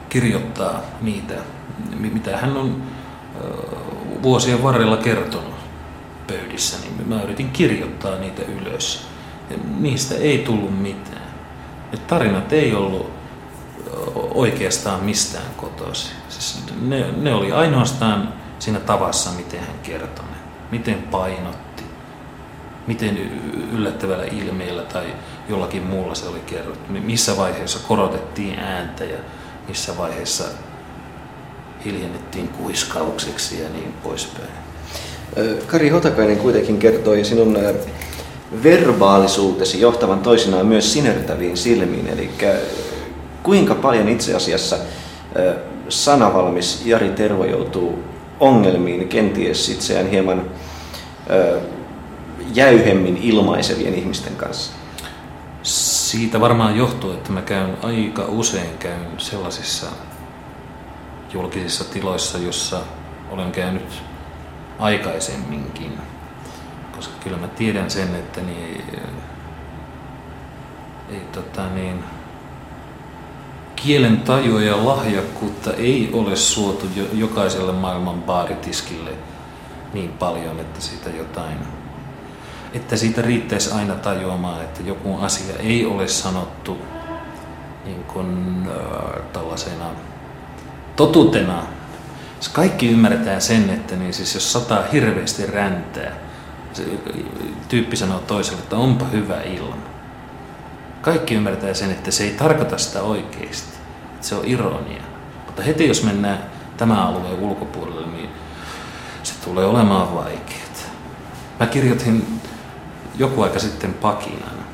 kirjoittaa 0.08 0.80
niitä, 1.00 1.34
mitä 1.98 2.36
hän 2.36 2.56
on 2.56 2.82
ö, 3.44 3.48
vuosien 4.22 4.62
varrella 4.62 4.96
kertonut 4.96 5.54
pöydissä, 6.26 6.76
niin 6.82 7.08
mä 7.08 7.22
yritin 7.22 7.50
kirjoittaa 7.50 8.18
niitä 8.18 8.42
ylös. 8.42 9.06
Ja 9.50 9.56
niistä 9.78 10.14
ei 10.14 10.38
tullut 10.38 10.82
mitään. 10.82 11.28
Ne 11.92 11.98
tarinat 11.98 12.52
ei 12.52 12.74
ollut 12.74 13.10
oikeastaan 14.34 15.04
mistään 15.04 15.54
kotoisin. 15.56 16.12
Siis 16.28 16.64
ne, 16.80 17.12
ne 17.16 17.34
oli 17.34 17.52
ainoastaan 17.52 18.32
siinä 18.58 18.80
tavassa, 18.80 19.30
miten 19.30 19.60
hän 19.60 19.78
kertoi. 19.82 20.33
Miten 20.70 21.02
painotti. 21.02 21.82
Miten 22.86 23.18
yllättävällä 23.72 24.24
ilmeellä 24.24 24.82
tai 24.82 25.04
jollakin 25.48 25.82
muulla 25.82 26.14
se 26.14 26.28
oli 26.28 26.40
kerrottu. 26.46 26.92
Missä 26.92 27.36
vaiheessa 27.36 27.78
korotettiin 27.88 28.58
ääntä 28.58 29.04
ja 29.04 29.18
missä 29.68 29.98
vaiheessa 29.98 30.44
hiljennettiin 31.84 32.48
kuiskaukseksi 32.48 33.62
ja 33.62 33.68
niin 33.68 33.94
poispäin. 34.02 34.48
Kari 35.66 35.88
Hotakainen 35.88 36.36
kuitenkin 36.36 36.78
kertoi 36.78 37.24
sinun 37.24 37.58
verbaalisuutesi 38.62 39.80
johtavan 39.80 40.20
toisinaan 40.20 40.66
myös 40.66 40.92
sinertäviin 40.92 41.56
silmiin. 41.56 42.06
Eli 42.06 42.30
kuinka 43.42 43.74
paljon 43.74 44.08
itse 44.08 44.34
asiassa 44.34 44.76
sanavalmis 45.88 46.82
Jari 46.86 47.08
Tervo 47.08 47.44
joutuu 47.44 48.04
ongelmiin 48.40 49.08
kenties 49.08 49.68
itseään 49.68 50.06
hieman 50.10 50.42
jäyhemmin 52.54 53.16
ilmaisevien 53.16 53.94
ihmisten 53.94 54.36
kanssa? 54.36 54.72
Siitä 55.62 56.40
varmaan 56.40 56.76
johtuu, 56.76 57.12
että 57.12 57.32
mä 57.32 57.42
käyn 57.42 57.76
aika 57.82 58.24
usein 58.24 58.78
käyn 58.78 59.06
sellaisissa 59.18 59.86
julkisissa 61.32 61.84
tiloissa, 61.92 62.38
jossa 62.38 62.80
olen 63.30 63.52
käynyt 63.52 64.02
aikaisemminkin. 64.78 65.98
Koska 66.96 67.14
kyllä 67.24 67.36
mä 67.36 67.48
tiedän 67.48 67.90
sen, 67.90 68.14
että 68.14 68.40
niin, 68.40 68.84
ei 71.10 71.20
tota 71.32 71.68
niin, 71.68 72.04
kielen 73.76 74.20
tajua 74.20 74.62
ja 74.62 74.86
lahjakkuutta 74.86 75.72
ei 75.72 76.10
ole 76.12 76.36
suotu 76.36 76.86
jokaiselle 77.12 77.72
maailman 77.72 78.22
baaritiskille 78.22 79.10
niin 79.94 80.10
paljon, 80.10 80.60
että 80.60 80.80
siitä 80.80 81.10
jotain 81.10 81.58
että 82.74 82.96
siitä 82.96 83.22
riittäisi 83.22 83.72
aina 83.72 83.94
tajuamaan, 83.94 84.62
että 84.62 84.82
joku 84.82 85.18
asia 85.20 85.56
ei 85.58 85.86
ole 85.86 86.08
sanottu 86.08 86.78
niin 87.84 88.04
kuin, 88.04 88.62
äh, 88.66 89.22
tällaisena 89.32 89.84
totutena. 90.96 91.62
Siis 92.40 92.48
kaikki 92.52 92.90
ymmärtää 92.90 93.40
sen, 93.40 93.70
että 93.70 93.96
niin 93.96 94.14
siis 94.14 94.34
jos 94.34 94.52
sataa 94.52 94.82
hirveästi 94.92 95.46
räntää, 95.46 96.12
se 96.72 96.84
tyyppi 97.68 97.96
sanoo 97.96 98.18
toiselle, 98.18 98.62
että 98.62 98.76
onpa 98.76 99.04
hyvä 99.04 99.42
ilma. 99.42 99.93
Kaikki 101.04 101.34
ymmärtää 101.34 101.74
sen, 101.74 101.90
että 101.90 102.10
se 102.10 102.24
ei 102.24 102.30
tarkoita 102.30 102.78
sitä 102.78 103.02
oikeasti. 103.02 103.78
Että 104.14 104.26
se 104.26 104.34
on 104.34 104.44
ironia. 104.44 105.02
Mutta 105.46 105.62
heti 105.62 105.88
jos 105.88 106.02
mennään 106.02 106.38
tämän 106.76 106.98
alueen 106.98 107.38
ulkopuolelle, 107.38 108.06
niin 108.06 108.30
se 109.22 109.34
tulee 109.44 109.64
olemaan 109.64 110.14
vaikeaa. 110.14 110.64
Mä 111.60 111.66
kirjoitin 111.66 112.40
joku 113.18 113.42
aika 113.42 113.58
sitten 113.58 113.94
pakinan, 113.94 114.66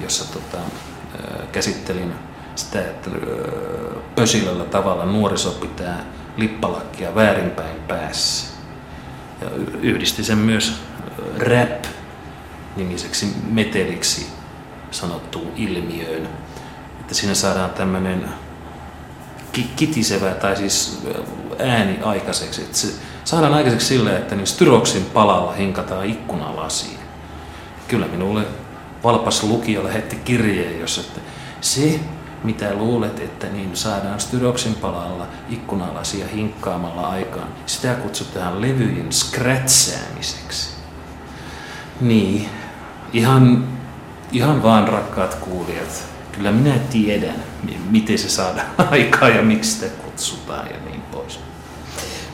jossa 0.00 0.32
tota, 0.32 0.58
käsittelin 1.52 2.12
sitä, 2.54 2.80
että 2.80 3.10
pösilällä 4.14 4.64
tavalla 4.64 5.04
nuoriso 5.04 5.50
pitää 5.50 6.04
lippalakkia 6.36 7.14
väärinpäin 7.14 7.76
päässä. 7.88 8.46
Ja 9.40 9.50
yhdisti 9.82 10.24
sen 10.24 10.38
myös 10.38 10.80
rap-nimiseksi 11.38 13.26
meteliksi 13.50 14.35
sanottuun 14.96 15.52
ilmiöön. 15.56 16.28
Että 17.00 17.14
siinä 17.14 17.34
saadaan 17.34 17.70
tämmöinen 17.70 18.28
kitisevä 19.76 20.30
tai 20.30 20.56
siis 20.56 21.02
ääni 21.58 21.98
aikaiseksi. 22.02 22.62
Että 22.62 22.78
se 22.78 22.88
saadaan 23.24 23.54
aikaiseksi 23.54 23.86
sillä, 23.86 24.18
että 24.18 24.34
niin 24.34 24.46
styroksin 24.46 25.04
palalla 25.04 25.52
hinkataan 25.52 26.06
ikkunalasiin 26.06 26.98
kyllä 27.88 28.06
minulle 28.06 28.42
valpas 29.04 29.42
lukija 29.42 29.84
lähetti 29.84 30.16
kirjeen, 30.16 30.80
jossa 30.80 31.00
että 31.00 31.20
se, 31.60 32.00
mitä 32.44 32.74
luulet, 32.74 33.20
että 33.20 33.46
niin 33.46 33.76
saadaan 33.76 34.20
styroksin 34.20 34.74
palalla 34.74 35.26
ikkunalasia 35.48 36.26
hinkkaamalla 36.26 37.08
aikaan, 37.08 37.48
sitä 37.66 37.94
kutsutaan 37.94 38.60
levyjen 38.60 39.12
scratchäämiseksi. 39.12 40.70
Niin, 42.00 42.48
ihan, 43.12 43.68
ihan 44.32 44.62
vaan 44.62 44.88
rakkaat 44.88 45.34
kuulijat, 45.34 46.04
kyllä 46.32 46.52
minä 46.52 46.78
tiedän, 46.90 47.42
miten 47.90 48.18
se 48.18 48.28
saadaan 48.28 48.66
aikaa 48.90 49.28
ja 49.28 49.42
miksi 49.42 49.70
sitä 49.70 49.86
kutsutaan 50.04 50.66
ja 50.66 50.76
niin 50.90 51.02
pois. 51.02 51.40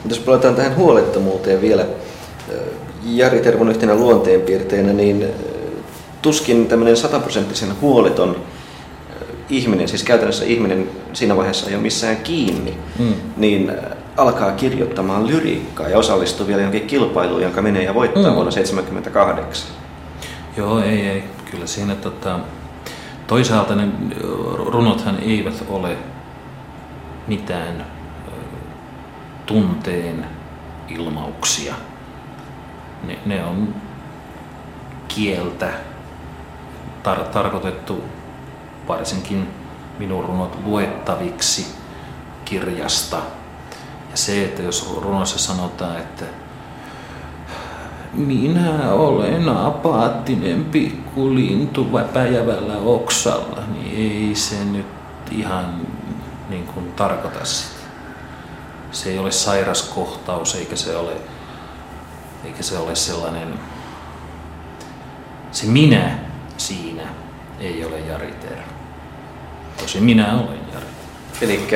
Mutta 0.03 0.15
jos 0.15 0.25
palataan 0.25 0.55
tähän 0.55 0.75
huolettomuuteen 0.75 1.61
vielä, 1.61 1.85
Jari 3.03 3.41
Tervon 3.41 3.69
yhtenä 3.69 3.95
luonteenpiirteenä, 3.95 4.93
niin 4.93 5.25
tuskin 6.21 6.67
tämmöinen 6.67 6.97
sataprosenttisen 6.97 7.81
huoleton 7.81 8.35
ihminen, 9.49 9.87
siis 9.87 10.03
käytännössä 10.03 10.45
ihminen 10.45 10.89
siinä 11.13 11.37
vaiheessa 11.37 11.67
ei 11.69 11.75
ole 11.75 11.83
missään 11.83 12.17
kiinni, 12.17 12.77
mm. 12.99 13.13
niin 13.37 13.71
alkaa 14.17 14.51
kirjoittamaan 14.51 15.27
lyriikkaa 15.27 15.89
ja 15.89 15.97
osallistuu 15.97 16.47
vielä 16.47 16.61
johonkin 16.61 16.87
kilpailuun, 16.87 17.41
jonka 17.41 17.61
menee 17.61 17.83
ja 17.83 17.93
voittaa 17.93 18.23
mm. 18.23 18.35
vuonna 18.35 18.51
1978. 18.51 19.67
Joo, 20.57 20.79
ei, 20.79 21.07
ei. 21.07 21.23
Kyllä 21.53 21.67
siinä 21.67 21.95
tota, 21.95 22.39
toisaalta 23.27 23.75
ne 23.75 23.87
runothan 24.57 25.19
eivät 25.19 25.63
ole 25.69 25.97
mitään 27.27 27.85
tunteen 29.45 30.25
ilmauksia 30.89 31.75
ne, 33.03 33.19
ne 33.25 33.45
on 33.45 33.75
kieltä 35.07 35.69
tar- 37.03 37.27
tarkoitettu 37.33 38.03
varsinkin 38.87 39.49
minun 39.99 40.25
runot 40.25 40.57
luettaviksi 40.65 41.75
kirjasta. 42.45 43.17
Ja 44.11 44.17
se, 44.17 44.43
että 44.43 44.61
jos 44.61 44.99
runossa 45.01 45.39
sanotaan, 45.39 45.97
että 45.97 46.25
minä 48.13 48.91
olen 48.91 49.49
apaattinen 49.49 50.65
pikkulintu 50.65 51.87
päivällä 52.13 52.77
oksalla, 52.77 53.63
niin 53.73 53.97
ei 53.97 54.35
se 54.35 54.65
nyt 54.65 54.85
ihan 55.31 55.81
niin 56.49 56.67
kuin 56.67 56.93
tarkoita 56.93 57.45
sitä. 57.45 57.83
Se 58.91 59.09
ei 59.09 59.19
ole 59.19 59.31
sairaskohtaus 59.31 60.55
eikä 60.55 60.75
se 60.75 60.95
ole 60.95 61.11
eikä 62.45 62.63
se 62.63 62.77
ole 62.77 62.95
sellainen 62.95 63.53
se 65.51 65.65
minä 65.65 66.19
siinä 66.57 67.03
ei 67.59 67.85
ole 67.85 67.99
Jari 67.99 68.33
Tervo. 68.41 68.61
Tosi 69.81 69.99
minä 70.01 70.33
olen 70.33 70.59
Jari. 70.73 70.85
Eli 71.41 71.67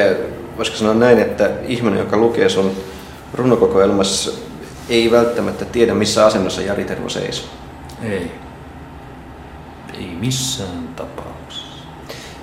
voisiko 0.58 0.78
sanoa 0.78 0.94
näin, 0.94 1.20
että 1.20 1.50
ihminen, 1.68 2.00
joka 2.00 2.18
lukee 2.18 2.50
sun 2.50 2.72
runokokoelmassa, 3.34 4.32
ei 4.90 5.12
välttämättä 5.12 5.66
tiedä, 5.66 5.94
missä 5.94 6.26
asennossa 6.26 6.62
Jari 6.62 6.86
Tervo 6.86 7.10
seisoo. 7.10 7.50
Ei. 8.04 8.32
Ei 9.94 10.18
missään 10.20 10.88
tapauksessa. 10.96 11.88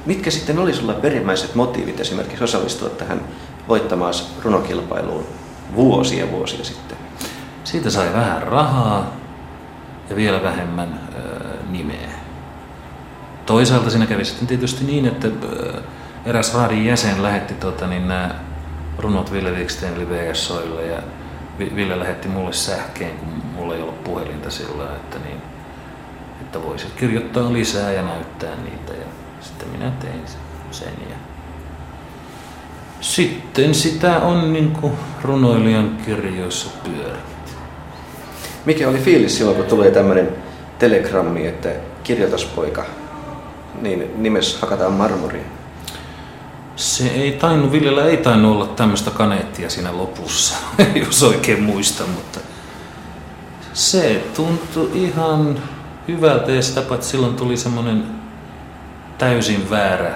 Mitkä 0.06 0.30
sitten 0.30 0.58
oli 0.58 0.74
sulla 0.74 0.92
perimmäiset 0.92 1.54
motiivit 1.54 2.00
esimerkiksi 2.00 2.44
osallistua 2.44 2.88
tähän 2.88 3.20
voittamaan 3.68 4.14
runokilpailuun 4.42 5.26
vuosia 5.74 6.30
vuosia 6.30 6.64
sitten? 6.64 6.98
Siitä 7.64 7.90
sai 7.90 8.12
vähän 8.12 8.42
rahaa 8.42 9.16
ja 10.10 10.16
vielä 10.16 10.42
vähemmän 10.42 11.00
ö, 11.16 11.20
nimeä. 11.70 12.10
Toisaalta 13.46 13.90
siinä 13.90 14.06
kävi 14.06 14.24
sitten 14.24 14.48
tietysti 14.48 14.84
niin, 14.84 15.06
että 15.06 15.28
eräs 16.26 16.54
raadin 16.54 16.84
jäsen 16.84 17.22
lähetti 17.22 17.54
tota, 17.54 17.86
niin 17.86 18.08
nämä 18.08 18.34
runot 18.98 19.32
Ville 19.32 19.50
Wikstenille 19.50 20.08
VSOille 20.08 20.86
ja 20.86 21.02
Ville 21.58 21.98
lähetti 21.98 22.28
mulle 22.28 22.52
sähkeen, 22.52 23.18
kun 23.18 23.28
mulla 23.56 23.74
ei 23.74 23.82
ollut 23.82 24.04
puhelinta 24.04 24.50
sillä, 24.50 24.84
että, 24.96 25.18
niin, 25.18 25.42
että 26.40 26.62
voisit 26.62 26.92
kirjoittaa 26.92 27.52
lisää 27.52 27.92
ja 27.92 28.02
näyttää 28.02 28.56
niitä. 28.56 28.92
Ja 28.92 29.06
sitten 29.40 29.68
minä 29.68 29.90
tein 29.90 30.22
sen. 30.70 30.92
Ja 31.10 31.16
sitten 33.00 33.74
sitä 33.74 34.18
on 34.18 34.52
niin 34.52 34.70
kuin 34.70 34.92
runoilijan 35.22 35.96
kirjoissa 36.04 36.70
pyörinyt. 36.84 37.56
Mikä 38.64 38.88
oli 38.88 38.98
fiilis 38.98 39.38
silloin, 39.38 39.56
kun 39.56 39.66
tulee 39.66 39.90
tämmöinen 39.90 40.28
telegrammi, 40.78 41.46
että 41.46 41.68
kirjoitaspoika, 42.04 42.84
niin 43.80 44.10
nimes 44.16 44.60
hakataan 44.60 44.92
marmoriin? 44.92 45.53
Se 46.76 47.06
ei 47.08 47.32
tainnut, 47.32 47.72
Villellä 47.72 48.04
ei 48.04 48.16
tainnut 48.16 48.52
olla 48.52 48.66
tämmöistä 48.66 49.10
kaneettia 49.10 49.70
siinä 49.70 49.96
lopussa, 49.96 50.56
jos 51.06 51.22
oikein 51.22 51.62
muistan, 51.62 52.08
mutta 52.08 52.40
se 53.72 54.24
tuntui 54.36 54.90
ihan 54.94 55.58
hyvältä 56.08 56.52
ja 56.52 56.62
sitä 56.62 56.82
paitsi 56.82 57.10
silloin 57.10 57.36
tuli 57.36 57.56
semmoinen 57.56 58.06
täysin 59.18 59.70
väärä 59.70 60.14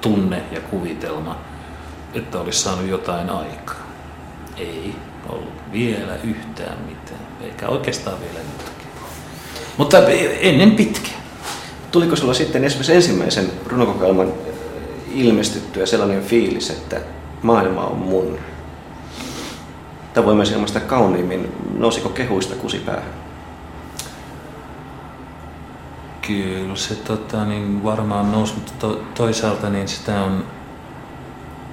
tunne 0.00 0.42
ja 0.52 0.60
kuvitelma, 0.60 1.38
että 2.14 2.40
olisi 2.40 2.58
saanut 2.58 2.88
jotain 2.88 3.30
aikaa. 3.30 3.86
Ei 4.56 4.94
ollut 5.28 5.72
vielä 5.72 6.14
yhtään 6.24 6.78
mitään, 6.88 7.20
eikä 7.40 7.68
oikeastaan 7.68 8.20
vielä 8.20 8.38
nytkin. 8.38 8.86
Mutta 9.76 9.98
ennen 10.40 10.70
pitkään. 10.70 11.24
Tuliko 11.90 12.16
sulla 12.16 12.34
sitten 12.34 12.64
esimerkiksi 12.64 12.94
ensimmäisen 12.94 13.50
runokokoelman 13.66 14.32
ilmestyttyä 15.14 15.86
sellainen 15.86 16.22
fiilis, 16.22 16.70
että 16.70 17.00
maailma 17.42 17.84
on 17.84 17.98
mun? 17.98 18.38
Tai 20.14 20.24
voi 20.24 20.34
myös 20.34 20.50
ilmaista 20.50 20.80
kauniimmin, 20.80 21.52
nousiko 21.78 22.08
kehuista 22.08 22.54
kusi 22.54 22.78
päähän? 22.78 23.10
Kyllä 26.26 26.76
se 26.76 26.94
tota, 26.94 27.44
niin 27.44 27.84
varmaan 27.84 28.32
nousi, 28.32 28.54
mutta 28.54 28.72
to, 28.78 29.02
toisaalta 29.14 29.70
niin 29.70 29.88
sitä, 29.88 30.22
on, 30.22 30.44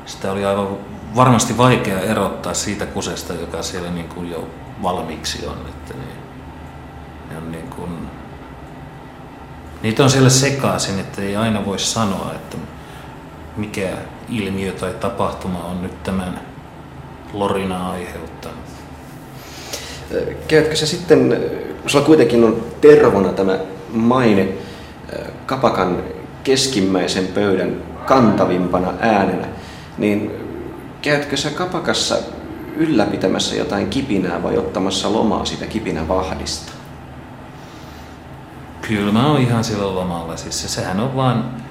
sitä 0.05 0.31
oli 0.31 0.45
aivan 0.45 0.68
varmasti 1.15 1.57
vaikea 1.57 1.99
erottaa 1.99 2.53
siitä 2.53 2.85
kusesta, 2.85 3.34
joka 3.34 3.63
siellä 3.63 3.91
niin 3.91 4.09
kuin 4.09 4.31
jo 4.31 4.47
valmiiksi 4.84 5.45
on. 5.47 5.57
Että 5.69 5.93
niin, 5.93 6.18
ne 7.30 7.38
on 7.38 7.51
niin 7.51 7.68
kuin, 7.68 7.91
niitä 9.81 10.03
on 10.03 10.09
siellä 10.09 10.30
sekaisin, 10.30 10.99
että 10.99 11.22
ei 11.22 11.35
aina 11.35 11.65
voi 11.65 11.80
sanoa, 11.80 12.31
että 12.35 12.57
mikä 13.62 13.90
ilmiö 14.30 14.72
tai 14.72 14.94
tapahtuma 15.00 15.64
on 15.64 15.82
nyt 15.82 16.04
tämän 16.04 16.42
lorina 17.34 17.92
aiheuttanut. 17.92 18.58
Käytkö 20.48 20.76
se 20.76 20.86
sitten, 20.86 21.42
sulla 21.88 22.06
kuitenkin 22.06 22.44
on 22.44 22.64
tervona 22.82 23.34
tämä 23.34 23.60
maine 23.94 24.48
kapakan 25.46 26.04
keskimmäisen 26.44 27.28
pöydän 27.28 27.76
kantavimpana 28.06 28.94
äänenä, 29.00 29.48
niin 29.98 30.32
käytkö 31.02 31.38
sä 31.38 31.50
kapakassa 31.50 32.16
ylläpitämässä 32.76 33.56
jotain 33.56 33.90
kipinää 33.90 34.44
vai 34.44 34.58
ottamassa 34.58 35.14
lomaa 35.14 35.46
siitä 35.46 35.66
kipinän 35.66 36.08
vahdista? 36.08 36.72
Kyllä 38.82 39.12
mä 39.12 39.32
oon 39.32 39.42
ihan 39.42 39.64
sillä 39.64 39.96
lomalla. 39.96 40.38
Siis 40.38 40.62
se, 40.62 40.68
sehän 40.68 41.00
on 41.00 41.16
vaan 41.16 41.62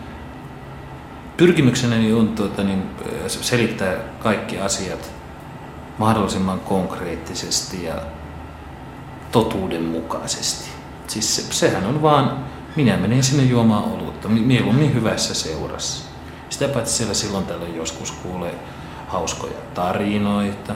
pyrkimyksenäni 1.41 2.13
on 2.13 2.29
tuota, 2.29 2.65
niin, 2.65 2.83
selittää 3.27 3.97
kaikki 4.19 4.59
asiat 4.59 5.13
mahdollisimman 5.99 6.61
konkreettisesti 6.61 7.85
ja 7.85 7.95
totuudenmukaisesti. 9.33 10.71
Siis 11.07 11.37
se, 11.37 11.43
sehän 11.53 11.87
on 11.87 12.03
vaan, 12.03 12.45
minä 12.77 12.97
menen 12.97 13.23
sinne 13.23 13.43
juomaan 13.43 13.85
olutta, 13.85 14.29
mieluummin 14.29 14.95
hyvässä 14.95 15.35
seurassa. 15.35 16.05
Sitä 16.51 16.69
paitsi 16.69 16.95
siellä 16.95 17.15
silloin 17.15 17.47
tällöin 17.47 17.77
joskus 17.77 18.11
kuulee 18.11 18.55
hauskoja 19.09 19.59
tarinoita, 19.75 20.75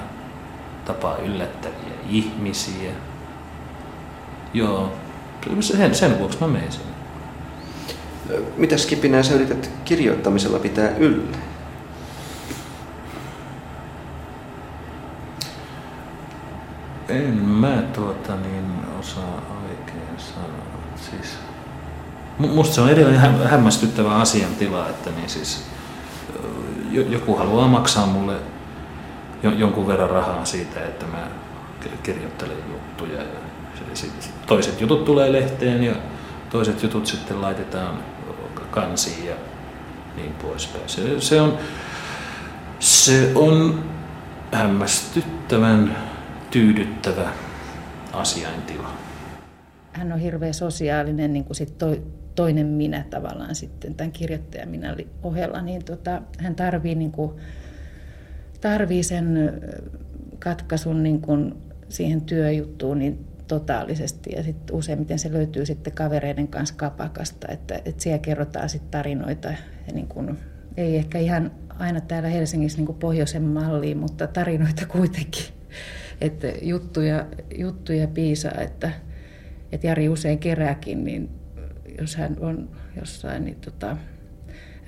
tapaa 0.84 1.16
yllättäviä 1.16 1.94
ihmisiä. 2.10 2.90
Joo, 4.54 4.92
sen, 5.60 5.94
sen 5.94 6.18
vuoksi 6.18 6.38
mä 6.40 6.46
menen 6.46 6.72
sinne. 6.72 6.93
Mitä 8.56 8.76
skipinää 8.76 9.22
sä 9.22 9.34
yrität 9.34 9.70
kirjoittamisella 9.84 10.58
pitää 10.58 10.90
yllä? 10.96 11.36
En 17.08 17.34
mä 17.34 17.82
tuota 17.92 18.36
niin 18.36 18.64
osaa 19.00 19.42
oikein 19.68 20.18
sanoa. 20.18 20.64
Siis, 20.96 21.38
musta 22.38 22.74
se 22.74 22.80
on 22.80 22.90
edelleen 22.90 23.20
hämmästyttävä 23.44 24.14
asiantila, 24.14 24.88
että 24.88 25.10
niin 25.10 25.28
siis, 25.28 25.64
joku 26.90 27.36
haluaa 27.36 27.68
maksaa 27.68 28.06
mulle 28.06 28.36
jonkun 29.42 29.86
verran 29.86 30.10
rahaa 30.10 30.44
siitä, 30.44 30.80
että 30.80 31.06
mä 31.06 31.28
kirjoittelen 32.02 32.56
juttuja. 32.72 33.22
Ja 33.22 33.28
toiset 34.46 34.80
jutut 34.80 35.04
tulee 35.04 35.32
lehteen 35.32 35.84
ja 35.84 35.94
toiset 36.54 36.82
jutut 36.82 37.06
sitten 37.06 37.40
laitetaan 37.40 38.04
kansiin 38.70 39.26
ja 39.26 39.34
niin 40.16 40.32
poispäin. 40.32 40.88
Se, 40.88 41.20
se, 41.20 41.40
on, 41.40 41.58
se 42.78 43.32
on 43.34 43.84
hämmästyttävän 44.52 45.96
tyydyttävä 46.50 47.32
asiaintila. 48.12 48.90
Hän 49.92 50.12
on 50.12 50.18
hirveän 50.18 50.54
sosiaalinen, 50.54 51.32
niin 51.32 51.44
kuin 51.44 51.56
sit 51.56 51.78
toi, 51.78 52.02
toinen 52.34 52.66
minä 52.66 53.04
tavallaan 53.10 53.54
sitten 53.54 53.94
tämän 53.94 54.12
kirjoittajan 54.12 54.68
minä 54.68 54.96
ohella, 55.22 55.62
niin 55.62 55.84
tota, 55.84 56.22
hän 56.38 56.54
tarvii, 56.54 56.94
niin 56.94 57.12
kuin, 57.12 57.32
tarvii 58.60 59.02
sen 59.02 59.52
katkaisun 60.38 61.02
niin 61.02 61.20
kuin 61.20 61.54
siihen 61.88 62.20
työjuttuun 62.20 62.98
niin 62.98 63.33
totaalisesti 63.46 64.32
ja 64.36 64.42
sitten 64.42 64.76
useimmiten 64.76 65.18
se 65.18 65.32
löytyy 65.32 65.66
sitten 65.66 65.92
kavereiden 65.92 66.48
kanssa 66.48 66.74
kapakasta, 66.74 67.48
että, 67.52 67.74
että 67.84 68.02
siellä 68.02 68.18
kerrotaan 68.18 68.68
sitten 68.68 68.90
tarinoita 68.90 69.48
ja 69.86 69.92
niin 69.92 70.08
kuin, 70.08 70.38
ei 70.76 70.96
ehkä 70.96 71.18
ihan 71.18 71.50
aina 71.78 72.00
täällä 72.00 72.28
Helsingissä 72.28 72.78
niin 72.82 72.94
pohjoisen 72.94 73.42
malliin, 73.42 73.98
mutta 73.98 74.26
tarinoita 74.26 74.86
kuitenkin. 74.86 75.44
Että 76.20 76.46
juttuja, 76.62 77.26
juttuja 77.58 78.08
piisaa, 78.08 78.60
että, 78.60 78.90
että 79.72 79.86
Jari 79.86 80.08
usein 80.08 80.38
kerääkin, 80.38 81.04
niin 81.04 81.30
jos 82.00 82.16
hän 82.16 82.36
on 82.40 82.68
jossain 82.96 83.44
niin 83.44 83.60
tota, 83.60 83.96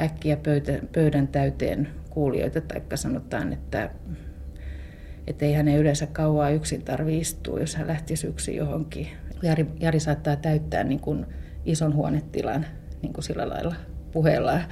äkkiä 0.01 0.37
pöytä, 0.37 0.73
pöydän 0.93 1.29
täyteen 1.29 1.89
kuulijoita, 2.11 2.61
tai 2.61 2.83
sanotaan, 2.95 3.53
että 3.53 3.91
että 5.27 5.45
ei 5.45 5.53
hänen 5.53 5.79
yleensä 5.79 6.07
kauaa 6.07 6.51
yksin 6.51 6.83
tarvitse 6.83 7.21
istua, 7.21 7.61
jos 7.61 7.77
hän 7.77 7.87
lähtisi 7.87 8.27
yksin 8.27 8.57
johonkin. 8.57 9.09
Jari, 9.43 9.67
Jari 9.81 10.01
saattaa 10.01 10.37
täyttää 10.37 10.85
niin 10.85 11.01
kuin 11.01 11.27
ison 11.65 11.95
huonetilan 11.95 12.67
niin 13.03 13.13
kuin 13.13 13.25
sillä 13.25 13.49
lailla 13.49 13.75
puheellaan. 14.13 14.63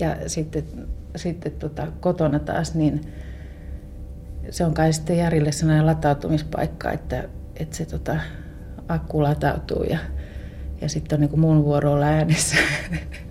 Ja 0.00 0.16
sitten, 0.26 0.64
sitten 1.16 1.52
tota, 1.52 1.86
kotona 2.00 2.38
taas, 2.38 2.74
niin 2.74 3.00
se 4.50 4.64
on 4.64 4.74
kai 4.74 4.92
sitten 4.92 5.18
Jarille 5.18 5.52
sellainen 5.52 5.86
latautumispaikka, 5.86 6.92
että, 6.92 7.28
että 7.56 7.76
se 7.76 7.84
tota, 7.84 8.16
akku 8.88 9.22
latautuu 9.22 9.82
ja, 9.82 9.98
ja 10.80 10.88
sitten 10.88 11.16
on 11.16 11.20
niin 11.20 11.30
kuin 11.30 11.40
mun 11.40 11.64
vuoro 11.64 11.92
olla 11.92 12.06
äänessä. 12.06 12.56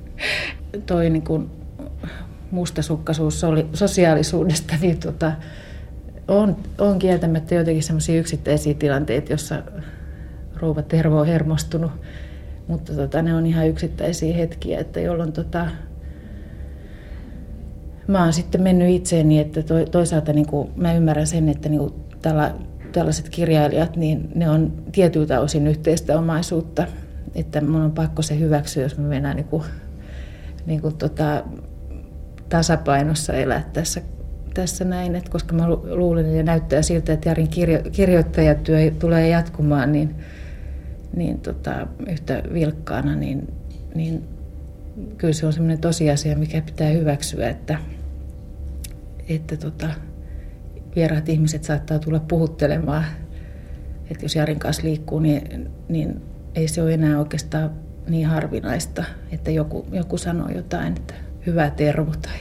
Toi 0.86 1.10
niin 1.10 1.24
kuin 1.24 1.50
mustasukkaisuus 2.52 3.46
sosiaalisuudesta, 3.74 4.74
niin 4.82 5.00
tota, 5.00 5.32
on, 6.27 6.56
on 6.77 6.99
kieltämättä 6.99 7.56
jotenkin 7.56 7.84
sellaisia 7.84 8.19
yksittäisiä 8.19 8.73
tilanteita, 8.73 9.34
jossa 9.34 9.64
rouva 10.56 10.81
Tervo 10.81 11.19
on 11.19 11.27
hermostunut. 11.27 11.91
Mutta 12.68 12.93
tota, 12.93 13.22
ne 13.22 13.35
on 13.35 13.45
ihan 13.45 13.68
yksittäisiä 13.68 14.35
hetkiä, 14.35 14.80
että 14.80 14.99
jolloin 14.99 15.31
tota, 15.31 15.68
mä 18.07 18.23
oon 18.23 18.34
sitten 18.34 18.61
mennyt 18.61 18.89
itseeni, 18.89 19.39
että 19.39 19.64
to, 19.64 19.85
toisaalta 19.85 20.34
niin 20.34 20.47
kuin, 20.47 20.72
mä 20.76 20.93
ymmärrän 20.93 21.27
sen, 21.27 21.49
että 21.49 21.69
niin 21.69 21.80
kuin, 21.80 21.93
tällä, 22.22 22.53
tällaiset 22.91 23.30
kirjailijat, 23.30 23.95
niin 23.95 24.31
ne 24.35 24.49
on 24.49 24.73
tietyiltä 24.91 25.39
osin 25.39 25.68
yhteistä 25.68 26.19
omaisuutta. 26.19 26.88
Että 27.35 27.61
mun 27.61 27.81
on 27.81 27.91
pakko 27.91 28.22
se 28.22 28.39
hyväksyä, 28.39 28.84
jos 28.84 28.97
me 28.97 29.07
mennään 29.07 29.35
niin 29.35 29.47
kuin, 29.47 29.64
niin 30.65 30.81
kuin, 30.81 30.97
tota, 30.97 31.43
tasapainossa 32.49 33.34
elää 33.34 33.69
tässä, 33.73 34.02
tässä 34.56 34.86
näin. 34.86 35.15
että 35.15 35.32
koska 35.32 35.56
mä 35.56 35.69
luulen 35.69 36.36
ja 36.36 36.44
näyttää 36.44 36.82
siltä, 36.82 37.14
että 37.14 37.30
Jarin 37.30 37.48
kirjo, 37.48 37.80
kirjoittajatyö 37.91 38.91
tulee 38.99 39.30
jatkumaan, 39.30 39.91
niin, 39.91 40.15
niin 41.15 41.40
tota, 41.40 41.88
yhtä 42.10 42.44
vilkkaana, 42.53 43.15
niin, 43.15 43.53
niin 43.95 44.23
kyllä 45.18 45.34
se 45.34 45.45
on 45.45 45.53
semmoinen 45.53 45.82
tosiasia, 45.82 46.38
mikä 46.38 46.61
pitää 46.61 46.90
hyväksyä, 46.90 47.49
että, 47.49 47.77
että 49.30 49.57
tota, 49.57 49.90
vieraat 50.95 51.30
ihmiset 51.30 51.64
saattaa 51.64 51.99
tulla 51.99 52.19
puhuttelemaan. 52.19 53.06
Että 54.11 54.26
jos 54.26 54.36
Jarin 54.36 54.60
kanssa 54.60 54.84
liikkuu, 54.84 55.19
niin, 55.19 55.69
niin 55.90 56.22
ei 56.56 56.68
se 56.68 56.82
ole 56.82 56.94
enää 56.94 57.19
oikeastaan 57.19 57.72
niin 58.07 58.27
harvinaista, 58.27 59.03
että 59.32 59.52
joku, 59.52 59.86
joku 59.91 60.18
sanoo 60.18 60.49
jotain, 60.49 60.98
että 60.98 61.14
hyvä 61.45 61.69
tervo 61.69 62.11
tai, 62.22 62.38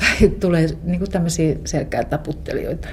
tai 0.00 0.28
tulee 0.40 0.66
niin 0.82 0.98
kuin 0.98 1.10
tämmöisiä 1.10 1.56
selkää 1.64 2.04
taputtelijoita. 2.04 2.88